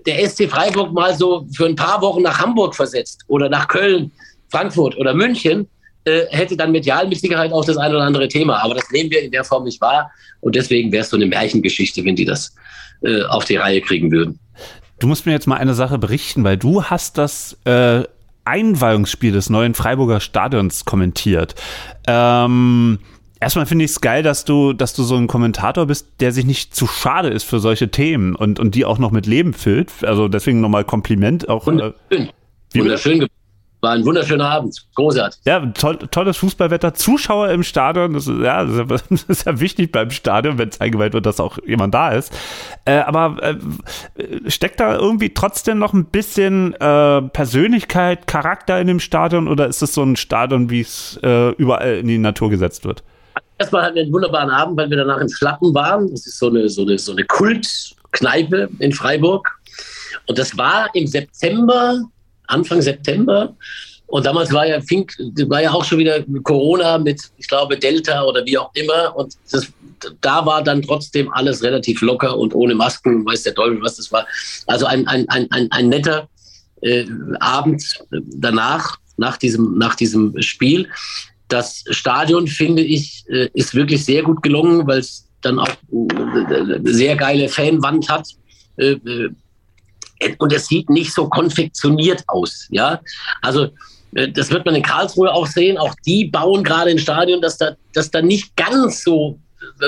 [0.06, 4.10] der SC Freiburg mal so für ein paar Wochen nach Hamburg versetzt oder nach Köln,
[4.48, 5.68] Frankfurt oder München,
[6.04, 8.62] äh, hätte dann medial mit Sicherheit auch das ein oder andere Thema.
[8.62, 10.10] Aber das nehmen wir in der Form nicht wahr.
[10.40, 12.54] Und deswegen wäre es so eine Märchengeschichte, wenn die das
[13.02, 14.38] äh, auf die Reihe kriegen würden.
[15.00, 18.04] Du musst mir jetzt mal eine Sache berichten, weil du hast das äh,
[18.44, 21.54] Einweihungsspiel des neuen Freiburger Stadions kommentiert.
[22.06, 22.98] Ähm,
[23.40, 26.44] erstmal finde ich es geil, dass du, dass du so ein Kommentator bist, der sich
[26.44, 29.90] nicht zu schade ist für solche Themen und, und die auch noch mit Leben füllt.
[30.04, 31.66] Also deswegen nochmal Kompliment auch.
[31.66, 31.94] Wunderschön.
[32.74, 33.26] Äh, Wunderschön
[33.80, 34.84] war ein wunderschöner Abend.
[34.94, 35.40] Großartig.
[35.44, 36.94] Ja, toll, tolles Fußballwetter.
[36.94, 38.12] Zuschauer im Stadion.
[38.12, 41.58] Das ist ja, das ist ja wichtig beim Stadion, wenn es eingeweiht wird, dass auch
[41.66, 42.32] jemand da ist.
[42.84, 43.56] Äh, aber äh,
[44.50, 49.82] steckt da irgendwie trotzdem noch ein bisschen äh, Persönlichkeit, Charakter in dem Stadion oder ist
[49.82, 53.02] es so ein Stadion, wie es äh, überall in die Natur gesetzt wird?
[53.58, 56.10] Erstmal hatten wir einen wunderbaren Abend, weil wir danach in Schlappen waren.
[56.10, 59.50] Das ist so eine, so eine, so eine Kultkneipe in Freiburg.
[60.26, 62.00] Und das war im September
[62.50, 63.54] Anfang September.
[64.06, 65.14] Und damals war ja, Fink,
[65.46, 69.16] war ja auch schon wieder Corona mit, ich glaube, Delta oder wie auch immer.
[69.16, 69.68] Und das,
[70.20, 74.10] da war dann trotzdem alles relativ locker und ohne Masken, weiß der Teufel, was das
[74.10, 74.26] war.
[74.66, 76.28] Also ein, ein, ein, ein, ein netter
[76.80, 77.04] äh,
[77.38, 80.88] Abend danach, nach diesem, nach diesem Spiel.
[81.46, 86.80] Das Stadion, finde ich, äh, ist wirklich sehr gut gelungen, weil es dann auch eine
[86.84, 88.26] äh, sehr geile Fanwand hat.
[90.38, 92.66] Und es sieht nicht so konfektioniert aus.
[92.70, 93.00] Ja,
[93.42, 93.68] also
[94.14, 95.78] äh, das wird man in Karlsruhe auch sehen.
[95.78, 99.38] Auch die bauen gerade ein Stadion, dass da, dass da nicht ganz so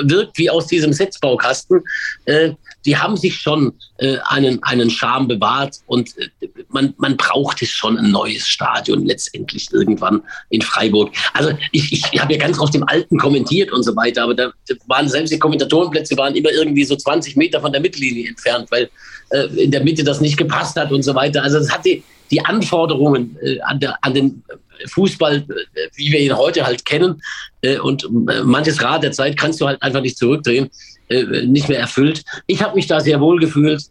[0.03, 1.81] wirkt wie aus diesem Setzbaukasten.
[2.25, 2.53] Äh,
[2.85, 7.97] die haben sich schon äh, einen, einen Charme bewahrt und äh, man, man brauchte schon
[7.97, 11.13] ein neues Stadion letztendlich irgendwann in Freiburg.
[11.33, 14.51] Also ich, ich, habe ja ganz oft dem Alten kommentiert und so weiter, aber da
[14.87, 18.89] waren selbst die Kommentatorenplätze waren immer irgendwie so 20 Meter von der Mittellinie entfernt, weil
[19.29, 21.43] äh, in der Mitte das nicht gepasst hat und so weiter.
[21.43, 24.43] Also es hat die, die Anforderungen äh, an, der, an den
[24.87, 25.43] Fußball, äh,
[25.95, 27.21] wie wir ihn heute halt kennen,
[27.61, 30.69] äh, und äh, manches Rad der Zeit kannst du halt einfach nicht zurückdrehen,
[31.45, 32.23] nicht mehr erfüllt.
[32.47, 33.83] Ich habe mich da sehr wohl gefühlt.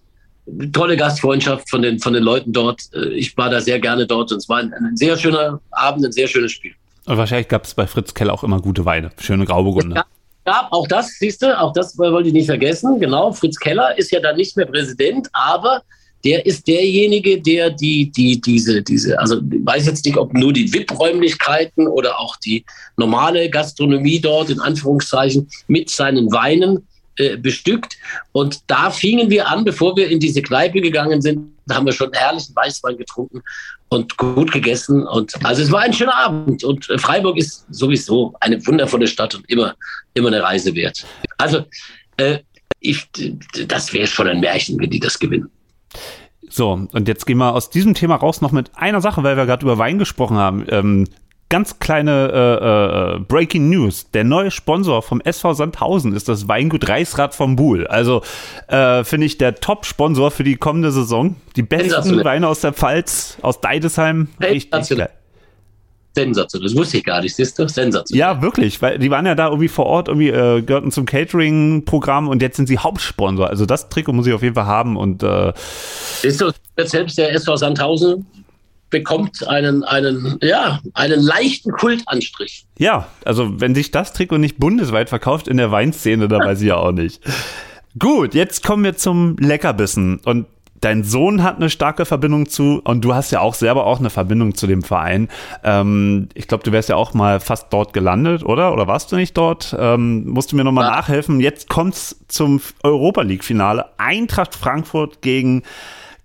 [0.72, 2.80] Tolle Gastfreundschaft von den, von den Leuten dort.
[3.14, 6.10] Ich war da sehr gerne dort und es war ein, ein sehr schöner Abend, ein
[6.10, 6.72] sehr schönes Spiel.
[7.06, 9.96] Und wahrscheinlich gab es bei Fritz Keller auch immer gute Weine, schöne Grauburgunder.
[9.96, 10.04] Ja,
[10.46, 12.98] ja, auch das, siehst du, auch das wollte ich nicht vergessen.
[12.98, 15.82] Genau, Fritz Keller ist ja dann nicht mehr Präsident, aber
[16.24, 20.52] der ist derjenige, der die, die, diese, diese, also ich weiß jetzt nicht, ob nur
[20.52, 22.64] die VIP-Räumlichkeiten oder auch die
[22.96, 26.86] normale Gastronomie dort in Anführungszeichen mit seinen Weinen
[27.16, 27.98] äh, bestückt.
[28.32, 31.92] Und da fingen wir an, bevor wir in diese Kneipe gegangen sind, da haben wir
[31.92, 33.42] schon herrlichen Weißwein getrunken
[33.88, 35.06] und gut gegessen.
[35.06, 36.64] Und also es war ein schöner Abend.
[36.64, 39.74] Und Freiburg ist sowieso eine wundervolle Stadt und immer,
[40.14, 41.04] immer eine Reise wert.
[41.36, 41.66] Also
[42.16, 42.38] äh,
[42.80, 43.06] ich,
[43.68, 45.50] das wäre schon ein Märchen, wenn die das gewinnen.
[46.48, 49.46] So, und jetzt gehen wir aus diesem Thema raus noch mit einer Sache, weil wir
[49.46, 50.66] gerade über Wein gesprochen haben.
[50.68, 51.06] Ähm,
[51.48, 54.10] ganz kleine äh, äh, Breaking News.
[54.12, 57.86] Der neue Sponsor vom SV Sandhausen ist das Weingut Reichsrad vom Buhl.
[57.86, 58.22] Also
[58.68, 61.36] äh, finde ich der Top-Sponsor für die kommende Saison.
[61.56, 64.28] Die besten Weine aus der Pfalz, aus Deidesheim.
[64.40, 65.10] Richtig geil.
[66.14, 66.68] Sensationell.
[66.68, 67.68] Das wusste ich gar nicht, siehst du?
[67.68, 68.18] Sensationell.
[68.18, 72.28] Ja, wirklich, weil die waren ja da irgendwie vor Ort, irgendwie äh, gehörten zum Catering-Programm
[72.28, 73.48] und jetzt sind sie Hauptsponsor.
[73.48, 75.52] Also das Trikot muss ich auf jeden Fall haben und äh,
[76.20, 78.26] Siehst du, selbst der SV Sandhausen
[78.90, 82.66] bekommt einen, einen, ja, einen leichten Kultanstrich.
[82.78, 86.68] Ja, also wenn sich das Trikot nicht bundesweit verkauft in der Weinszene, dann weiß ich
[86.68, 87.22] ja auch nicht.
[87.98, 90.20] Gut, jetzt kommen wir zum Leckerbissen.
[90.24, 90.46] Und
[90.82, 94.10] dein Sohn hat eine starke Verbindung zu und du hast ja auch selber auch eine
[94.10, 95.28] Verbindung zu dem Verein.
[95.64, 98.72] Ähm, ich glaube, du wärst ja auch mal fast dort gelandet, oder?
[98.72, 99.74] Oder warst du nicht dort?
[99.78, 100.96] Ähm, musst du mir nochmal ja.
[100.96, 101.40] nachhelfen.
[101.40, 103.86] Jetzt kommt's zum Europa League-Finale.
[103.96, 105.62] Eintracht Frankfurt gegen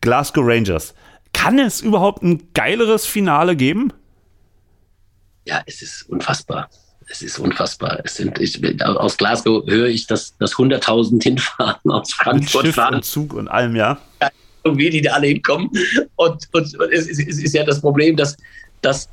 [0.01, 0.95] Glasgow Rangers.
[1.33, 3.93] Kann es überhaupt ein geileres Finale geben?
[5.45, 6.69] Ja, es ist unfassbar.
[7.09, 7.99] Es ist unfassbar.
[8.03, 12.75] Es sind, ich, aus Glasgow höre ich, dass, dass 100.000 hinfahren aus Frankfurt Mit Schiff
[12.75, 12.95] fahren.
[12.95, 13.99] und Zug und allem, ja.
[14.21, 14.29] ja
[14.67, 15.69] und wie die da alle hinkommen.
[16.15, 18.37] Und, und, und es, ist, es, ist, ja das Problem, dass,
[18.81, 19.09] dass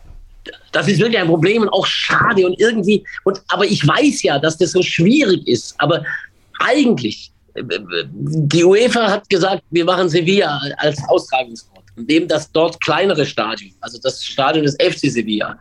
[0.73, 3.05] das ist wirklich ein Problem und auch schade und irgendwie.
[3.25, 5.75] Und, aber ich weiß ja, dass das so schwierig ist.
[5.79, 6.05] Aber
[6.61, 13.25] eigentlich, die UEFA hat gesagt, wir machen Sevilla als Austragungsort und nehmen das dort kleinere
[13.25, 15.59] Stadion, also das Stadion des FC Sevilla,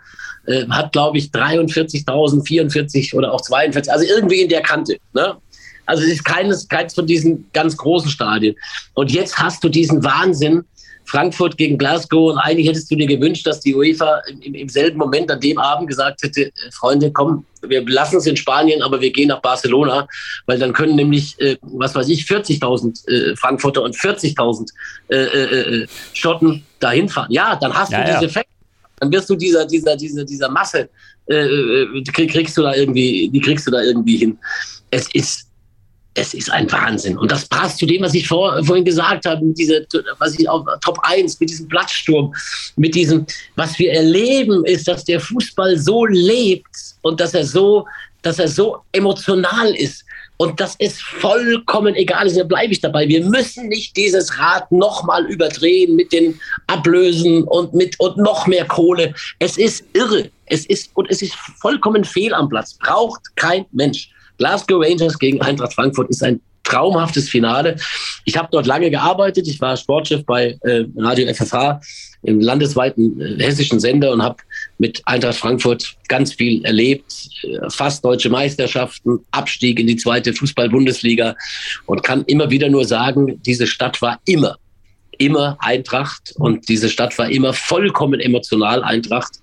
[0.48, 4.98] äh, hat, glaube ich, 43.000, 44 oder auch 42, also irgendwie in der Kante.
[5.14, 5.38] Ne?
[5.86, 8.56] Also es ist keines, keines von diesen ganz großen Stadien.
[8.94, 10.64] Und jetzt hast du diesen Wahnsinn,
[11.06, 12.32] Frankfurt gegen Glasgow.
[12.32, 15.58] Und eigentlich hättest du dir gewünscht, dass die UEFA im, im selben Moment an dem
[15.58, 19.42] Abend gesagt hätte, äh, Freunde, komm, wir lassen es in Spanien, aber wir gehen nach
[19.42, 20.08] Barcelona,
[20.46, 24.70] weil dann können nämlich, äh, was weiß ich, 40.000 äh, Frankfurter und 40.000
[25.10, 27.32] äh, äh, äh, Schotten dahin fahren.
[27.32, 28.28] Ja, dann hast ja, du diese ja.
[28.28, 28.52] Effekte.
[29.00, 30.90] dann wirst du dieser, dieser, dieser, dieser Masse,
[31.26, 34.38] kriegst du da irgendwie, die kriegst du da irgendwie hin.
[34.92, 35.48] Es ist,
[36.16, 37.18] es ist ein Wahnsinn.
[37.18, 39.82] Und das passt zu dem, was ich vor, vorhin gesagt habe, mit dieser,
[40.20, 42.34] was ich auf Top 1, mit diesem Platzsturm,
[42.76, 43.26] mit diesem,
[43.56, 47.88] was wir erleben, ist, dass der Fußball so lebt und dass er so,
[48.22, 50.06] dass er so emotional ist.
[50.38, 53.08] Und das ist vollkommen egal, deshalb bleibe ich dabei.
[53.08, 58.66] Wir müssen nicht dieses Rad nochmal überdrehen mit den Ablösen und mit und noch mehr
[58.66, 59.14] Kohle.
[59.40, 60.30] Es ist irre.
[60.48, 62.74] Es ist und es ist vollkommen fehl am Platz.
[62.74, 64.10] Braucht kein Mensch.
[64.38, 67.76] Glasgow Rangers gegen Eintracht Frankfurt ist ein traumhaftes Finale.
[68.26, 69.48] Ich habe dort lange gearbeitet.
[69.48, 71.82] Ich war Sportchef bei äh, Radio FFH
[72.24, 74.38] im landesweiten äh, hessischen Sender und habe
[74.78, 77.30] mit Eintracht Frankfurt ganz viel erlebt.
[77.44, 81.36] Äh, fast deutsche Meisterschaften, Abstieg in die zweite Fußball-Bundesliga
[81.86, 84.58] und kann immer wieder nur sagen, diese Stadt war immer,
[85.18, 89.43] immer Eintracht und diese Stadt war immer vollkommen emotional Eintracht.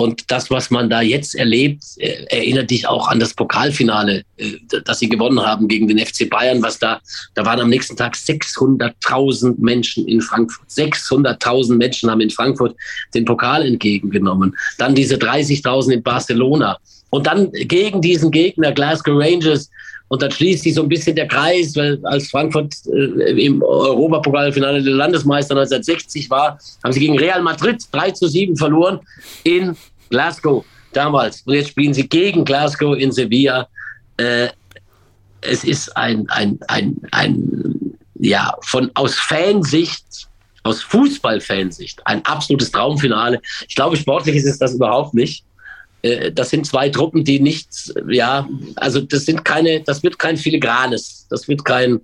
[0.00, 4.52] Und das, was man da jetzt erlebt, äh, erinnert dich auch an das Pokalfinale, äh,
[4.84, 6.62] das sie gewonnen haben gegen den FC Bayern.
[6.62, 7.00] Was da,
[7.34, 10.68] da waren am nächsten Tag 600.000 Menschen in Frankfurt.
[10.70, 12.76] 600.000 Menschen haben in Frankfurt
[13.12, 14.56] den Pokal entgegengenommen.
[14.78, 16.78] Dann diese 30.000 in Barcelona.
[17.10, 19.68] Und dann gegen diesen Gegner Glasgow Rangers.
[20.08, 24.82] Und dann schließt sich so ein bisschen der Kreis, weil als Frankfurt äh, im Europapokalfinale
[24.82, 29.00] der Landesmeister 1960 war, haben sie gegen Real Madrid 3 zu 7 verloren
[29.44, 29.76] in
[30.08, 31.42] Glasgow damals.
[31.42, 33.68] Und jetzt spielen sie gegen Glasgow in Sevilla.
[34.16, 34.48] Äh,
[35.42, 40.28] es ist ein, ein, ein, ein, ja, von aus Fansicht,
[40.64, 43.40] aus Fußballfansicht, ein absolutes Traumfinale.
[43.68, 45.44] Ich glaube, sportlich ist es das überhaupt nicht.
[46.02, 50.36] Äh, das sind zwei Truppen, die nichts, ja, also das sind keine, das wird kein
[50.36, 52.00] Filigranes, das wird kein,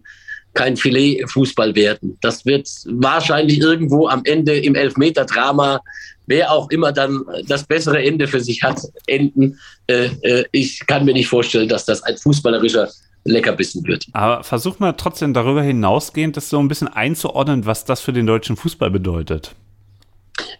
[0.55, 2.17] kein Filet-Fußball werden.
[2.21, 5.81] Das wird wahrscheinlich irgendwo am Ende im Elfmeter-Drama
[6.27, 9.59] wer auch immer dann das bessere Ende für sich hat, enden.
[9.87, 12.89] Äh, äh, ich kann mir nicht vorstellen, dass das ein fußballerischer
[13.25, 14.07] Leckerbissen wird.
[14.13, 18.27] Aber versuch mal trotzdem darüber hinausgehend, das so ein bisschen einzuordnen, was das für den
[18.27, 19.55] deutschen Fußball bedeutet.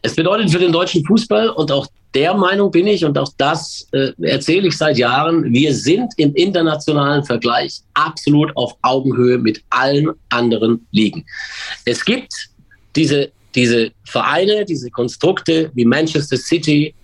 [0.03, 3.89] Es bedeutet für den deutschen Fußball, und auch der Meinung bin ich, und auch das
[3.93, 10.11] äh, erzähle ich seit Jahren, wir sind im internationalen Vergleich absolut auf Augenhöhe mit allen
[10.31, 11.25] anderen Ligen.
[11.85, 12.33] Es gibt
[12.95, 16.95] diese diese Vereine, diese Konstrukte wie Manchester City,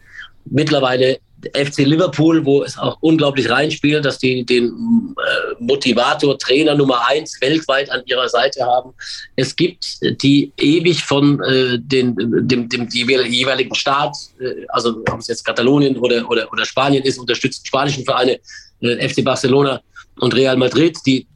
[0.45, 1.19] mittlerweile
[1.55, 7.41] FC Liverpool, wo es auch unglaublich reinspielt, dass die den äh, Motivator, Trainer Nummer eins
[7.41, 8.93] weltweit an ihrer Seite haben.
[9.37, 12.15] Es gibt die ewig von äh, den,
[12.47, 17.19] dem, dem jeweiligen Staat, äh, also ob es jetzt Katalonien oder, oder, oder Spanien ist,
[17.19, 18.39] unterstützt spanischen Vereine,
[18.83, 19.81] äh, FC Barcelona
[20.21, 21.27] und Real Madrid, die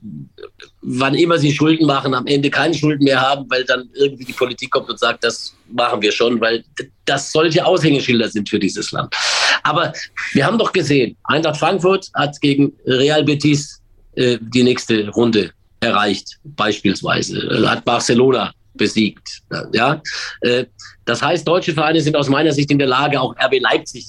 [0.83, 4.33] wann immer sie Schulden machen, am Ende keine Schulden mehr haben, weil dann irgendwie die
[4.33, 6.63] Politik kommt und sagt, das machen wir schon, weil
[7.07, 9.15] das solche Aushängeschilder sind für dieses Land.
[9.63, 9.93] Aber
[10.33, 13.81] wir haben doch gesehen, Eintracht Frankfurt hat gegen Real Betis
[14.15, 19.43] äh, die nächste Runde erreicht, beispielsweise, äh, hat Barcelona besiegt.
[19.73, 20.03] Ja?
[20.43, 20.67] Äh,
[21.07, 24.07] das heißt, deutsche Vereine sind aus meiner Sicht in der Lage, auch RB Leipzig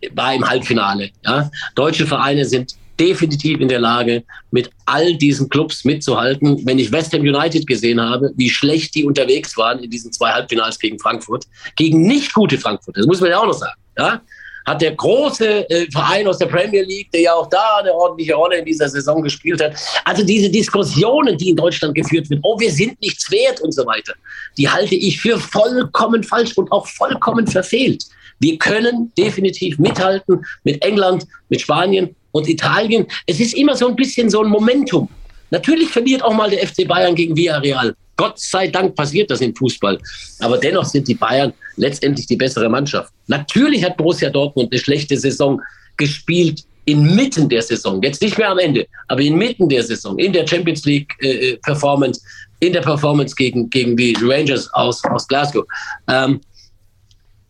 [0.00, 1.10] äh, war im Halbfinale.
[1.24, 1.50] Ja?
[1.74, 6.64] Deutsche Vereine sind definitiv in der Lage, mit all diesen Clubs mitzuhalten.
[6.66, 10.30] Wenn ich West Ham United gesehen habe, wie schlecht die unterwegs waren in diesen zwei
[10.30, 11.46] Halbfinals gegen Frankfurt,
[11.76, 14.20] gegen nicht gute Frankfurt, das muss man ja auch noch sagen, ja,
[14.66, 18.34] hat der große äh, Verein aus der Premier League, der ja auch da eine ordentliche
[18.34, 19.74] Rolle in dieser Saison gespielt hat.
[20.04, 23.86] Also diese Diskussionen, die in Deutschland geführt werden, oh, wir sind nichts wert und so
[23.86, 24.12] weiter,
[24.58, 28.04] die halte ich für vollkommen falsch und auch vollkommen verfehlt.
[28.40, 33.06] Wir können definitiv mithalten mit England, mit Spanien und Italien.
[33.26, 35.08] Es ist immer so ein bisschen so ein Momentum.
[35.50, 37.94] Natürlich verliert auch mal der FC Bayern gegen Villarreal.
[38.16, 39.98] Gott sei Dank passiert das im Fußball.
[40.40, 43.12] Aber dennoch sind die Bayern letztendlich die bessere Mannschaft.
[43.26, 45.60] Natürlich hat Borussia Dortmund eine schlechte Saison
[45.96, 48.02] gespielt inmitten der Saison.
[48.02, 52.20] Jetzt nicht mehr am Ende, aber inmitten der Saison, in der Champions League äh, Performance,
[52.60, 55.64] in der Performance gegen, gegen die Rangers aus, aus Glasgow.
[56.08, 56.40] Ähm,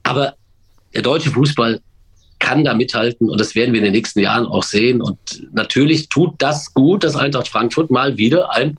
[0.03, 0.35] aber
[0.95, 1.81] der deutsche Fußball
[2.39, 5.03] kann da mithalten und das werden wir in den nächsten Jahren auch sehen.
[5.03, 5.19] Und
[5.53, 8.79] natürlich tut das gut, dass Eintracht Frankfurt mal wieder ein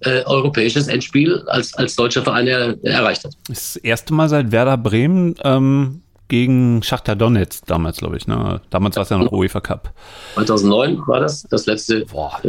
[0.00, 3.36] äh, europäisches Endspiel als, als deutscher Verein er, erreicht hat.
[3.48, 8.26] Das erste Mal seit Werder Bremen ähm, gegen Schachter Donetsk damals, glaube ich.
[8.26, 8.62] Ne?
[8.70, 9.92] Damals war es ja noch UEFA Cup.
[10.34, 12.06] 2009 war das, das letzte.
[12.06, 12.40] Boah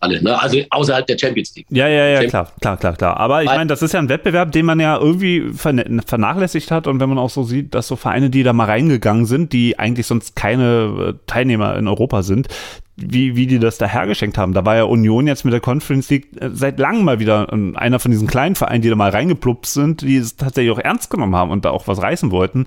[0.00, 0.40] alle, ne?
[0.40, 1.66] also außerhalb der Champions League.
[1.70, 3.16] Ja, ja, ja, klar, klar, klar, klar.
[3.16, 7.00] Aber ich meine, das ist ja ein Wettbewerb, den man ja irgendwie vernachlässigt hat und
[7.00, 10.06] wenn man auch so sieht, dass so Vereine, die da mal reingegangen sind, die eigentlich
[10.06, 12.48] sonst keine äh, Teilnehmer in Europa sind,
[12.96, 14.54] wie, wie die das da hergeschenkt haben.
[14.54, 17.76] Da war ja Union jetzt mit der Conference League äh, seit langem mal wieder ähm,
[17.76, 21.10] einer von diesen kleinen Vereinen, die da mal reingepluppt sind, die es tatsächlich auch ernst
[21.10, 22.66] genommen haben und da auch was reißen wollten.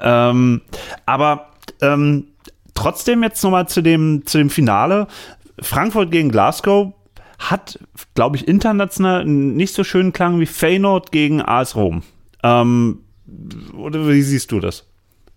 [0.00, 0.60] Ähm,
[1.06, 1.48] aber
[1.80, 2.28] ähm,
[2.74, 5.06] trotzdem jetzt nochmal zu dem, zu dem Finale.
[5.60, 6.92] Frankfurt gegen Glasgow
[7.38, 7.78] hat,
[8.14, 12.02] glaube ich, international nicht so schönen Klang wie Feyenoord gegen AS Rom.
[12.42, 13.00] Ähm,
[13.76, 14.84] oder wie siehst du das?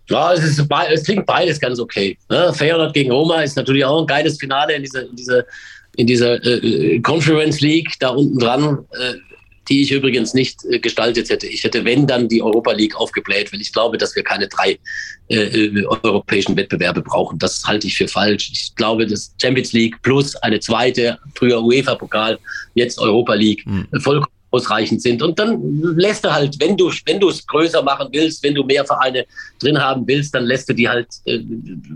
[0.08, 2.18] Ja, es, ist, es klingt beides ganz okay.
[2.30, 2.54] Ne?
[2.54, 5.44] Feyenoord gegen Roma ist natürlich auch ein geiles Finale in dieser, in dieser,
[5.96, 9.14] in dieser äh, Conference League da unten dran, äh,
[9.68, 11.48] die ich übrigens nicht äh, gestaltet hätte.
[11.48, 14.80] Ich hätte, wenn, dann die Europa League aufgebläht, weil ich glaube, dass wir keine drei
[15.28, 17.40] äh, äh, europäischen Wettbewerbe brauchen.
[17.40, 18.52] Das halte ich für falsch.
[18.52, 22.38] Ich glaube, dass Champions League plus eine zweite, früher UEFA-Pokal,
[22.76, 23.88] jetzt Europa League, mhm.
[24.00, 25.22] vollkommen ausreichend sind.
[25.22, 25.60] Und dann
[25.98, 29.26] lässt du halt, wenn du wenn du es größer machen willst, wenn du mehr Vereine
[29.60, 31.40] drin haben willst, dann lässt du die halt, äh,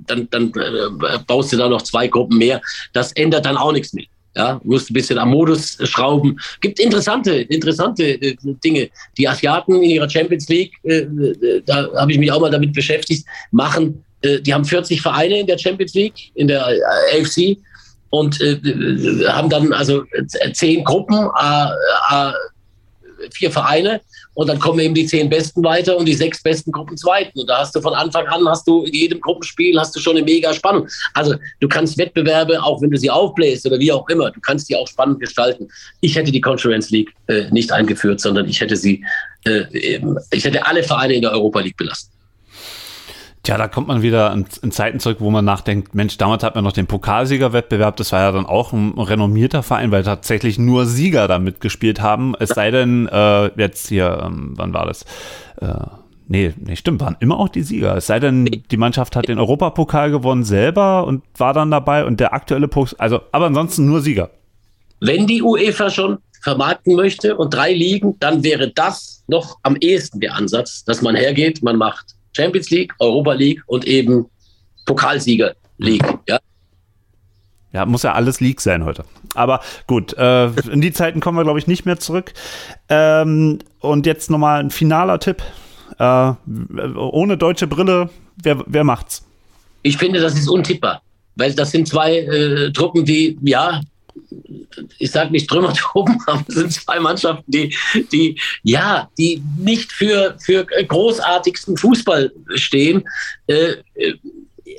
[0.08, 2.62] dann, dann äh, baust du da noch zwei Gruppen mehr.
[2.94, 4.06] Das ändert dann auch nichts mehr.
[4.40, 6.40] Ja, musst ein bisschen am Modus schrauben.
[6.62, 8.90] Gibt interessante, interessante äh, Dinge.
[9.18, 12.72] Die Asiaten in ihrer Champions League, äh, äh da habe ich mich auch mal damit
[12.72, 17.58] beschäftigt, machen, äh, die haben 40 Vereine in der Champions League, in der AFC
[18.12, 18.56] und äh,
[19.28, 20.06] haben dann also
[20.54, 21.66] zehn Gruppen, äh,
[22.12, 22.32] äh,
[23.32, 24.00] vier Vereine
[24.40, 27.38] und dann kommen eben die zehn Besten weiter und die sechs besten Gruppen zweiten.
[27.38, 30.16] Und da hast du von Anfang an, hast du in jedem Gruppenspiel hast du schon
[30.16, 30.88] eine mega Spannung.
[31.14, 34.70] Also du kannst Wettbewerbe, auch wenn du sie aufbläst oder wie auch immer, du kannst
[34.70, 35.68] die auch spannend gestalten.
[36.00, 39.04] Ich hätte die Conference League äh, nicht eingeführt, sondern ich hätte sie,
[39.44, 40.00] äh,
[40.32, 42.10] ich hätte alle Vereine in der Europa League belassen.
[43.44, 46.56] Tja, da kommt man wieder in, in, Zeiten zurück, wo man nachdenkt, Mensch, damals hat
[46.56, 50.86] man noch den Pokalsiegerwettbewerb, das war ja dann auch ein renommierter Verein, weil tatsächlich nur
[50.86, 52.36] Sieger da mitgespielt haben.
[52.38, 55.04] Es sei denn, äh, jetzt hier, ähm, wann war das?
[55.62, 55.74] Äh,
[56.28, 57.96] nee, nee, stimmt, waren immer auch die Sieger.
[57.96, 62.20] Es sei denn, die Mannschaft hat den Europapokal gewonnen selber und war dann dabei und
[62.20, 64.32] der aktuelle Pokal, also, aber ansonsten nur Sieger.
[65.00, 70.20] Wenn die UEFA schon vermarkten möchte und drei Ligen, dann wäre das noch am ehesten
[70.20, 74.26] der Ansatz, dass man hergeht, man macht Champions League, Europa League und eben
[74.86, 76.06] Pokalsieger League.
[76.28, 76.40] Ja?
[77.72, 79.06] Ja, muss ja alles League sein heute.
[79.36, 82.34] Aber gut, äh, in die Zeiten kommen wir, glaube ich, nicht mehr zurück.
[82.90, 85.44] Ähm, und jetzt nochmal ein finaler Tipp.
[86.00, 86.32] Äh,
[86.96, 88.10] ohne deutsche Brille,
[88.42, 89.26] wer, wer macht's?
[89.84, 91.02] Ich finde, das ist untippbar.
[91.36, 93.82] Weil das sind zwei äh, Truppen, die, ja,
[94.98, 97.76] ich sage nicht Trümmertruppen, aber es sind zwei Mannschaften, die,
[98.12, 103.04] die, ja, die nicht für, für großartigsten Fußball stehen.
[103.48, 104.16] Äh, äh,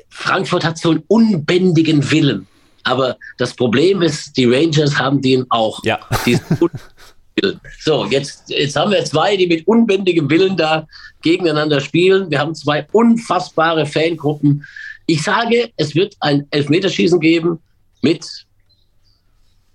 [0.09, 2.47] Frankfurt hat so einen unbändigen Willen.
[2.85, 5.83] Aber das Problem ist, die Rangers haben den auch.
[5.85, 6.01] Ja.
[7.81, 10.87] so, jetzt, jetzt haben wir zwei, die mit unbändigem Willen da
[11.23, 12.31] gegeneinander spielen.
[12.31, 14.65] Wir haben zwei unfassbare Fangruppen.
[15.07, 17.61] Ich sage, es wird ein Elfmeterschießen geben
[18.03, 18.27] mit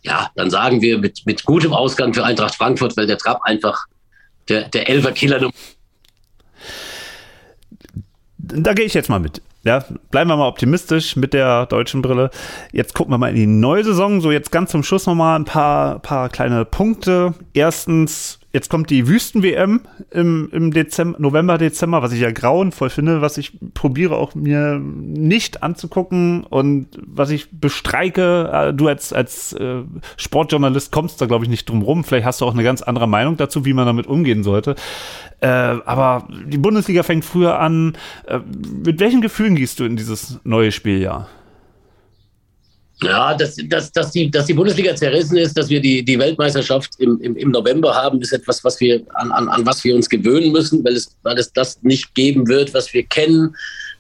[0.05, 3.85] ja, dann sagen wir mit, mit gutem Ausgang für Eintracht Frankfurt, weil der Trapp einfach
[4.47, 5.49] der, der Elfer-Killer.
[8.37, 9.41] Da gehe ich jetzt mal mit.
[9.63, 12.29] Ja, bleiben wir mal optimistisch mit der deutschen Brille.
[12.71, 14.21] Jetzt gucken wir mal in die neue Saison.
[14.21, 17.33] So, jetzt ganz zum Schluss noch mal ein paar, paar kleine Punkte.
[17.53, 23.19] Erstens, Jetzt kommt die Wüsten-WM im, im Dezember, November, Dezember, was ich ja grauenvoll finde,
[23.19, 28.49] was ich probiere auch mir nicht anzugucken und was ich bestreike.
[28.53, 29.81] Äh, du als, als äh,
[30.15, 32.05] Sportjournalist kommst da, glaube ich, nicht drum rum.
[32.05, 34.75] Vielleicht hast du auch eine ganz andere Meinung dazu, wie man damit umgehen sollte.
[35.41, 37.97] Äh, aber die Bundesliga fängt früher an.
[38.25, 38.39] Äh,
[38.85, 41.27] mit welchen Gefühlen gehst du in dieses neue Spieljahr?
[43.01, 46.91] Ja, dass, dass, dass, die, dass die Bundesliga zerrissen ist, dass wir die, die Weltmeisterschaft
[46.99, 50.07] im, im, im November haben, ist etwas, was wir, an, an, an was wir uns
[50.09, 53.53] gewöhnen müssen, weil es, weil es das nicht geben wird, was wir kennen.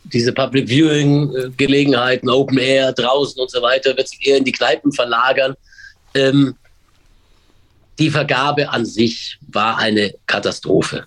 [0.05, 4.93] Diese Public Viewing-Gelegenheiten, Open Air, draußen und so weiter, wird sich eher in die Kneipen
[4.93, 5.55] verlagern.
[6.13, 6.55] Ähm,
[7.99, 11.05] die Vergabe an sich war eine Katastrophe.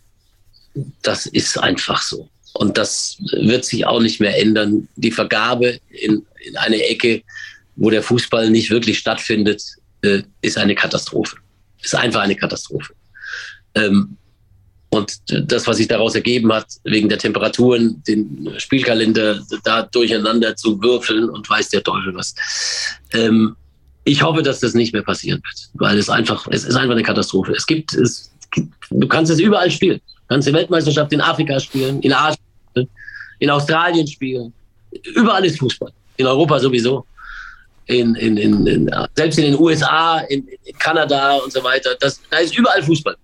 [1.03, 2.29] Das ist einfach so.
[2.55, 4.89] Und das wird sich auch nicht mehr ändern.
[4.97, 7.23] Die Vergabe in, in eine Ecke,
[7.79, 9.63] wo der Fußball nicht wirklich stattfindet,
[10.03, 11.37] äh, ist eine Katastrophe.
[11.81, 12.93] Ist einfach eine Katastrophe.
[13.75, 14.17] Ähm,
[14.91, 20.81] und das, was sich daraus ergeben hat, wegen der Temperaturen, den Spielkalender da durcheinander zu
[20.83, 22.35] würfeln und weiß der Teufel was.
[23.13, 23.55] Ähm,
[24.05, 27.03] ich hoffe, dass das nicht mehr passieren wird, weil es einfach, es ist einfach eine
[27.03, 27.53] Katastrophe.
[27.53, 30.01] Es gibt, es gibt, du kannst es überall spielen.
[30.07, 32.41] Du kannst die Weltmeisterschaft in Afrika spielen, in Asien,
[33.39, 34.53] in Australien spielen.
[35.15, 35.93] Überall ist Fußball.
[36.17, 37.05] In Europa sowieso
[37.89, 41.97] in, in, in, in, selbst in den USA, in, in Kanada und so weiter.
[42.01, 43.17] Das, da ist überall Fußball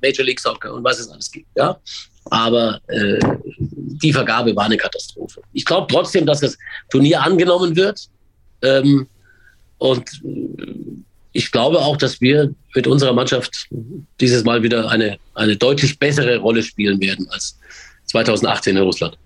[0.00, 1.48] Major League Soccer und was es alles gibt.
[1.56, 1.78] Ja?
[2.26, 3.18] Aber äh,
[3.58, 5.42] die Vergabe war eine Katastrophe.
[5.52, 6.56] Ich glaube trotzdem, dass das
[6.90, 8.08] Turnier angenommen wird.
[8.62, 9.08] Ähm,
[9.78, 10.08] und
[11.32, 13.68] ich glaube auch, dass wir mit unserer Mannschaft
[14.20, 17.58] dieses Mal wieder eine, eine deutlich bessere Rolle spielen werden als
[18.06, 19.18] 2018 in Russland.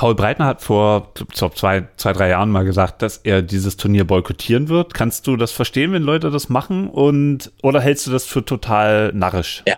[0.00, 4.70] Paul Breitner hat vor zwei, zwei, drei Jahren mal gesagt, dass er dieses Turnier boykottieren
[4.70, 4.94] wird.
[4.94, 6.88] Kannst du das verstehen, wenn Leute das machen?
[6.88, 9.62] Und, oder hältst du das für total narrisch?
[9.68, 9.74] Ja.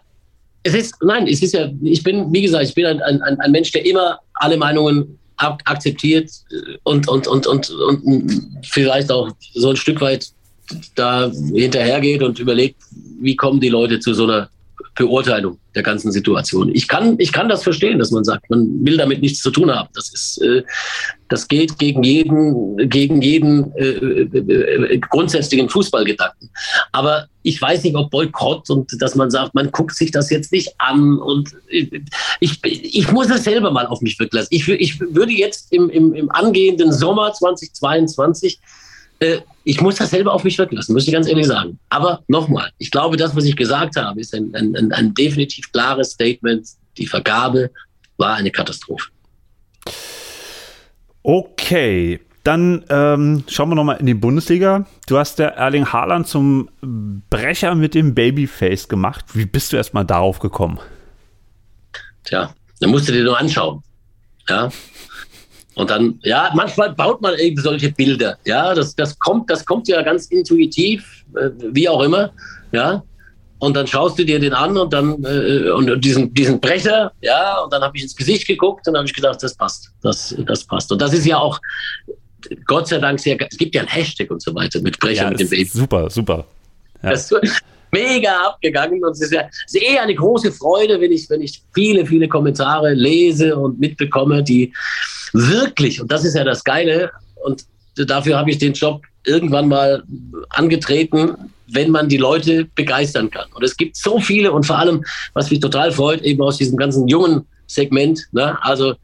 [0.63, 3.51] Es ist, nein, es ist ja, ich bin, wie gesagt, ich bin ein, ein, ein
[3.51, 6.31] Mensch, der immer alle Meinungen akzeptiert
[6.85, 10.29] und, und, und, und, und vielleicht auch so ein Stück weit
[10.95, 12.77] da hinterhergeht und überlegt,
[13.21, 14.49] wie kommen die Leute zu so einer
[14.95, 16.71] Beurteilung der ganzen Situation.
[16.75, 19.71] Ich kann, ich kann das verstehen, dass man sagt, man will damit nichts zu tun
[19.71, 19.89] haben.
[19.95, 20.63] Das ist, äh,
[21.29, 26.51] das geht gegen jeden, gegen jeden äh, äh, grundsätzlichen Fußballgedanken.
[26.93, 30.53] Aber ich weiß nicht, ob Boykott und dass man sagt, man guckt sich das jetzt
[30.53, 31.51] nicht an und
[32.41, 34.49] ich, ich muss das selber mal auf mich wirken lassen.
[34.51, 38.61] Ich, ich würde jetzt im, im, im angehenden Sommer 2022
[39.21, 41.79] äh, ich muss das selber auf mich wirken lassen, muss ich ganz ehrlich sagen.
[41.89, 46.13] Aber nochmal, ich glaube, das, was ich gesagt habe, ist ein, ein, ein definitiv klares
[46.13, 46.67] Statement.
[46.99, 47.71] Die Vergabe
[48.17, 49.11] war eine Katastrophe.
[51.23, 54.87] Okay, dann ähm, schauen wir nochmal in die Bundesliga.
[55.07, 56.69] Du hast der Erling Haaland zum
[57.31, 59.25] Brecher mit dem Babyface gemacht.
[59.35, 60.81] Wie bist du erstmal darauf gekommen?
[62.25, 63.83] Tja, dann musst du dir nur anschauen.
[64.49, 64.71] Ja,
[65.75, 68.37] und dann, ja, manchmal baut man eben solche Bilder.
[68.45, 72.31] Ja, das, das kommt, das kommt ja ganz intuitiv, äh, wie auch immer.
[72.73, 73.03] Ja.
[73.59, 77.61] Und dann schaust du dir den an und dann äh, und diesen, diesen Brecher, ja,
[77.61, 79.91] und dann habe ich ins Gesicht geguckt und habe ich gedacht, das passt.
[80.03, 80.91] Das, das passt.
[80.91, 81.61] Und das ist ja auch,
[82.67, 85.31] Gott sei Dank, sehr, es gibt ja ein Hashtag und so weiter mit Brecher ja,
[85.31, 85.65] mit dem Baby.
[85.65, 86.45] Super, super.
[87.03, 87.11] Ja.
[87.11, 87.33] Das,
[87.93, 91.43] mega abgegangen und es ist ja es ist eher eine große Freude, wenn ich, wenn
[91.43, 94.73] ich viele, viele Kommentare lese und mitbekomme, die
[95.33, 97.11] wirklich, und das ist ja das Geile,
[97.45, 97.65] und
[97.97, 100.03] dafür habe ich den Job irgendwann mal
[100.51, 101.35] angetreten,
[101.69, 103.47] wenn man die Leute begeistern kann.
[103.55, 106.77] Und es gibt so viele und vor allem, was mich total freut, eben aus diesem
[106.77, 108.59] ganzen jungen Segment, ne?
[108.63, 108.95] also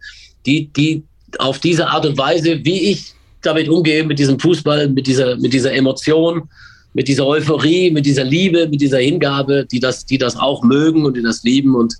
[0.44, 1.02] die, die
[1.38, 5.52] auf diese Art und Weise, wie ich damit umgehe, mit diesem Fußball, mit dieser, mit
[5.52, 6.48] dieser Emotion,
[6.94, 11.04] mit dieser Euphorie, mit dieser Liebe, mit dieser Hingabe, die das, die das auch mögen
[11.04, 11.74] und die das lieben.
[11.74, 11.94] Und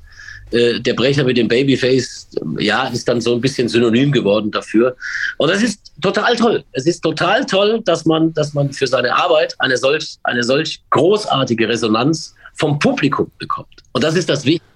[0.51, 4.97] äh, der Brecher mit dem Babyface, ja, ist dann so ein bisschen synonym geworden dafür.
[5.37, 6.65] Und das ist total toll.
[6.73, 10.81] Es ist total toll, dass man, dass man für seine Arbeit eine solch, eine solch
[10.91, 13.83] großartige Resonanz vom Publikum bekommt.
[13.93, 14.69] Und das ist das Wichtigste.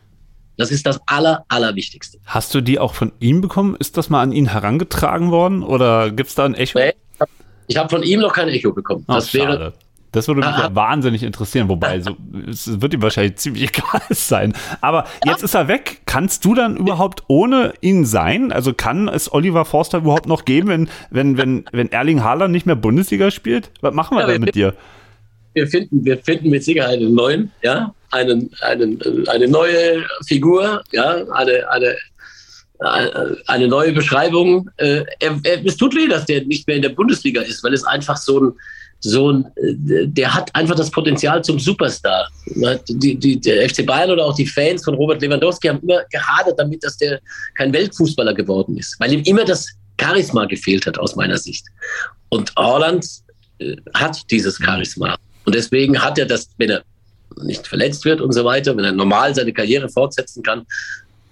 [0.58, 2.18] Das ist das Aller, Allerwichtigste.
[2.26, 3.74] Hast du die auch von ihm bekommen?
[3.78, 6.78] Ist das mal an ihn herangetragen worden oder gibt es da ein Echo?
[6.78, 6.92] Nee,
[7.68, 9.04] ich habe von ihm noch kein Echo bekommen.
[9.06, 9.72] Ach, das schade.
[10.12, 12.16] Das würde mich ja wahnsinnig interessieren, wobei so,
[12.48, 14.52] es wird ihm wahrscheinlich ziemlich egal sein.
[14.82, 16.02] Aber jetzt ist er weg.
[16.04, 18.52] Kannst du dann überhaupt ohne ihn sein?
[18.52, 22.66] Also kann es Oliver Forster überhaupt noch geben, wenn, wenn, wenn, wenn Erling Haaland nicht
[22.66, 23.70] mehr Bundesliga spielt?
[23.80, 24.74] Was machen wir ja, dann mit dir?
[25.54, 31.24] Wir finden, wir finden mit Sicherheit einen neuen, ja, einen, einen, eine neue Figur, ja,
[31.32, 31.96] eine, eine,
[33.46, 34.68] eine neue Beschreibung.
[34.76, 37.72] Äh, er, er, es tut weh, dass der nicht mehr in der Bundesliga ist, weil
[37.72, 38.52] es einfach so ein,
[39.02, 42.28] so ein, der hat einfach das Potenzial zum Superstar.
[42.88, 46.58] Die, die, der FC Bayern oder auch die Fans von Robert Lewandowski haben immer gehadert
[46.58, 47.20] damit, dass der
[47.56, 49.68] kein Weltfußballer geworden ist, weil ihm immer das
[50.00, 51.66] Charisma gefehlt hat aus meiner Sicht.
[52.28, 53.04] Und Haaland
[53.58, 55.16] äh, hat dieses Charisma.
[55.44, 56.82] Und deswegen hat er das, wenn er
[57.42, 60.64] nicht verletzt wird und so weiter, wenn er normal seine Karriere fortsetzen kann,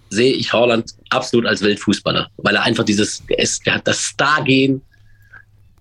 [0.09, 4.03] sehe ich Haaland absolut als Weltfußballer, weil er einfach dieses, er, ist, er hat das
[4.07, 4.83] Star-Gehen,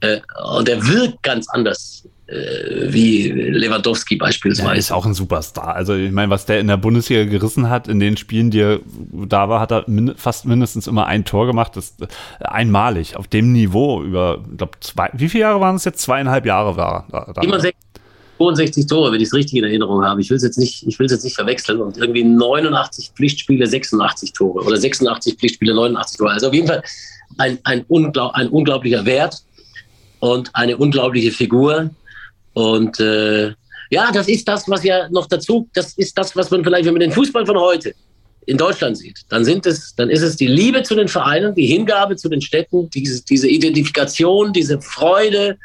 [0.01, 0.19] äh,
[0.53, 4.69] und er wirkt ganz anders äh, wie Lewandowski beispielsweise.
[4.69, 5.75] Er ist auch ein Superstar.
[5.75, 8.79] Also ich meine, was der in der Bundesliga gerissen hat, in den Spielen, die er
[9.11, 11.75] da war, hat er min fast mindestens immer ein Tor gemacht.
[11.75, 12.07] Das ist äh,
[12.39, 16.01] einmalig auf dem Niveau über, ich glaube, zwei, wie viele Jahre waren es jetzt?
[16.01, 17.33] Zweieinhalb Jahre war er.
[17.33, 17.59] Da, Immer
[18.37, 20.21] 62 Tore, wenn ich es richtig in Erinnerung habe.
[20.21, 21.81] Ich will es jetzt nicht, ich will jetzt nicht verwechseln.
[21.81, 26.31] Und irgendwie 89 Pflichtspiele, 86 Tore oder 86 Pflichtspiele, 89 Tore.
[26.31, 26.81] Also auf jeden Fall
[27.37, 29.43] ein, ein, unglaub, ein unglaublicher Wert
[30.19, 31.89] und eine unglaubliche Figur.
[32.53, 33.53] Und äh,
[33.89, 36.93] ja, das ist das, was ja noch dazu, das ist das, was man vielleicht, wenn
[36.93, 37.93] man den Fußball von heute
[38.45, 41.67] in Deutschland sieht, dann sind es, dann ist es die Liebe zu den Vereinen, die
[41.67, 45.57] Hingabe zu den Städten, diese, diese Identifikation, diese Freude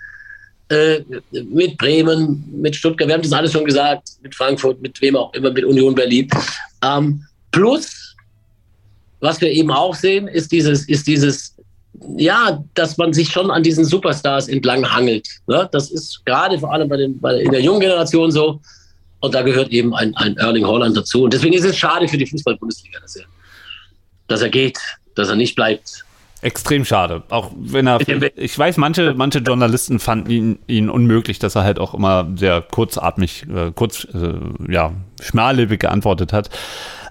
[0.69, 1.01] äh,
[1.31, 5.33] mit Bremen, mit Stuttgart, wir haben das alles schon gesagt, mit Frankfurt, mit wem auch
[5.35, 6.29] immer, mit Union Berlin.
[6.83, 8.15] Ähm, plus,
[9.21, 11.54] was wir eben auch sehen, ist dieses, ist dieses
[12.17, 15.29] ja, dass man sich schon an diesen Superstars entlang hangelt.
[15.47, 15.69] Ne?
[15.73, 18.61] Das ist gerade vor allem bei den, bei, in der jungen Generation so.
[19.21, 21.25] Und da gehört eben ein, ein Erling Holland dazu.
[21.25, 23.25] Und deswegen ist es schade für die Fußball-Bundesliga, dass er,
[24.29, 24.79] dass er geht,
[25.15, 26.05] dass er nicht bleibt.
[26.43, 27.23] Extrem schade.
[27.31, 28.01] Auch wenn er,
[28.37, 32.61] ich weiß, manche, manche Journalisten fanden ihn, ihn unmöglich, dass er halt auch immer sehr
[32.61, 34.35] kurzatmig, äh, kurz, äh,
[34.71, 34.93] ja,
[35.23, 36.51] schmallippig geantwortet hat.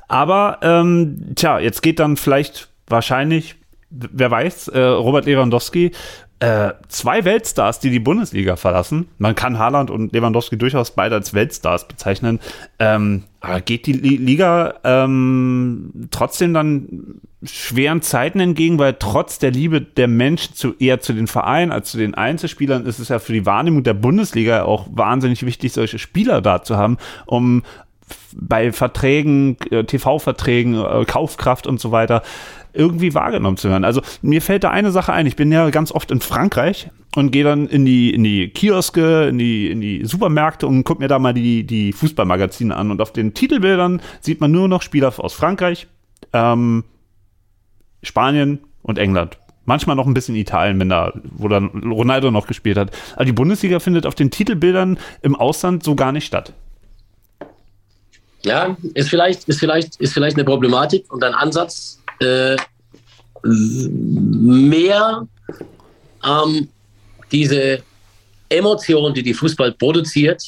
[0.08, 3.56] Aber, ähm, tja, jetzt geht dann vielleicht wahrscheinlich,
[3.94, 5.91] wer weiß, äh, Robert Lewandowski
[6.44, 9.07] äh, zwei Weltstars, die die Bundesliga verlassen.
[9.18, 12.41] Man kann Haaland und Lewandowski durchaus beide als Weltstars bezeichnen.
[12.80, 19.80] Ähm, aber geht die Liga ähm, trotzdem dann schweren Zeiten entgegen, weil trotz der Liebe
[19.80, 23.32] der Menschen zu eher zu den Vereinen als zu den Einzelspielern ist es ja für
[23.32, 27.64] die Wahrnehmung der Bundesliga auch wahnsinnig wichtig, solche Spieler da zu haben, um
[28.36, 32.22] bei Verträgen, äh, TV-Verträgen, äh, Kaufkraft und so weiter
[32.74, 33.86] irgendwie wahrgenommen zu werden.
[33.86, 35.28] Also mir fällt da eine Sache ein.
[35.28, 39.28] Ich bin ja ganz oft in Frankreich und gehe dann in die, in die Kioske,
[39.28, 42.91] in die, in die Supermärkte und gucke mir da mal die, die Fußballmagazine an.
[42.91, 45.88] Und auf den Titelbildern sieht man nur noch Spieler aus Frankreich,
[46.34, 46.84] ähm,
[48.02, 49.38] Spanien und England.
[49.66, 52.91] Manchmal noch ein bisschen Italien, wenn da, wo dann Ronaldo noch gespielt hat.
[53.16, 56.54] Aber die Bundesliga findet auf den Titelbildern im Ausland so gar nicht statt.
[58.44, 62.56] Ja, ist vielleicht, ist vielleicht, ist vielleicht eine Problematik und ein Ansatz, äh,
[63.44, 65.27] mehr
[66.23, 66.69] ähm,
[67.31, 67.84] diese
[68.49, 70.44] Emotion, die die Fußball produziert,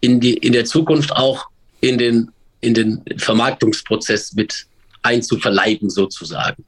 [0.00, 1.46] in, die, in der Zukunft auch
[1.80, 2.30] in den,
[2.60, 4.66] in den Vermarktungsprozess mit
[5.02, 6.64] einzuverleiben, sozusagen.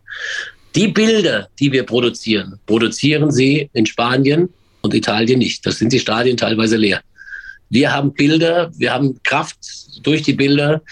[0.74, 4.48] Die Bilder, die wir produzieren, produzieren sie in Spanien
[4.82, 5.64] und Italien nicht.
[5.66, 7.00] Das sind die Stadien teilweise leer.
[7.70, 9.58] Wir haben Bilder, wir haben Kraft
[10.02, 10.82] durch die Bilder,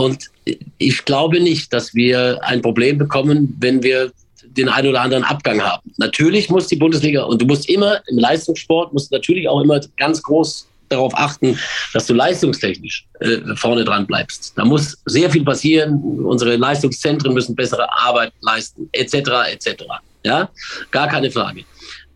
[0.00, 0.30] und
[0.78, 4.12] ich glaube nicht, dass wir ein Problem bekommen, wenn wir
[4.44, 5.92] den einen oder anderen Abgang haben.
[5.98, 10.22] Natürlich muss die Bundesliga, und du musst immer im Leistungssport, musst natürlich auch immer ganz
[10.22, 11.56] groß darauf achten,
[11.94, 14.52] dass du leistungstechnisch äh, vorne dran bleibst.
[14.56, 16.00] Da muss sehr viel passieren.
[16.24, 19.14] Unsere Leistungszentren müssen bessere Arbeit leisten, etc.,
[19.52, 19.84] etc.
[20.24, 20.50] Ja,
[20.90, 21.64] gar keine Frage.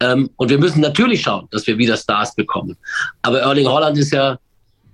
[0.01, 2.77] Ähm, und wir müssen natürlich schauen, dass wir wieder Stars bekommen.
[3.23, 4.39] Aber Erling Holland ist ja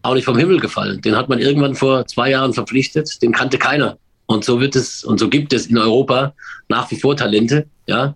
[0.03, 1.01] auch nicht vom Himmel gefallen.
[1.03, 3.99] Den hat man irgendwann vor zwei Jahren verpflichtet, den kannte keiner.
[4.27, 6.35] Und so wird es und so gibt es in Europa
[6.69, 8.15] nach wie vor Talente, ja,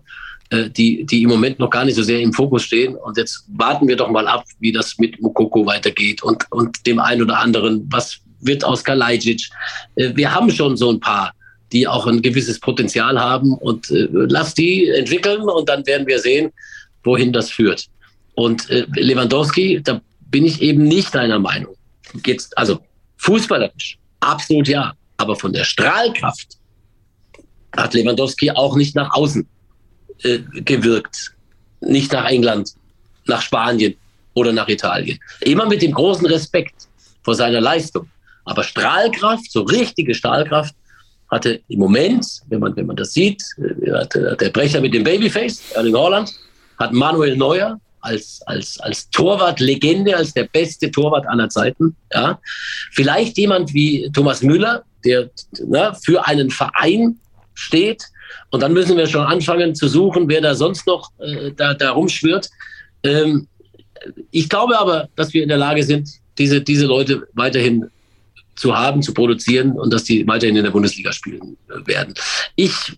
[0.49, 2.95] äh, die, die im Moment noch gar nicht so sehr im Fokus stehen.
[2.95, 6.99] Und jetzt warten wir doch mal ab, wie das mit Mukoko weitergeht und, und dem
[6.99, 7.85] einen oder anderen.
[7.91, 9.49] Was wird aus Kalajdzic?
[9.95, 11.33] Äh, wir haben schon so ein paar,
[11.71, 16.19] die auch ein gewisses Potenzial haben und äh, lass die entwickeln und dann werden wir
[16.19, 16.51] sehen,
[17.03, 17.87] wohin das führt.
[18.35, 21.74] Und Lewandowski, da bin ich eben nicht deiner Meinung.
[22.25, 22.79] Jetzt, also
[23.17, 24.93] fußballerisch, absolut ja.
[25.17, 26.57] Aber von der Strahlkraft
[27.75, 29.47] hat Lewandowski auch nicht nach außen
[30.23, 31.33] äh, gewirkt.
[31.81, 32.73] Nicht nach England,
[33.25, 33.95] nach Spanien
[34.33, 35.19] oder nach Italien.
[35.41, 36.87] Immer mit dem großen Respekt
[37.23, 38.09] vor seiner Leistung.
[38.45, 40.75] Aber Strahlkraft, so richtige Strahlkraft,
[41.31, 45.71] hatte im Moment, wenn man, wenn man das sieht, äh, der Brecher mit dem Babyface,
[45.73, 46.31] Erling Haaland,
[46.77, 51.95] hat Manuel Neuer, als, als, als Torwart-Legende, als der beste Torwart aller Zeiten.
[52.13, 52.39] Ja.
[52.91, 55.29] Vielleicht jemand wie Thomas Müller, der
[55.65, 57.19] ne, für einen Verein
[57.53, 58.03] steht.
[58.51, 61.91] Und dann müssen wir schon anfangen zu suchen, wer da sonst noch äh, da, da
[61.91, 62.49] rumschwirrt.
[63.03, 63.47] Ähm,
[64.31, 67.89] ich glaube aber, dass wir in der Lage sind, diese, diese Leute weiterhin
[68.55, 72.13] zu haben, zu produzieren und dass die weiterhin in der Bundesliga spielen äh, werden.
[72.55, 72.97] Ich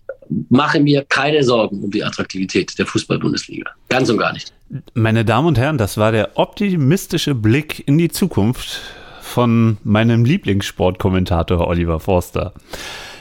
[0.50, 3.70] mache mir keine Sorgen um die Attraktivität der Fußball-Bundesliga.
[3.88, 4.52] Ganz und gar nicht.
[4.94, 8.82] Meine Damen und Herren, das war der optimistische Blick in die Zukunft
[9.22, 12.54] von meinem Lieblingssportkommentator Oliver Forster.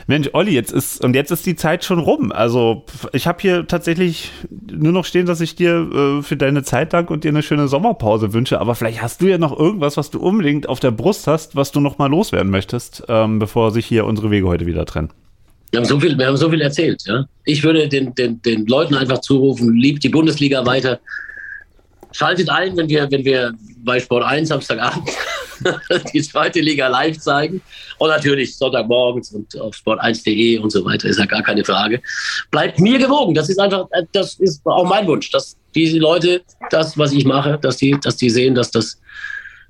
[0.10, 2.32] Mensch, Olli, jetzt ist, und jetzt ist die Zeit schon rum.
[2.32, 6.94] Also, ich habe hier tatsächlich nur noch stehen, dass ich dir äh, für deine Zeit
[6.94, 8.62] danke und dir eine schöne Sommerpause wünsche.
[8.62, 11.74] Aber vielleicht hast du ja noch irgendwas, was du unbedingt auf der Brust hast, was
[11.74, 15.10] du noch mal loswerden möchtest, ähm, bevor sich hier unsere Wege heute wieder trennen.
[15.72, 17.04] Wir haben so viel, wir haben so viel erzählt.
[17.06, 17.26] Ja?
[17.44, 21.02] Ich würde den, den, den Leuten einfach zurufen, liebt die Bundesliga weiter.
[22.14, 23.54] Schaltet ein, wenn wir, wenn wir
[23.88, 25.10] bei Sport 1 Samstagabend
[26.14, 27.62] die zweite Liga live zeigen.
[27.98, 32.02] Und natürlich Sonntagmorgens und auf sport1.de und so weiter, ist ja gar keine Frage.
[32.52, 33.34] Bleibt mir gewogen.
[33.34, 37.58] Das ist einfach, das ist auch mein Wunsch, dass diese Leute das, was ich mache,
[37.60, 39.00] dass die, dass die sehen, dass das,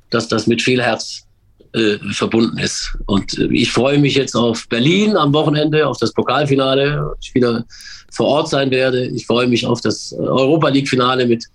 [0.09, 1.25] dass das mit viel Herz
[1.73, 2.97] äh, verbunden ist.
[3.05, 7.13] Und äh, ich freue mich jetzt auf Berlin am Wochenende, auf das Pokalfinale.
[7.21, 7.63] Ich wieder
[8.11, 9.05] vor Ort sein werde.
[9.07, 11.45] Ich freue mich auf das Europa League-Finale mit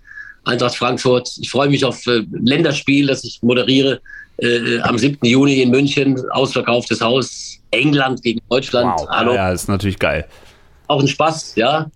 [0.45, 1.31] Eintracht Frankfurt.
[1.41, 4.01] Ich freue mich auf äh, Länderspiel, das ich moderiere
[4.39, 5.19] äh, am 7.
[5.23, 6.21] Juni in München.
[6.31, 7.59] Ausverkauftes Haus.
[7.71, 9.01] England gegen Deutschland.
[9.01, 9.09] Wow.
[9.11, 9.35] Hallo.
[9.35, 10.27] Ja, ist natürlich geil.
[10.89, 11.91] Auch ein Spaß, ja.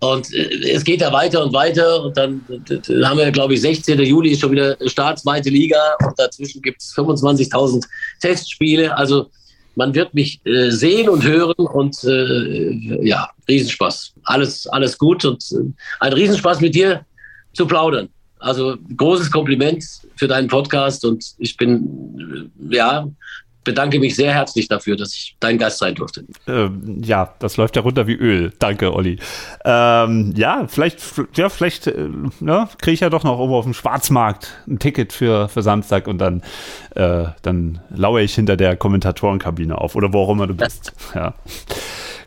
[0.00, 2.02] Und äh, es geht ja weiter und weiter.
[2.02, 4.00] Und dann äh, haben wir, glaube ich, 16.
[4.00, 5.78] Juli ist schon wieder Start, zweite Liga.
[6.04, 7.84] Und dazwischen gibt es 25.000
[8.20, 8.96] Testspiele.
[8.96, 9.30] Also
[9.76, 14.14] man wird mich äh, sehen und hören und äh, ja, Riesenspaß.
[14.24, 17.04] Alles, alles gut und äh, ein Riesenspaß mit dir
[17.52, 18.08] zu plaudern.
[18.38, 19.84] Also großes Kompliment
[20.16, 23.06] für deinen Podcast und ich bin ja
[23.64, 26.24] bedanke mich sehr herzlich dafür, dass ich dein Gast sein durfte.
[26.46, 28.52] Ähm, ja, das läuft ja runter wie Öl.
[28.58, 29.18] Danke, Olli.
[29.64, 31.00] Ähm, ja, vielleicht,
[31.34, 32.08] ja, vielleicht äh,
[32.40, 36.08] ne, kriege ich ja doch noch irgendwo auf dem Schwarzmarkt ein Ticket für, für Samstag
[36.08, 36.42] und dann,
[36.94, 40.92] äh, dann lauere ich hinter der Kommentatorenkabine auf oder wo auch immer du bist.
[41.14, 41.34] ja.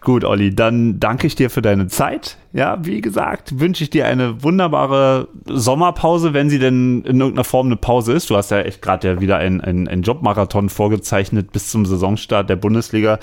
[0.03, 2.37] Gut, Olli, dann danke ich dir für deine Zeit.
[2.51, 7.67] Ja, wie gesagt, wünsche ich dir eine wunderbare Sommerpause, wenn sie denn in irgendeiner Form
[7.67, 8.29] eine Pause ist.
[8.29, 12.57] Du hast ja echt gerade ja wieder einen ein Jobmarathon vorgezeichnet bis zum Saisonstart der
[12.57, 13.17] Bundesliga.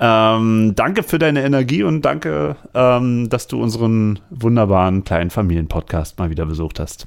[0.00, 6.28] Ähm, danke für deine Energie und danke, ähm, dass du unseren wunderbaren kleinen Familienpodcast mal
[6.28, 7.06] wieder besucht hast.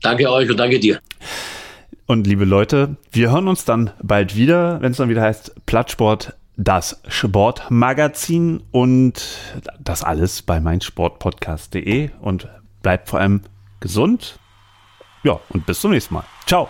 [0.00, 0.98] Danke euch und danke dir.
[2.06, 6.34] Und liebe Leute, wir hören uns dann bald wieder, wenn es dann wieder heißt Plattsport
[6.56, 9.22] das Sportmagazin und
[9.80, 12.48] das alles bei meinsportpodcast.de und
[12.82, 13.42] bleibt vor allem
[13.80, 14.38] gesund.
[15.22, 16.24] Ja, und bis zum nächsten Mal.
[16.46, 16.68] Ciao.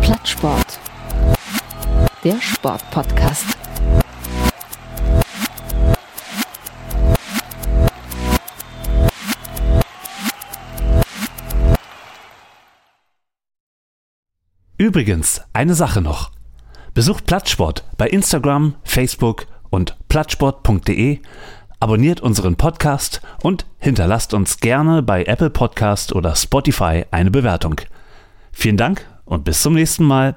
[0.00, 0.78] Plattsport.
[2.22, 3.63] Der Sportpodcast.
[14.76, 16.32] Übrigens, eine Sache noch.
[16.94, 21.20] Besucht Plattsport bei Instagram, Facebook und plattsport.de,
[21.80, 27.80] abonniert unseren Podcast und hinterlasst uns gerne bei Apple Podcast oder Spotify eine Bewertung.
[28.52, 30.36] Vielen Dank und bis zum nächsten Mal.